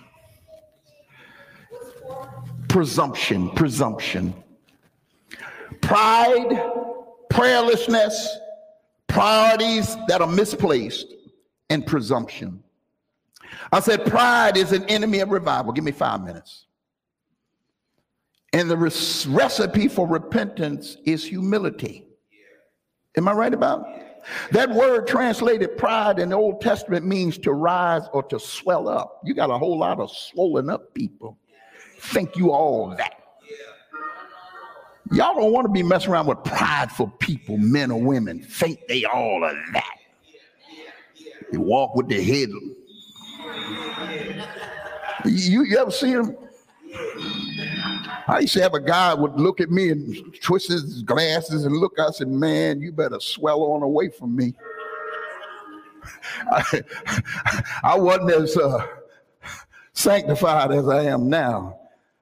Presumption, 2.69 3.51
presumption. 3.51 4.35
Pride, 5.81 6.49
prayerlessness, 7.31 8.27
priorities 9.07 9.97
that 10.09 10.21
are 10.21 10.27
misplaced, 10.27 11.07
and 11.71 11.87
presumption. 11.87 12.63
I 13.73 13.81
said, 13.81 14.05
pride 14.07 14.57
is 14.57 14.73
an 14.73 14.85
enemy 14.85 15.21
of 15.21 15.31
revival. 15.31 15.73
Give 15.73 15.85
me 15.85 15.93
five 15.93 16.23
minutes. 16.25 16.67
And 18.53 18.71
the 18.71 18.77
recipe 18.77 19.89
for 19.89 20.07
repentance 20.07 20.97
is 21.05 21.25
humility. 21.25 22.07
Am 23.17 23.29
I 23.29 23.33
right 23.33 23.55
about 23.55 23.87
it? 23.89 24.15
That 24.53 24.71
word 24.71 25.07
translated 25.07 25.77
pride 25.77 26.19
in 26.19 26.31
the 26.31 26.37
Old 26.37 26.61
Testament 26.61 27.05
means 27.05 27.39
to 27.39 27.53
rise 27.53 28.03
or 28.13 28.23
to 28.25 28.41
swell 28.41 28.89
up. 28.89 29.21
You 29.25 29.35
got 29.35 29.51
a 29.51 29.59
whole 29.59 29.79
lot 29.79 30.01
of 30.01 30.11
swollen 30.11 30.71
up 30.71 30.95
people. 30.95 31.37
Think 31.99 32.37
you 32.37 32.51
all 32.51 32.89
that. 32.97 33.15
Y'all 35.13 35.35
don't 35.35 35.53
want 35.53 35.67
to 35.67 35.73
be 35.73 35.83
messing 35.83 36.11
around 36.11 36.27
with 36.27 36.43
prideful 36.45 37.09
people, 37.19 37.59
men 37.59 37.91
or 37.91 38.01
women. 38.01 38.43
Think 38.43 38.81
they 38.89 39.05
all 39.05 39.45
of 39.45 39.55
that. 39.75 39.99
They 41.53 41.59
walk 41.59 41.95
with 41.95 42.09
their 42.09 42.23
head. 42.23 42.49
You, 45.27 45.65
you 45.65 45.79
ever 45.79 45.91
see 45.91 46.15
them? 46.15 46.35
I 48.27 48.41
used 48.41 48.55
to 48.55 48.63
have 48.63 48.75
a 48.75 48.81
guy 48.81 49.13
would 49.13 49.35
look 49.35 49.61
at 49.61 49.71
me 49.71 49.91
and 49.91 50.35
twist 50.41 50.69
his 50.69 51.03
glasses 51.03 51.65
and 51.65 51.77
look. 51.77 51.99
I 51.99 52.11
said, 52.11 52.29
"Man, 52.29 52.81
you 52.81 52.93
better 52.93 53.21
swell 53.21 53.63
on 53.63 53.83
away 53.83 54.09
from 54.09 54.35
me." 54.35 54.55
I, 56.51 56.83
I 57.83 57.99
wasn't 57.99 58.31
as 58.31 58.57
uh, 58.57 58.87
sanctified 59.93 60.73
as 60.73 60.89
I 60.89 61.05
am 61.05 61.29
now. 61.29 61.79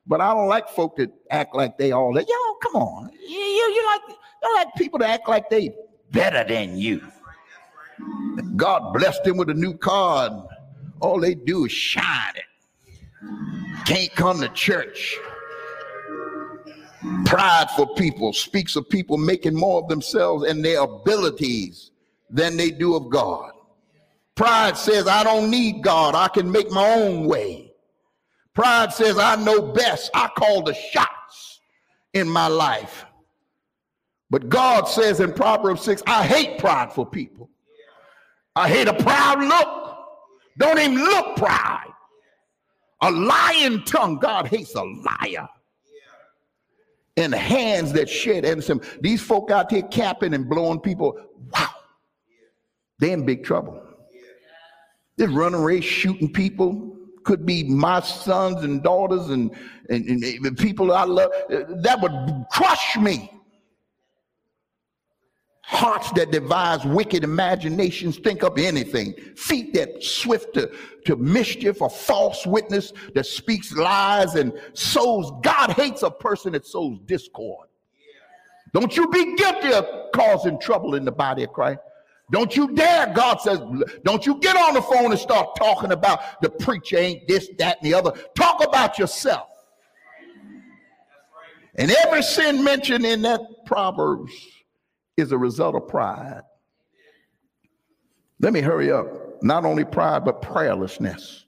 But 0.06 0.20
I 0.20 0.34
don't 0.34 0.48
like 0.48 0.68
folk 0.68 0.96
that 0.96 1.12
act 1.30 1.54
like 1.54 1.78
they 1.78 1.92
all 1.92 2.12
that. 2.14 2.26
Yo, 2.28 2.54
come 2.62 2.74
on. 2.74 3.10
You, 3.12 3.38
you, 3.38 3.72
you 3.72 3.86
like 3.86 4.16
you 4.42 4.54
like 4.54 4.74
people 4.76 4.98
to 4.98 5.06
act 5.06 5.28
like 5.28 5.48
they 5.48 5.74
better 6.10 6.44
than 6.44 6.76
you. 6.76 7.00
God 8.56 8.92
blessed 8.92 9.22
them 9.24 9.36
with 9.36 9.50
a 9.50 9.54
new 9.54 9.76
car, 9.76 10.28
and 10.28 10.42
all 11.00 11.20
they 11.20 11.34
do 11.34 11.66
is 11.66 11.72
shine 11.72 12.34
it. 12.34 12.44
Can't 13.86 14.12
come 14.14 14.40
to 14.40 14.48
church. 14.48 15.18
Prideful 17.24 17.88
people 17.94 18.32
speaks 18.32 18.76
of 18.76 18.88
people 18.88 19.16
making 19.16 19.54
more 19.54 19.82
of 19.82 19.88
themselves 19.88 20.44
and 20.44 20.64
their 20.64 20.82
abilities 20.82 21.90
than 22.30 22.56
they 22.56 22.70
do 22.70 22.94
of 22.94 23.10
God. 23.10 23.52
Pride 24.34 24.76
says, 24.76 25.06
I 25.06 25.24
don't 25.24 25.50
need 25.50 25.82
God. 25.82 26.14
I 26.14 26.28
can 26.28 26.50
make 26.50 26.70
my 26.70 26.94
own 26.94 27.26
way. 27.26 27.72
Pride 28.54 28.92
says, 28.92 29.18
I 29.18 29.36
know 29.36 29.72
best. 29.72 30.10
I 30.14 30.28
call 30.36 30.62
the 30.62 30.74
shots 30.74 31.60
in 32.14 32.28
my 32.28 32.46
life. 32.46 33.04
But 34.30 34.48
God 34.48 34.84
says 34.84 35.20
in 35.20 35.32
Proverbs 35.32 35.82
6, 35.82 36.02
I 36.06 36.24
hate 36.24 36.58
prideful 36.58 37.06
people. 37.06 37.50
I 38.56 38.68
hate 38.68 38.88
a 38.88 38.94
proud 38.94 39.42
look. 39.42 39.96
Don't 40.58 40.78
even 40.78 40.98
look 40.98 41.36
proud. 41.36 41.92
A 43.02 43.10
lying 43.10 43.82
tongue. 43.84 44.18
God 44.18 44.46
hates 44.46 44.74
a 44.74 44.82
liar. 44.82 45.48
And 47.16 47.34
hands 47.34 47.92
that 47.92 48.08
shed 48.08 48.44
innocent. 48.44 48.84
These 49.02 49.20
folk 49.20 49.50
out 49.50 49.70
here 49.70 49.82
capping 49.82 50.32
and 50.32 50.48
blowing 50.48 50.80
people. 50.80 51.18
Wow. 51.52 51.68
They're 52.98 53.12
in 53.12 53.26
big 53.26 53.44
trouble. 53.44 53.82
They're 55.16 55.28
running 55.28 55.60
race, 55.60 55.84
shooting 55.84 56.32
people, 56.32 56.96
could 57.24 57.44
be 57.46 57.64
my 57.64 58.00
sons 58.00 58.64
and 58.64 58.82
daughters 58.82 59.28
and, 59.28 59.54
and, 59.88 60.08
and 60.08 60.58
people 60.58 60.92
I 60.92 61.04
love, 61.04 61.30
that 61.48 62.00
would 62.00 62.46
crush 62.50 62.96
me. 62.96 63.30
Hearts 65.64 66.10
that 66.12 66.32
devise 66.32 66.84
wicked 66.84 67.22
imaginations 67.22 68.18
think 68.18 68.42
up 68.42 68.58
anything. 68.58 69.14
Feet 69.36 69.72
that 69.74 70.02
swift 70.02 70.54
to, 70.54 70.70
to 71.06 71.16
mischief, 71.16 71.80
a 71.80 71.88
false 71.88 72.44
witness 72.46 72.92
that 73.14 73.26
speaks 73.26 73.72
lies 73.72 74.34
and 74.34 74.52
sows. 74.74 75.30
God 75.42 75.70
hates 75.70 76.02
a 76.02 76.10
person 76.10 76.52
that 76.52 76.66
sows 76.66 76.98
discord. 77.06 77.68
Don't 78.74 78.96
you 78.96 79.08
be 79.08 79.36
guilty 79.36 79.72
of 79.72 79.86
causing 80.12 80.58
trouble 80.58 80.94
in 80.94 81.04
the 81.04 81.12
body 81.12 81.44
of 81.44 81.52
Christ. 81.52 81.80
Don't 82.30 82.56
you 82.56 82.74
dare, 82.74 83.12
God 83.14 83.40
says, 83.40 83.60
don't 84.04 84.24
you 84.24 84.40
get 84.40 84.56
on 84.56 84.74
the 84.74 84.82
phone 84.82 85.10
and 85.10 85.20
start 85.20 85.54
talking 85.56 85.92
about 85.92 86.40
the 86.40 86.48
preacher 86.48 86.96
ain't 86.96 87.28
this, 87.28 87.50
that, 87.58 87.78
and 87.78 87.86
the 87.86 87.94
other. 87.94 88.12
Talk 88.34 88.64
about 88.64 88.98
yourself. 88.98 89.48
And 91.74 91.90
every 91.90 92.22
sin 92.22 92.64
mentioned 92.64 93.04
in 93.04 93.22
that 93.22 93.40
Proverbs 93.66 94.32
is 95.22 95.32
a 95.32 95.38
result 95.38 95.74
of 95.74 95.88
pride. 95.88 96.42
Let 98.40 98.52
me 98.52 98.60
hurry 98.60 98.92
up. 98.92 99.42
Not 99.42 99.64
only 99.64 99.84
pride, 99.84 100.24
but 100.24 100.42
prayerlessness. 100.42 101.44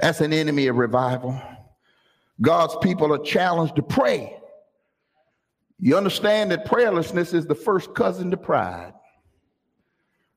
That's 0.00 0.20
an 0.20 0.32
enemy 0.32 0.66
of 0.66 0.76
revival. 0.76 1.40
God's 2.40 2.76
people 2.82 3.12
are 3.14 3.18
challenged 3.18 3.76
to 3.76 3.82
pray. 3.82 4.36
You 5.78 5.96
understand 5.96 6.50
that 6.50 6.66
prayerlessness 6.66 7.34
is 7.34 7.46
the 7.46 7.54
first 7.54 7.94
cousin 7.94 8.30
to 8.30 8.36
pride. 8.36 8.94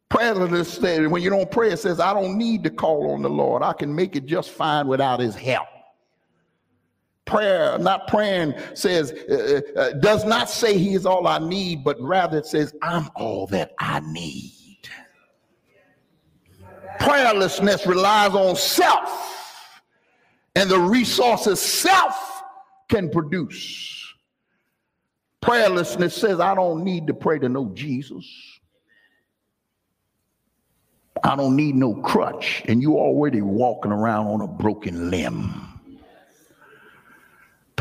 Prayerlessness 0.09 1.09
when 1.09 1.21
you 1.21 1.29
don't 1.29 1.49
pray, 1.51 1.71
it 1.71 1.77
says, 1.77 1.99
I 1.99 2.13
don't 2.13 2.37
need 2.37 2.63
to 2.63 2.69
call 2.69 3.11
on 3.11 3.21
the 3.21 3.29
Lord. 3.29 3.63
I 3.63 3.73
can 3.73 3.93
make 3.93 4.15
it 4.15 4.25
just 4.25 4.49
fine 4.49 4.87
without 4.87 5.19
his 5.19 5.35
help. 5.35 5.67
Prayer, 7.29 7.77
not 7.77 8.07
praying, 8.07 8.55
says, 8.73 9.13
uh, 9.29 9.61
uh, 9.77 9.79
uh 9.79 9.91
does 9.99 10.25
not 10.25 10.49
say 10.49 10.79
he 10.79 10.95
is 10.95 11.05
all 11.05 11.27
I 11.27 11.37
need, 11.37 11.83
but 11.83 11.95
rather 12.01 12.39
it 12.39 12.47
says, 12.47 12.73
I'm 12.81 13.07
all 13.15 13.45
that 13.47 13.75
I 13.77 13.99
need. 13.99 14.51
Prayerlessness 16.99 17.85
relies 17.85 18.33
on 18.33 18.55
self 18.55 19.83
and 20.55 20.71
the 20.71 20.79
resources 20.79 21.61
self 21.61 22.41
can 22.89 23.11
produce. 23.11 24.11
Prayerlessness 25.43 26.13
says, 26.13 26.39
I 26.39 26.55
don't 26.55 26.83
need 26.83 27.05
to 27.05 27.13
pray 27.13 27.37
to 27.37 27.47
know 27.47 27.71
Jesus. 27.75 28.25
I 31.23 31.35
don't 31.35 31.55
need 31.55 31.75
no 31.75 31.93
crutch. 31.93 32.63
And 32.65 32.81
you 32.81 32.97
already 32.97 33.41
walking 33.41 33.91
around 33.91 34.27
on 34.27 34.41
a 34.41 34.47
broken 34.47 35.11
limb. 35.11 35.68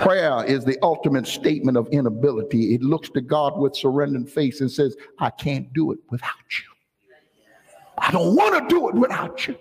Prayer 0.01 0.44
is 0.44 0.64
the 0.64 0.78
ultimate 0.82 1.26
statement 1.26 1.76
of 1.76 1.88
inability. 1.88 2.74
It 2.74 2.82
looks 2.82 3.11
to 3.11 3.20
God 3.20 3.59
with 3.59 3.74
surrendered 3.74 4.30
face 4.30 4.61
and 4.61 4.70
says, 4.70 4.96
I 5.18 5.30
can't 5.30 5.72
do 5.72 5.92
it 5.92 5.99
without 6.11 6.30
you. 6.51 6.64
I 7.99 8.12
don't 8.12 8.36
want 8.36 8.55
to 8.55 8.74
do 8.74 8.88
it 8.88 8.94
without 8.94 9.49
you. 9.49 9.57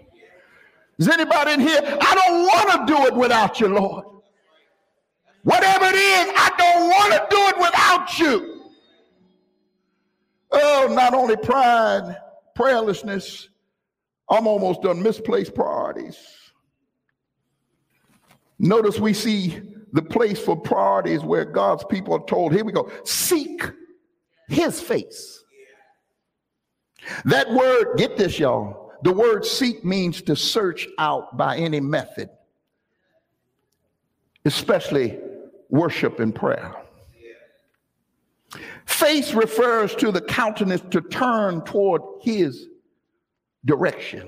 Is 1.00 1.10
anybody 1.10 1.54
in 1.54 1.60
here? 1.60 1.80
I 1.84 2.16
don't 2.16 2.42
want 2.44 2.88
to 2.88 2.94
do 2.94 3.06
it 3.08 3.16
without 3.16 3.60
you, 3.60 3.68
Lord. 3.68 4.06
Whatever 5.44 5.86
it 5.86 5.96
is, 5.96 6.34
I 6.36 6.52
don't 6.58 6.88
want 6.90 7.14
to 7.14 7.28
do 7.30 7.42
it 7.48 7.58
without 7.58 8.20
you. 8.20 8.72
Oh, 10.52 10.88
not 10.92 11.14
only 11.14 11.36
pride, 11.36 12.18
prayerlessness, 12.56 13.48
I'm 14.30 14.46
almost 14.46 14.82
done, 14.82 15.02
misplaced 15.02 15.56
priorities. 15.56 16.18
Notice 18.60 19.00
we 19.00 19.14
see 19.14 19.77
the 19.98 20.04
place 20.04 20.38
for 20.38 20.56
priorities 20.56 21.24
where 21.24 21.44
God's 21.44 21.84
people 21.86 22.14
are 22.14 22.26
told, 22.26 22.54
here 22.54 22.64
we 22.64 22.72
go, 22.72 22.92
seek 23.04 23.64
his 24.48 24.80
face. 24.80 25.44
That 27.26 27.52
word, 27.52 27.98
get 27.98 28.16
this, 28.16 28.38
y'all. 28.38 28.92
The 29.02 29.12
word 29.12 29.44
seek 29.44 29.84
means 29.84 30.22
to 30.22 30.36
search 30.36 30.88
out 31.00 31.36
by 31.36 31.58
any 31.58 31.80
method, 31.80 32.30
especially 34.46 35.18
worship 35.70 36.20
and 36.20 36.34
prayer. 36.34 36.76
Face 38.86 39.34
refers 39.34 39.96
to 39.96 40.12
the 40.12 40.22
countenance 40.22 40.84
to 40.92 41.02
turn 41.02 41.64
toward 41.64 42.04
his 42.22 42.68
direction. 43.66 44.28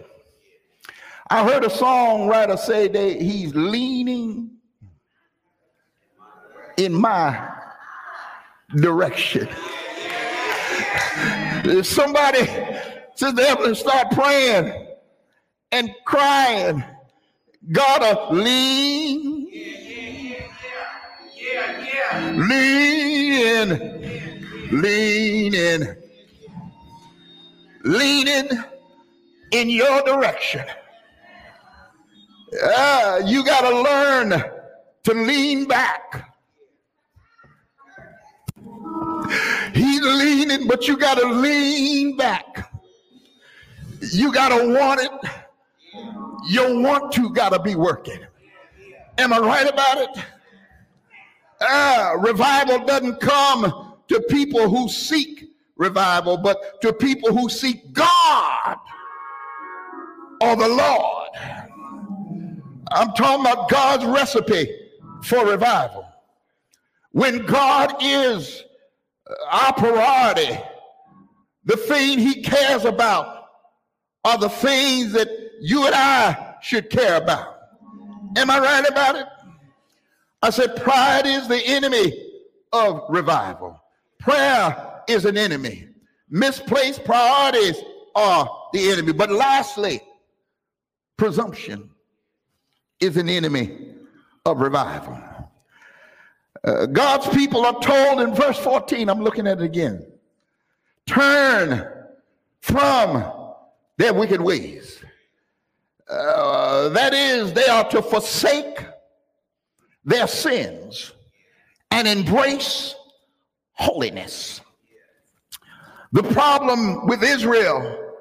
I 1.30 1.47
heard 1.47 1.63
a 1.63 1.70
songwriter 1.70 2.57
say 2.57 2.88
that 2.88 3.22
he's 3.22 3.53
leaning 3.53 4.55
in 6.80 6.94
my 6.94 7.52
direction. 8.76 9.48
If 11.66 11.86
Somebody, 11.86 12.46
Sister 13.16 13.42
Evelyn, 13.42 13.76
start 13.76 14.12
praying 14.12 14.88
and 15.72 15.92
crying. 16.06 16.84
Gotta 17.72 18.34
lean, 18.34 19.52
lean, 22.48 23.70
leaning, 24.72 25.96
leaning 27.84 28.50
in 29.52 29.70
your 29.70 30.02
direction. 30.04 30.64
Uh, 32.64 33.22
you 33.26 33.44
got 33.44 33.70
to 33.70 33.82
learn 33.82 34.44
to 35.04 35.14
lean 35.14 35.66
back. 35.66 36.29
He's 39.74 40.02
leaning, 40.02 40.68
but 40.68 40.88
you 40.88 40.98
got 40.98 41.18
to 41.20 41.28
lean 41.28 42.18
back. 42.18 42.72
You 44.12 44.32
got 44.32 44.50
to 44.50 44.74
want 44.74 45.02
it. 45.02 45.12
Your 46.48 46.82
want 46.82 47.12
to 47.14 47.30
got 47.32 47.50
to 47.50 47.60
be 47.60 47.76
working. 47.76 48.20
Am 49.18 49.34
I 49.34 49.40
right 49.40 49.68
about 49.68 49.98
it? 49.98 50.10
Uh, 51.62 52.16
revival 52.20 52.86
doesn't 52.86 53.20
come 53.20 53.96
to 54.08 54.22
people 54.30 54.70
who 54.70 54.88
seek 54.88 55.50
revival, 55.76 56.38
but 56.38 56.82
to 56.82 56.94
people 56.94 57.36
who 57.36 57.50
seek 57.50 57.92
God 57.94 58.78
or 60.42 60.56
the 60.56 60.68
Lord. 60.68 61.30
I'm 62.92 63.14
talking 63.14 63.42
about 63.42 63.70
God's 63.70 64.06
recipe 64.06 64.74
for 65.24 65.46
revival. 65.46 66.06
When 67.12 67.46
God 67.46 67.96
is 68.02 68.64
our 69.52 69.74
priority, 69.74 70.58
the 71.66 71.78
thing 71.78 72.20
he 72.20 72.42
cares 72.42 72.86
about 72.86 73.46
are 74.26 74.38
the 74.38 74.50
things 74.50 75.14
that 75.14 75.30
you 75.62 75.86
and 75.86 75.96
I 75.96 76.56
should 76.62 76.90
care 76.90 77.18
about. 77.18 77.58
Am 78.38 78.50
I 78.50 78.60
right 78.60 78.88
about 78.88 79.16
it? 79.16 79.26
I 80.42 80.50
said, 80.50 80.76
pride 80.78 81.26
is 81.26 81.48
the 81.48 81.62
enemy 81.66 82.14
of 82.72 83.04
revival. 83.10 83.80
Prayer 84.20 85.02
is 85.08 85.26
an 85.26 85.38
enemy. 85.38 85.88
Misplaced 86.30 87.04
priorities 87.04 87.78
are 88.16 88.50
the 88.74 88.90
enemy. 88.92 89.14
But 89.14 89.32
lastly, 89.32 90.02
presumption 91.18 91.90
is 93.00 93.18
an 93.18 93.30
enemy 93.30 93.96
of 94.46 94.60
revival. 94.62 95.22
Uh, 96.64 96.86
God's 96.88 97.28
people 97.30 97.66
are 97.66 97.80
told 97.80 98.22
in 98.22 98.34
verse 98.36 98.60
14, 98.60 99.10
I'm 99.10 99.22
looking 99.22 99.47
at 99.47 99.60
it 99.60 99.64
again, 99.64 100.05
turn 101.05 101.88
from 102.62 103.32
their 103.97 104.14
wicked 104.14 104.41
ways. 104.41 105.01
Uh, 106.10 106.89
that 106.89 107.14
is, 107.14 107.53
they 107.53 107.68
are 107.68 107.88
to 107.89 108.01
forsake 108.01 108.86
their 110.03 110.28
sins 110.28 111.14
and 111.91 112.07
embrace 112.07 112.95
holiness. 113.74 114.62
The 116.12 116.24
problem 116.24 117.05
with 117.07 117.24
Israel 117.24 118.14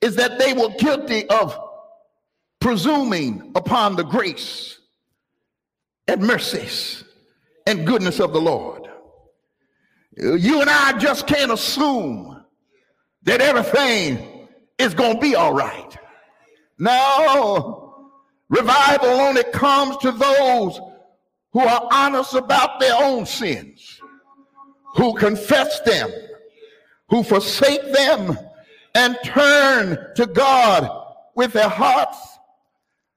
is 0.00 0.16
that 0.16 0.38
they 0.38 0.52
were 0.52 0.68
guilty 0.78 1.28
of 1.28 1.58
presuming 2.60 3.52
upon 3.56 3.96
the 3.96 4.04
grace 4.04 4.78
and 6.06 6.22
mercies 6.22 7.04
and 7.66 7.86
goodness 7.86 8.20
of 8.20 8.32
the 8.32 8.40
Lord. 8.40 8.88
You 10.16 10.60
and 10.60 10.68
I 10.68 10.98
just 10.98 11.26
can't 11.26 11.52
assume 11.52 12.44
that 13.22 13.40
everything 13.40 14.48
is 14.78 14.94
going 14.94 15.14
to 15.14 15.20
be 15.20 15.34
all 15.34 15.54
right. 15.54 15.96
No, 16.78 18.10
revival 18.48 19.08
only 19.08 19.44
comes 19.44 19.96
to 19.98 20.12
those 20.12 20.80
who 21.52 21.60
are 21.60 21.88
honest 21.92 22.34
about 22.34 22.80
their 22.80 22.96
own 22.96 23.24
sins, 23.24 24.00
who 24.96 25.14
confess 25.14 25.80
them, 25.80 26.10
who 27.08 27.22
forsake 27.22 27.92
them, 27.92 28.38
and 28.94 29.16
turn 29.24 29.98
to 30.16 30.26
God 30.26 30.90
with 31.34 31.52
their 31.52 31.68
hearts 31.68 32.18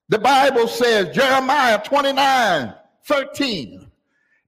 the 0.09 0.19
Bible 0.19 0.67
says, 0.67 1.15
Jeremiah 1.15 1.81
29 1.83 2.73
13, 3.05 3.84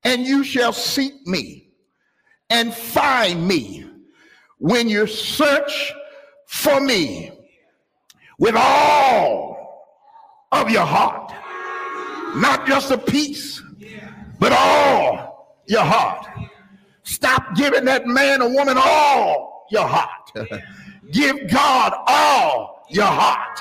and 0.08 0.26
you 0.26 0.42
shall 0.42 0.72
seek 0.72 1.28
me 1.28 1.68
and 2.50 2.74
find 2.74 3.46
me 3.46 3.86
when 4.58 4.88
you 4.88 5.06
search 5.06 5.94
for 6.46 6.80
me 6.80 7.30
with 8.40 8.56
all 8.56 9.92
of 10.54 10.72
your 10.72 10.86
heart. 10.86 11.34
Not 12.38 12.66
just 12.66 12.90
a 12.90 12.98
piece, 12.98 13.62
but 14.40 14.54
all 14.54 15.62
your 15.68 15.84
heart. 15.84 16.26
Stop 17.04 17.56
giving 17.56 17.84
that 17.84 18.08
man 18.08 18.42
or 18.42 18.54
woman 18.54 18.78
all 18.78 19.66
your 19.70 19.86
heart. 19.86 20.32
Give 21.12 21.50
God 21.50 21.94
all 22.08 22.86
your 22.90 23.06
heart 23.06 23.60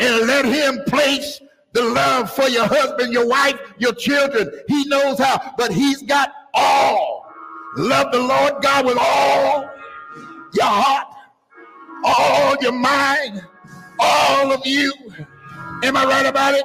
and 0.00 0.26
let 0.26 0.44
him 0.44 0.80
place 0.88 1.40
the 1.72 1.82
love 1.82 2.30
for 2.30 2.48
your 2.48 2.66
husband, 2.66 3.12
your 3.12 3.26
wife, 3.26 3.58
your 3.78 3.92
children. 3.92 4.50
He 4.68 4.84
knows 4.86 5.18
how, 5.18 5.54
but 5.56 5.72
he's 5.72 6.02
got 6.02 6.32
all. 6.54 7.26
Love 7.76 8.10
the 8.12 8.20
Lord 8.20 8.62
God 8.62 8.86
with 8.86 8.98
all 8.98 9.68
your 10.54 10.64
heart, 10.64 11.06
all 12.04 12.56
your 12.60 12.72
mind, 12.72 13.42
all 14.00 14.52
of 14.52 14.66
you. 14.66 14.92
Am 15.82 15.96
I 15.96 16.04
right 16.04 16.26
about 16.26 16.54
it? 16.54 16.64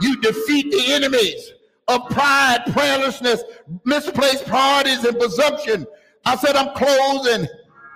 You 0.00 0.20
defeat 0.20 0.70
the 0.70 0.92
enemies 0.92 1.52
of 1.88 2.08
pride, 2.08 2.60
prayerlessness, 2.68 3.40
misplaced 3.84 4.46
priorities, 4.46 5.04
and 5.04 5.18
presumption. 5.18 5.86
I 6.24 6.36
said 6.36 6.56
I'm 6.56 6.74
closing, 6.74 7.46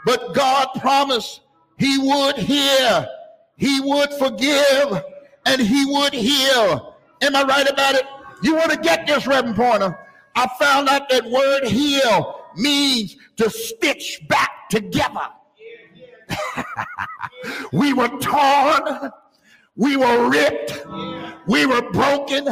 but 0.05 0.35
God 0.35 0.69
promised 0.81 1.41
He 1.79 1.99
would 1.99 2.37
hear, 2.37 3.09
he 3.61 3.79
would 3.81 4.11
forgive, 4.15 5.03
and 5.47 5.61
he 5.61 5.85
would 5.87 6.13
heal. 6.13 6.97
Am 7.23 7.37
I 7.37 7.43
right 7.43 7.69
about 7.69 7.95
it? 7.95 8.05
You 8.43 8.57
want 8.57 8.71
to 8.71 8.79
get 8.79 9.07
this, 9.07 9.27
Reverend 9.27 9.57
Pointer? 9.57 9.99
I 10.35 10.49
found 10.59 10.89
out 10.89 11.09
that 11.11 11.25
word 11.25 11.65
heal 11.67 12.41
means 12.57 13.17
to 13.37 13.51
stitch 13.51 14.23
back 14.29 14.69
together. 14.71 15.29
we 17.73 17.93
were 17.93 18.09
torn, 18.21 19.11
we 19.77 19.97
were 19.97 20.29
ripped, 20.31 20.87
we 21.47 21.67
were 21.67 21.91
broken. 21.91 22.45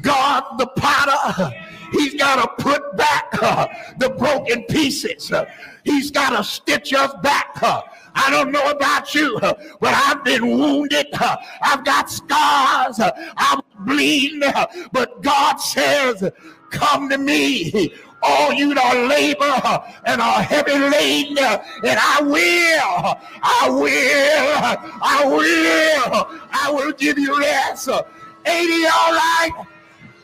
God, 0.00 0.58
the 0.58 0.66
potter, 0.76 1.52
he's 1.92 2.14
got 2.14 2.36
to 2.36 2.62
put 2.62 2.96
back 2.96 3.28
uh, 3.42 3.66
the 3.98 4.10
broken 4.10 4.64
pieces. 4.64 5.32
He's 5.84 6.10
got 6.10 6.36
to 6.36 6.44
stitch 6.44 6.92
us 6.92 7.14
back. 7.22 7.58
Uh, 7.62 7.82
I 8.20 8.30
don't 8.30 8.50
know 8.50 8.70
about 8.70 9.14
you, 9.14 9.38
but 9.40 9.94
I've 9.94 10.24
been 10.24 10.58
wounded. 10.58 11.06
I've 11.62 11.84
got 11.84 12.10
scars. 12.10 13.00
I'm 13.36 13.60
bleeding. 13.86 14.42
But 14.92 15.22
God 15.22 15.56
says, 15.56 16.30
Come 16.70 17.08
to 17.08 17.16
me, 17.16 17.92
all 18.22 18.52
you 18.52 18.74
that 18.74 19.06
labor 19.08 19.84
and 20.04 20.20
are 20.20 20.42
heavy 20.42 20.78
laden, 20.78 21.38
and 21.38 21.98
I 22.00 22.20
will, 22.22 23.16
I 23.42 23.70
will, 23.70 24.58
I 25.02 25.24
will, 25.24 26.40
I 26.52 26.70
will 26.70 26.92
give 26.92 27.18
you 27.18 27.38
rest. 27.38 27.88
Ain't 27.88 28.70
he 28.70 28.86
all 28.86 29.12
right? 29.12 29.50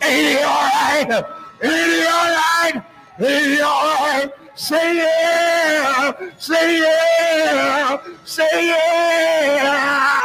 Ain't 0.03 0.39
he 0.39 0.45
all 0.45 0.69
right? 0.69 1.25
Ain't 1.63 1.93
he 1.93 2.07
all 2.07 2.31
right? 2.35 2.83
Ain't 3.21 3.47
he 3.47 3.61
all 3.61 3.83
right? 3.83 4.33
Say 4.57 4.97
yeah, 4.99 6.13
say 6.39 6.79
yeah, 6.79 7.99
say 8.25 8.69
yeah. 8.69 10.25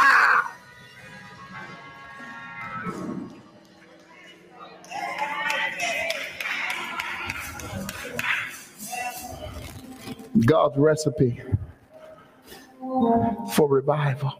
God's 10.46 10.78
recipe 10.78 11.40
for 12.78 13.68
revival. 13.68 14.32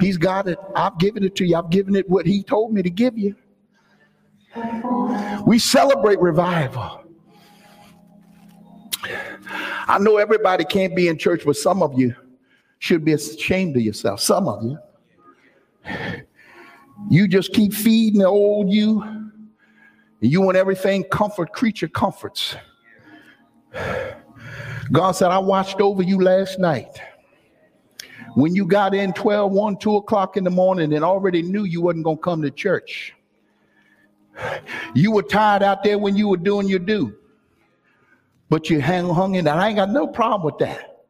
He's 0.00 0.16
got 0.16 0.46
it. 0.46 0.58
I've 0.76 0.96
given 0.98 1.24
it 1.24 1.34
to 1.36 1.44
you. 1.44 1.56
I've 1.56 1.70
given 1.70 1.96
it 1.96 2.08
what 2.08 2.24
He 2.24 2.44
told 2.44 2.72
me 2.72 2.82
to 2.82 2.90
give 2.90 3.18
you. 3.18 3.34
We 5.44 5.58
celebrate 5.58 6.20
revival. 6.20 7.07
I 9.88 9.98
know 9.98 10.18
everybody 10.18 10.64
can't 10.64 10.94
be 10.94 11.08
in 11.08 11.16
church, 11.16 11.42
but 11.46 11.56
some 11.56 11.82
of 11.82 11.98
you 11.98 12.14
should 12.78 13.04
be 13.04 13.14
ashamed 13.14 13.74
of 13.74 13.82
yourself. 13.82 14.20
Some 14.20 14.46
of 14.46 14.62
you. 14.62 14.78
You 17.10 17.26
just 17.26 17.54
keep 17.54 17.72
feeding 17.72 18.20
the 18.20 18.26
old 18.26 18.70
you. 18.70 19.02
And 19.02 20.30
you 20.32 20.42
want 20.42 20.58
everything 20.58 21.04
comfort, 21.04 21.52
creature 21.52 21.88
comforts. 21.88 22.54
God 24.92 25.12
said, 25.12 25.30
I 25.30 25.38
watched 25.38 25.80
over 25.80 26.02
you 26.02 26.20
last 26.20 26.58
night. 26.58 27.00
When 28.34 28.54
you 28.54 28.66
got 28.66 28.94
in 28.94 29.14
12, 29.14 29.50
1, 29.50 29.78
2 29.78 29.96
o'clock 29.96 30.36
in 30.36 30.44
the 30.44 30.50
morning 30.50 30.92
and 30.92 31.04
already 31.04 31.42
knew 31.42 31.64
you 31.64 31.80
wasn't 31.80 32.04
going 32.04 32.18
to 32.18 32.22
come 32.22 32.42
to 32.42 32.50
church. 32.50 33.14
You 34.94 35.12
were 35.12 35.22
tired 35.22 35.62
out 35.62 35.82
there 35.82 35.98
when 35.98 36.14
you 36.14 36.28
were 36.28 36.36
doing 36.36 36.68
your 36.68 36.78
due. 36.78 37.16
But 38.48 38.70
you 38.70 38.80
hang, 38.80 39.08
hung 39.08 39.34
in 39.34 39.44
there. 39.44 39.54
I 39.54 39.68
ain't 39.68 39.76
got 39.76 39.90
no 39.90 40.06
problem 40.06 40.42
with 40.42 40.58
that. 40.58 41.04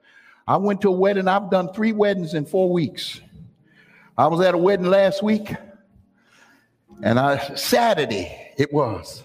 I 0.46 0.56
went 0.56 0.80
to 0.80 0.88
a 0.88 0.92
wedding. 0.92 1.28
I've 1.28 1.50
done 1.50 1.72
three 1.72 1.92
weddings 1.92 2.34
in 2.34 2.46
four 2.46 2.72
weeks. 2.72 3.20
I 4.16 4.26
was 4.26 4.40
at 4.40 4.54
a 4.54 4.58
wedding 4.58 4.86
last 4.86 5.22
week, 5.22 5.54
and 7.02 7.20
I 7.20 7.38
Saturday 7.54 8.52
it 8.56 8.72
was. 8.72 9.22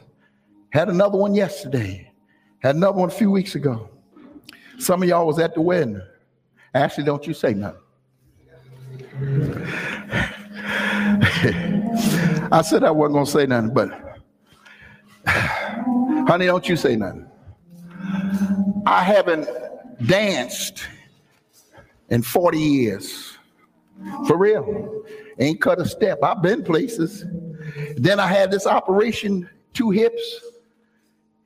Had 0.71 0.89
another 0.89 1.17
one 1.17 1.33
yesterday. 1.33 2.11
Had 2.59 2.75
another 2.75 2.97
one 2.97 3.09
a 3.09 3.11
few 3.11 3.31
weeks 3.31 3.55
ago. 3.55 3.89
Some 4.77 5.01
of 5.01 5.09
y'all 5.09 5.25
was 5.25 5.39
at 5.39 5.53
the 5.53 5.61
wedding. 5.61 6.01
Ashley, 6.73 7.03
don't 7.03 7.25
you 7.25 7.33
say 7.33 7.53
nothing. 7.53 7.79
I 12.51 12.61
said 12.63 12.83
I 12.83 12.91
wasn't 12.91 13.15
gonna 13.15 13.25
say 13.25 13.45
nothing, 13.45 13.73
but 13.73 13.89
honey, 16.27 16.45
don't 16.45 16.67
you 16.67 16.75
say 16.75 16.95
nothing. 16.95 17.27
I 18.85 19.03
haven't 19.03 19.47
danced 20.05 20.87
in 22.09 22.21
40 22.21 22.59
years. 22.59 23.37
For 24.27 24.37
real. 24.37 25.03
Ain't 25.39 25.61
cut 25.61 25.79
a 25.79 25.85
step. 25.85 26.19
I've 26.23 26.41
been 26.41 26.63
places. 26.63 27.25
Then 27.95 28.19
I 28.19 28.27
had 28.27 28.51
this 28.51 28.67
operation, 28.67 29.49
two 29.73 29.89
hips, 29.89 30.41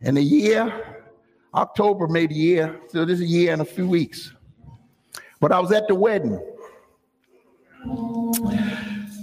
in 0.01 0.17
a 0.17 0.21
year. 0.21 0.95
October 1.53 2.05
a 2.05 2.27
year. 2.27 2.79
So 2.89 3.05
this 3.05 3.19
is 3.19 3.25
a 3.25 3.27
year 3.27 3.53
and 3.53 3.61
a 3.61 3.65
few 3.65 3.87
weeks. 3.87 4.31
But 5.39 5.51
I 5.51 5.59
was 5.59 5.71
at 5.71 5.87
the 5.87 5.95
wedding. 5.95 6.39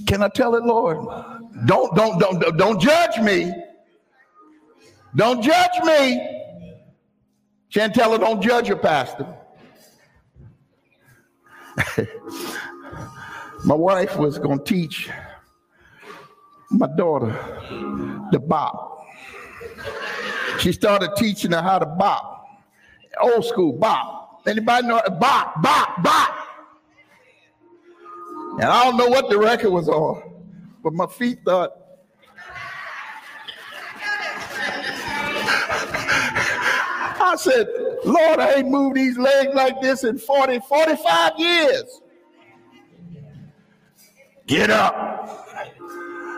Can 0.06 0.22
I 0.22 0.28
tell 0.28 0.54
it, 0.54 0.64
Lord? 0.64 0.98
Don't 1.66 1.94
don't 1.94 2.18
don't 2.18 2.56
don't 2.56 2.80
judge 2.80 3.18
me. 3.18 3.52
Don't 5.16 5.42
judge 5.42 5.84
me. 5.84 6.43
Chantella, 7.74 8.20
don't 8.20 8.40
judge 8.40 8.68
your 8.68 8.76
pastor. 8.76 9.26
my 13.64 13.74
wife 13.74 14.16
was 14.16 14.38
going 14.38 14.58
to 14.60 14.64
teach 14.64 15.10
my 16.70 16.86
daughter 16.96 17.32
the 18.30 18.38
bop. 18.38 19.04
She 20.60 20.70
started 20.70 21.10
teaching 21.16 21.50
her 21.50 21.60
how 21.60 21.80
to 21.80 21.86
bop. 21.86 22.46
Old 23.20 23.44
school 23.44 23.72
bop. 23.72 24.42
Anybody 24.46 24.86
know 24.86 25.02
bop, 25.18 25.60
bop, 25.60 26.00
bop? 26.00 26.36
And 28.52 28.64
I 28.64 28.84
don't 28.84 28.96
know 28.96 29.08
what 29.08 29.28
the 29.28 29.38
record 29.38 29.70
was 29.70 29.88
on, 29.88 30.22
but 30.80 30.92
my 30.92 31.06
feet 31.06 31.40
thought, 31.44 31.72
I 37.34 37.36
said, 37.36 37.68
Lord, 38.04 38.38
I 38.38 38.54
ain't 38.58 38.68
moved 38.68 38.94
these 38.94 39.18
legs 39.18 39.52
like 39.56 39.80
this 39.82 40.04
in 40.04 40.18
40, 40.18 40.60
45 40.68 41.32
years. 41.36 42.00
Get 44.46 44.70
up. 44.70 45.50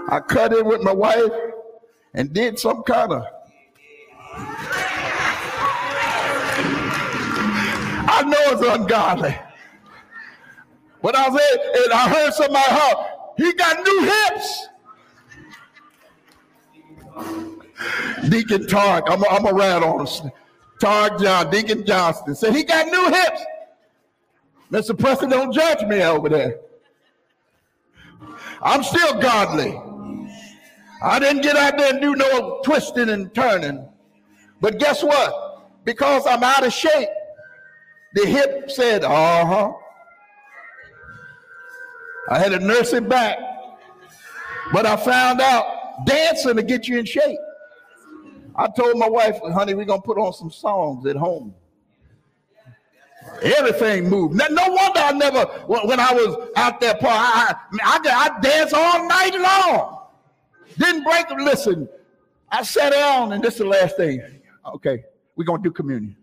I 0.08 0.20
cut 0.26 0.54
in 0.54 0.64
with 0.64 0.80
my 0.80 0.94
wife 0.94 1.30
and 2.14 2.32
did 2.32 2.58
some 2.58 2.82
kind 2.82 3.12
of. 3.12 3.26
I 8.08 8.22
know 8.24 8.38
it's 8.52 8.62
ungodly. 8.62 9.36
But 11.02 11.14
I 11.14 11.28
said, 11.28 11.60
and 11.84 11.92
I 11.92 12.08
heard 12.08 12.32
somebody 12.32 12.70
holler, 12.70 13.06
he 13.36 13.52
got 13.52 13.84
new 13.84 14.00
hips. 14.00 14.68
Deacon 18.30 18.66
Tark, 18.66 19.04
I'm, 19.10 19.22
I'm 19.26 19.46
around 19.46 19.84
on 19.84 20.06
Tark 20.80 21.20
John, 21.20 21.50
Deacon 21.50 21.86
Johnston 21.86 22.34
said 22.34 22.54
he 22.54 22.64
got 22.64 22.86
new 22.86 23.06
hips. 23.06 23.42
Mr. 24.70 24.98
Preston, 24.98 25.30
don't 25.30 25.52
judge 25.52 25.82
me 25.86 26.02
over 26.02 26.28
there. 26.28 26.58
I'm 28.62 28.82
still 28.82 29.20
godly. 29.20 29.80
I 31.02 31.18
didn't 31.18 31.42
get 31.42 31.56
out 31.56 31.76
there 31.78 31.92
and 31.92 32.00
do 32.00 32.16
no 32.16 32.60
twisting 32.64 33.10
and 33.10 33.32
turning. 33.34 33.86
But 34.60 34.78
guess 34.78 35.02
what? 35.02 35.84
Because 35.84 36.26
I'm 36.26 36.42
out 36.42 36.66
of 36.66 36.72
shape, 36.72 37.08
the 38.14 38.26
hip 38.26 38.70
said, 38.70 39.04
uh 39.04 39.44
huh. 39.44 39.72
I 42.28 42.38
had 42.38 42.50
to 42.52 42.58
nurse 42.58 42.92
it 42.92 43.08
back. 43.08 43.38
But 44.72 44.84
I 44.84 44.96
found 44.96 45.40
out 45.40 46.06
dancing 46.06 46.56
to 46.56 46.62
get 46.62 46.88
you 46.88 46.98
in 46.98 47.04
shape. 47.04 47.38
I 48.56 48.68
told 48.68 48.98
my 48.98 49.08
wife, 49.08 49.38
honey, 49.52 49.74
we're 49.74 49.84
going 49.84 50.00
to 50.00 50.06
put 50.06 50.18
on 50.18 50.32
some 50.32 50.50
songs 50.50 51.06
at 51.06 51.16
home. 51.16 51.54
Everything 53.42 54.08
moved. 54.08 54.34
No, 54.34 54.46
no 54.48 54.68
wonder 54.68 55.00
I 55.00 55.12
never, 55.12 55.44
when 55.66 56.00
I 56.00 56.12
was 56.12 56.48
out 56.56 56.80
there, 56.80 56.96
I, 57.02 57.54
I, 57.82 58.00
I 58.04 58.40
danced 58.40 58.72
all 58.72 59.06
night 59.06 59.34
long. 59.34 59.98
Didn't 60.78 61.04
break. 61.04 61.26
Listen, 61.30 61.88
I 62.50 62.62
sat 62.62 62.92
down, 62.92 63.32
and 63.32 63.42
this 63.42 63.54
is 63.54 63.60
the 63.60 63.66
last 63.66 63.96
thing. 63.96 64.22
Okay, 64.74 65.04
we're 65.34 65.44
going 65.44 65.62
to 65.62 65.68
do 65.68 65.72
communion. 65.72 66.16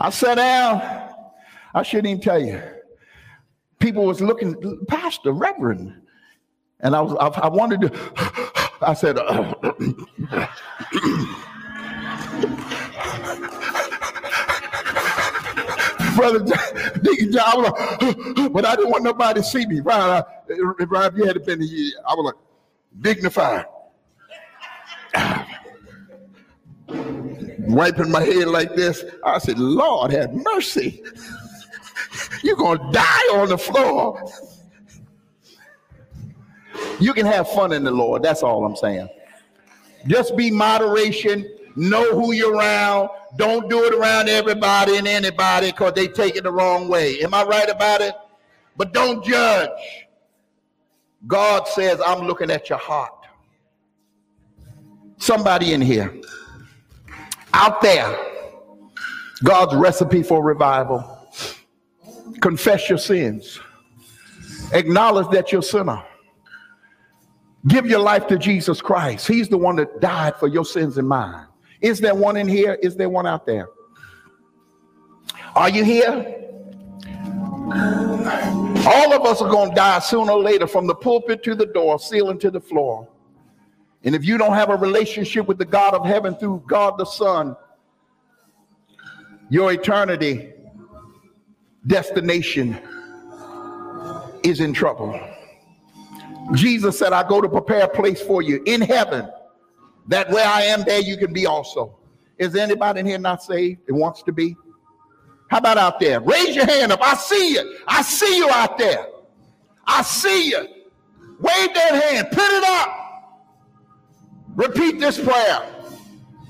I 0.00 0.10
sat 0.10 0.36
down. 0.36 1.10
I 1.74 1.82
shouldn't 1.82 2.08
even 2.08 2.20
tell 2.20 2.42
you. 2.42 2.60
People 3.78 4.06
was 4.06 4.20
looking, 4.20 4.84
Pastor, 4.86 5.32
Reverend. 5.32 5.94
And 6.80 6.96
I 6.96 7.00
was, 7.00 7.14
I, 7.20 7.40
I 7.40 7.48
wanted 7.48 7.82
to, 7.82 8.63
I 8.86 8.94
said, 8.94 9.18
uh, 9.18 9.54
Brother 16.16 16.40
Deacon 17.02 17.32
John, 17.32 17.44
I 17.44 17.56
was 17.56 17.64
like, 17.70 18.52
but 18.52 18.64
I 18.64 18.76
didn't 18.76 18.90
want 18.90 19.04
nobody 19.04 19.40
to 19.40 19.46
see 19.46 19.66
me. 19.66 19.80
Right? 19.80 19.98
I, 19.98 20.22
right 20.84 21.12
if 21.12 21.18
you 21.18 21.24
had 21.24 21.44
been 21.44 21.60
here, 21.60 21.92
I 22.08 22.14
was 22.14 22.24
like, 22.26 22.34
dignified. 23.00 23.66
Wiping 27.66 28.10
my 28.10 28.22
head 28.22 28.48
like 28.48 28.74
this. 28.74 29.04
I 29.24 29.38
said, 29.38 29.58
Lord, 29.58 30.12
have 30.12 30.32
mercy. 30.32 31.02
You're 32.42 32.56
going 32.56 32.78
to 32.78 32.90
die 32.92 33.28
on 33.32 33.48
the 33.48 33.58
floor. 33.58 34.22
You 37.00 37.12
can 37.12 37.26
have 37.26 37.48
fun 37.50 37.72
in 37.72 37.84
the 37.84 37.90
Lord. 37.90 38.22
That's 38.22 38.42
all 38.42 38.64
I'm 38.64 38.76
saying. 38.76 39.08
Just 40.06 40.36
be 40.36 40.50
moderation. 40.50 41.48
Know 41.76 42.12
who 42.12 42.32
you're 42.32 42.54
around. 42.54 43.08
Don't 43.36 43.68
do 43.68 43.84
it 43.84 43.94
around 43.94 44.28
everybody 44.28 44.96
and 44.96 45.08
anybody 45.08 45.70
because 45.70 45.94
they 45.94 46.06
take 46.06 46.36
it 46.36 46.44
the 46.44 46.52
wrong 46.52 46.88
way. 46.88 47.20
Am 47.20 47.34
I 47.34 47.42
right 47.42 47.68
about 47.68 48.00
it? 48.00 48.14
But 48.76 48.92
don't 48.92 49.24
judge. 49.24 49.70
God 51.26 51.66
says, 51.66 52.00
I'm 52.04 52.26
looking 52.26 52.50
at 52.50 52.68
your 52.68 52.78
heart. 52.78 53.12
Somebody 55.16 55.72
in 55.72 55.80
here, 55.80 56.14
out 57.54 57.80
there, 57.80 58.16
God's 59.42 59.74
recipe 59.74 60.22
for 60.22 60.44
revival. 60.44 61.10
Confess 62.40 62.88
your 62.88 62.98
sins. 62.98 63.58
Acknowledge 64.72 65.28
that 65.30 65.50
you're 65.50 65.60
a 65.60 65.62
sinner. 65.62 66.02
Give 67.66 67.86
your 67.86 68.00
life 68.00 68.26
to 68.28 68.38
Jesus 68.38 68.82
Christ. 68.82 69.26
He's 69.26 69.48
the 69.48 69.56
one 69.56 69.76
that 69.76 70.00
died 70.00 70.36
for 70.36 70.48
your 70.48 70.64
sins 70.64 70.98
and 70.98 71.08
mine. 71.08 71.46
Is 71.80 71.98
there 71.98 72.14
one 72.14 72.36
in 72.36 72.46
here? 72.46 72.78
Is 72.82 72.96
there 72.96 73.08
one 73.08 73.26
out 73.26 73.46
there? 73.46 73.68
Are 75.54 75.70
you 75.70 75.84
here? 75.84 76.40
All 78.86 79.14
of 79.14 79.24
us 79.24 79.40
are 79.40 79.48
going 79.48 79.70
to 79.70 79.74
die 79.74 79.98
sooner 80.00 80.32
or 80.32 80.42
later 80.42 80.66
from 80.66 80.86
the 80.86 80.94
pulpit 80.94 81.42
to 81.44 81.54
the 81.54 81.66
door, 81.66 81.98
ceiling 81.98 82.38
to 82.40 82.50
the 82.50 82.60
floor. 82.60 83.08
And 84.02 84.14
if 84.14 84.24
you 84.24 84.36
don't 84.36 84.52
have 84.52 84.68
a 84.68 84.76
relationship 84.76 85.46
with 85.46 85.56
the 85.56 85.64
God 85.64 85.94
of 85.94 86.04
heaven 86.04 86.34
through 86.34 86.64
God 86.66 86.98
the 86.98 87.06
Son, 87.06 87.56
your 89.48 89.72
eternity 89.72 90.52
destination 91.86 92.78
is 94.42 94.60
in 94.60 94.74
trouble. 94.74 95.18
Jesus 96.52 96.98
said, 96.98 97.12
I 97.12 97.26
go 97.26 97.40
to 97.40 97.48
prepare 97.48 97.84
a 97.84 97.88
place 97.88 98.20
for 98.20 98.42
you 98.42 98.62
in 98.66 98.80
heaven, 98.80 99.28
that 100.08 100.30
where 100.30 100.46
I 100.46 100.62
am, 100.62 100.82
there 100.82 101.00
you 101.00 101.16
can 101.16 101.32
be 101.32 101.46
also. 101.46 101.96
Is 102.38 102.52
there 102.52 102.62
anybody 102.62 103.00
in 103.00 103.06
here 103.06 103.18
not 103.18 103.42
saved 103.42 103.88
and 103.88 103.98
wants 103.98 104.22
to 104.24 104.32
be? 104.32 104.56
How 105.48 105.58
about 105.58 105.78
out 105.78 106.00
there? 106.00 106.20
Raise 106.20 106.54
your 106.54 106.66
hand 106.66 106.92
up. 106.92 107.00
I 107.02 107.14
see 107.14 107.54
you. 107.54 107.78
I 107.86 108.02
see 108.02 108.36
you 108.36 108.50
out 108.50 108.76
there. 108.76 109.06
I 109.86 110.02
see 110.02 110.50
you. 110.50 110.68
Wave 111.38 111.74
that 111.74 112.02
hand. 112.02 112.28
Put 112.30 112.50
it 112.50 112.64
up. 112.64 113.00
Repeat 114.56 115.00
this 115.00 115.18
prayer. 115.18 115.62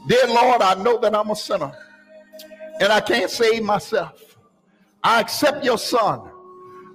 Dear 0.09 0.27
Lord, 0.29 0.63
I 0.63 0.75
know 0.83 0.99
that 0.99 1.15
I'm 1.15 1.31
a 1.31 1.37
sinner 1.37 1.73
and 2.81 2.93
I 2.93 3.01
can't 3.01 3.31
save 3.31 3.63
myself. 3.63 4.39
I 5.03 5.21
accept 5.21 5.65
your 5.65 5.79
son, 5.79 6.31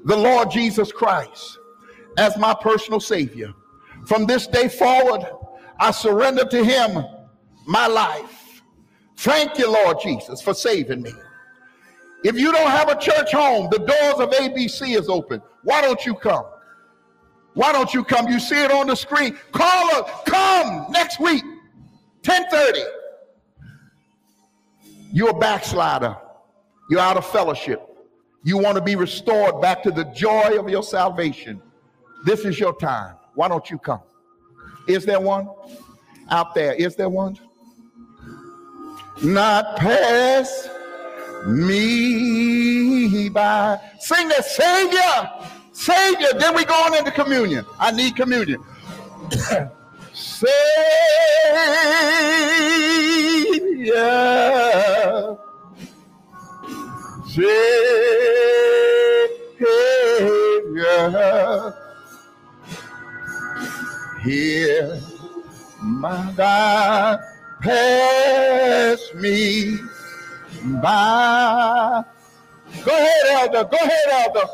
the 0.06 0.18
Lord 0.18 0.52
Jesus 0.52 0.92
Christ 0.92 1.59
as 2.20 2.38
my 2.38 2.54
personal 2.54 3.00
Savior. 3.00 3.54
From 4.06 4.26
this 4.26 4.46
day 4.46 4.68
forward, 4.68 5.26
I 5.80 5.92
surrender 5.92 6.44
to 6.46 6.64
Him 6.64 7.06
my 7.66 7.88
life. 7.88 8.62
Thank 9.18 9.58
you, 9.58 9.72
Lord 9.72 9.98
Jesus, 10.04 10.42
for 10.42 10.54
saving 10.54 11.02
me. 11.02 11.14
If 12.24 12.38
you 12.38 12.52
don't 12.52 12.70
have 12.70 12.90
a 12.90 13.00
church 13.00 13.32
home, 13.32 13.70
the 13.72 13.80
doors 13.80 14.20
of 14.20 14.32
ABC 14.32 14.98
is 15.00 15.08
open. 15.08 15.42
Why 15.64 15.82
don't 15.82 16.06
you 16.06 16.14
come? 16.14 16.44
Why 17.54 17.72
don't 17.72 17.94
you 17.94 18.04
come? 18.04 18.28
You 18.28 18.40
see 18.40 18.62
it 18.62 18.72
on 18.72 18.88
the 18.88 18.96
screen. 18.96 19.38
Call 19.54 19.96
us. 19.96 20.10
Come 20.26 20.92
next 20.92 21.22
week, 21.22 21.44
1030. 22.26 22.82
You're 25.14 25.30
a 25.30 25.40
backslider. 25.40 26.18
You're 26.90 27.00
out 27.00 27.16
of 27.16 27.26
fellowship. 27.26 27.82
You 28.44 28.58
want 28.58 28.76
to 28.76 28.82
be 28.82 28.96
restored 28.96 29.62
back 29.62 29.84
to 29.84 29.92
the 29.92 30.04
joy 30.06 30.60
of 30.60 30.70
your 30.70 30.84
salvation. 30.84 31.62
This 32.24 32.44
is 32.46 32.60
your 32.60 32.76
time. 32.76 33.16
Why 33.36 33.48
don't 33.48 33.70
you 33.70 33.78
come? 33.78 34.02
Is 34.88 35.06
there 35.06 35.20
one 35.20 35.48
out 36.30 36.54
there? 36.54 36.74
Is 36.74 36.96
there 36.96 37.10
one? 37.10 37.38
Not 39.24 39.78
pass 39.78 40.70
me 41.46 43.30
by. 43.30 43.80
Sing 44.00 44.28
that 44.30 44.46
Savior, 44.46 45.30
Savior. 45.72 46.28
Then 46.38 46.56
we 46.56 46.66
go 46.66 46.74
on 46.74 46.98
into 46.98 47.12
communion. 47.12 47.66
I 47.80 47.92
need 47.92 48.16
communion. 48.16 48.64
Savior, 50.14 50.58
Savior 57.28 57.80
hear 64.24 65.00
my 65.82 66.34
God 66.36 67.20
pass 67.62 69.14
me 69.16 69.78
by. 70.82 72.04
Go 72.84 72.92
ahead, 72.92 73.54
Elder. 73.54 73.70
Go 73.70 73.78
ahead, 73.78 74.10
Elder. 74.12 74.48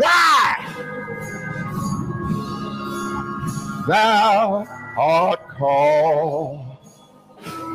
Why? 0.00 0.58
Thou 3.88 4.66
art 4.96 5.48
called 5.58 6.72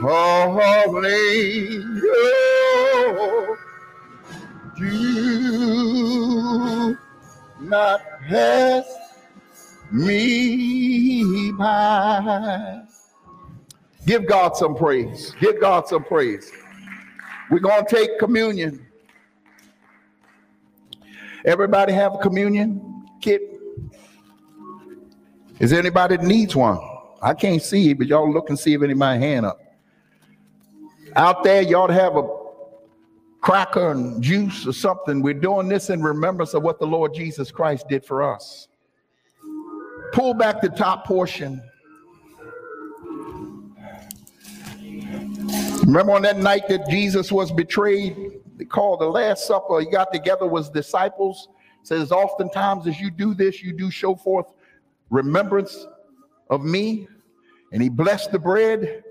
holy. 0.02 1.84
Oh, 3.00 3.58
you 4.78 5.78
not 7.68 8.02
pass 8.28 8.86
me 9.92 11.52
by. 11.52 12.82
Give 14.06 14.26
God 14.26 14.56
some 14.56 14.76
praise. 14.76 15.36
Give 15.40 15.60
God 15.60 15.88
some 15.88 16.04
praise. 16.04 16.52
We're 17.50 17.60
going 17.60 17.86
to 17.86 17.96
take 17.96 18.20
communion. 18.20 18.86
Everybody 21.46 21.94
have 21.94 22.16
a 22.16 22.18
communion 22.18 23.06
kit? 23.22 23.42
Is 25.60 25.72
there 25.72 25.80
anybody 25.80 26.18
that 26.18 26.26
needs 26.26 26.56
one? 26.56 26.80
I 27.22 27.34
can't 27.34 27.62
see, 27.62 27.94
but 27.94 28.08
y'all 28.08 28.32
look 28.32 28.50
and 28.50 28.60
see 28.60 28.74
if 28.74 28.82
anybody 28.82 29.20
hand 29.20 29.46
up. 29.46 29.60
Out 31.16 31.44
there, 31.44 31.62
y'all 31.62 31.90
have 31.90 32.16
a 32.16 32.47
cracker 33.42 33.92
and 33.92 34.22
juice 34.22 34.66
or 34.66 34.74
something. 34.74 35.22
We're 35.22 35.34
doing 35.34 35.68
this 35.68 35.90
in 35.90 36.02
remembrance 36.02 36.54
of 36.54 36.64
what 36.64 36.80
the 36.80 36.88
Lord 36.88 37.14
Jesus 37.14 37.52
Christ 37.52 37.88
did 37.88 38.04
for 38.06 38.24
us. 38.24 38.68
Pull 40.12 40.34
back 40.34 40.62
the 40.62 40.70
top 40.70 41.06
portion. 41.06 41.62
Remember 45.86 46.14
on 46.14 46.22
that 46.24 46.38
night 46.38 46.68
that 46.68 46.90
Jesus 46.90 47.32
was 47.32 47.52
betrayed, 47.52 48.42
they 48.58 48.66
called 48.66 49.00
the 49.00 49.06
Last 49.06 49.48
Supper. 49.48 49.80
He 49.80 49.90
got 49.90 50.12
together 50.12 50.48
with 50.48 50.74
disciples. 50.74 51.50
Says, 51.84 52.12
oftentimes 52.12 52.88
as 52.88 53.00
you 53.00 53.10
do 53.10 53.34
this, 53.34 53.64
you 53.64 53.72
do 53.72 53.90
show 53.90 54.16
forth 54.16 54.48
remembrance 55.10 55.88
of 56.50 56.66
me. 56.66 57.08
And 57.72 57.82
he 57.82 57.88
blessed 57.88 58.32
the 58.32 58.40
bread. 58.40 59.04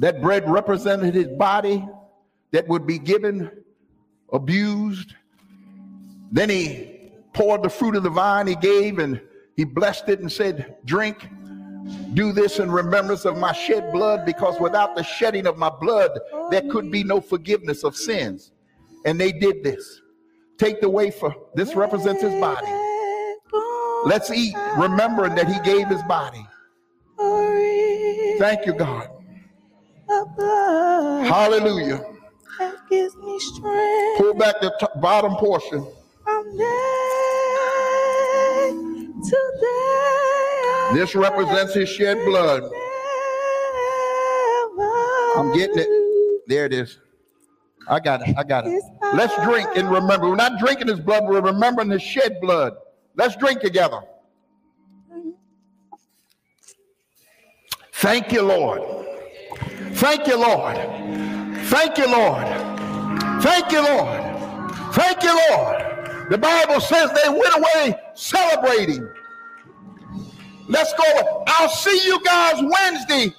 That 0.00 0.20
bread 0.20 0.50
represented 0.50 1.14
his 1.14 1.28
body 1.28 1.86
that 2.54 2.68
would 2.68 2.86
be 2.86 3.00
given, 3.00 3.50
abused. 4.32 5.16
Then 6.30 6.48
he 6.48 7.10
poured 7.32 7.64
the 7.64 7.68
fruit 7.68 7.96
of 7.96 8.04
the 8.04 8.10
vine 8.10 8.46
he 8.46 8.54
gave 8.54 9.00
and 9.00 9.20
he 9.56 9.64
blessed 9.64 10.08
it 10.08 10.20
and 10.20 10.30
said, 10.30 10.76
Drink, 10.84 11.28
do 12.14 12.30
this 12.30 12.60
in 12.60 12.70
remembrance 12.70 13.24
of 13.24 13.36
my 13.36 13.52
shed 13.52 13.92
blood, 13.92 14.24
because 14.24 14.60
without 14.60 14.94
the 14.94 15.02
shedding 15.02 15.48
of 15.48 15.58
my 15.58 15.68
blood, 15.68 16.16
there 16.52 16.62
could 16.70 16.92
be 16.92 17.02
no 17.02 17.20
forgiveness 17.20 17.82
of 17.82 17.96
sins. 17.96 18.52
And 19.04 19.20
they 19.20 19.32
did 19.32 19.64
this. 19.64 20.00
Take 20.56 20.80
the 20.80 20.88
wafer. 20.88 21.34
This 21.56 21.74
represents 21.74 22.22
his 22.22 22.40
body. 22.40 22.70
Let's 24.04 24.30
eat, 24.30 24.54
remembering 24.78 25.34
that 25.34 25.48
he 25.48 25.58
gave 25.68 25.88
his 25.88 26.04
body. 26.04 26.46
Thank 28.38 28.64
you, 28.64 28.74
God. 28.74 29.10
Hallelujah 31.26 32.13
that 32.58 32.76
gives 32.88 33.16
me 33.16 33.38
strength. 33.40 34.18
Pull 34.18 34.34
back 34.34 34.60
the 34.60 34.90
bottom 34.96 35.34
portion. 35.36 35.86
From 36.24 36.56
day 36.56 36.64
to. 39.30 39.54
This 40.92 41.14
represents 41.14 41.74
his 41.74 41.88
shed 41.88 42.24
blood. 42.24 42.62
I'm 45.36 45.52
getting 45.52 45.78
it. 45.78 45.88
There 46.46 46.66
it 46.66 46.72
is. 46.72 46.98
I 47.88 48.00
got 48.00 48.26
it. 48.26 48.36
I 48.38 48.44
got 48.44 48.66
it. 48.66 48.82
Let's 49.14 49.34
drink 49.44 49.68
and 49.76 49.90
remember. 49.90 50.28
We're 50.28 50.36
not 50.36 50.58
drinking 50.58 50.88
his 50.88 51.00
blood, 51.00 51.24
we're 51.24 51.40
remembering 51.40 51.90
his 51.90 52.02
shed 52.02 52.40
blood. 52.40 52.74
Let's 53.16 53.36
drink 53.36 53.60
together. 53.60 54.00
Thank 57.94 58.32
you, 58.32 58.42
Lord. 58.42 58.82
Thank 59.92 60.26
you, 60.26 60.36
Lord. 60.36 60.76
Thank 61.68 61.98
you, 61.98 62.06
Lord. 62.10 62.46
Thank 63.42 63.72
you, 63.72 63.82
Lord. 63.82 64.20
Thank 64.94 65.22
you, 65.22 65.38
Lord. 65.50 66.28
The 66.30 66.38
Bible 66.38 66.80
says 66.80 67.10
they 67.22 67.28
went 67.28 67.56
away 67.56 67.94
celebrating. 68.14 69.08
Let's 70.68 70.92
go. 70.94 71.44
I'll 71.46 71.68
see 71.68 72.06
you 72.06 72.22
guys 72.24 72.62
Wednesday. 72.62 73.34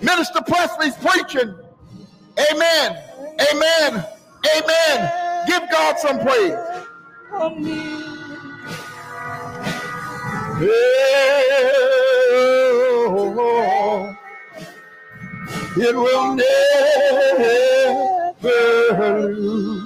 Minister 0.00 0.40
Presley's 0.42 0.96
preaching. 0.96 1.54
Amen. 2.52 3.02
Amen. 3.52 4.04
Amen. 4.56 5.44
Give 5.46 5.62
God 5.70 5.98
some 5.98 6.20
praise. 6.20 6.54
Oh, 7.32 7.54
it 15.80 15.94
will 15.94 16.34
never 18.42 19.34
lose. 19.34 19.78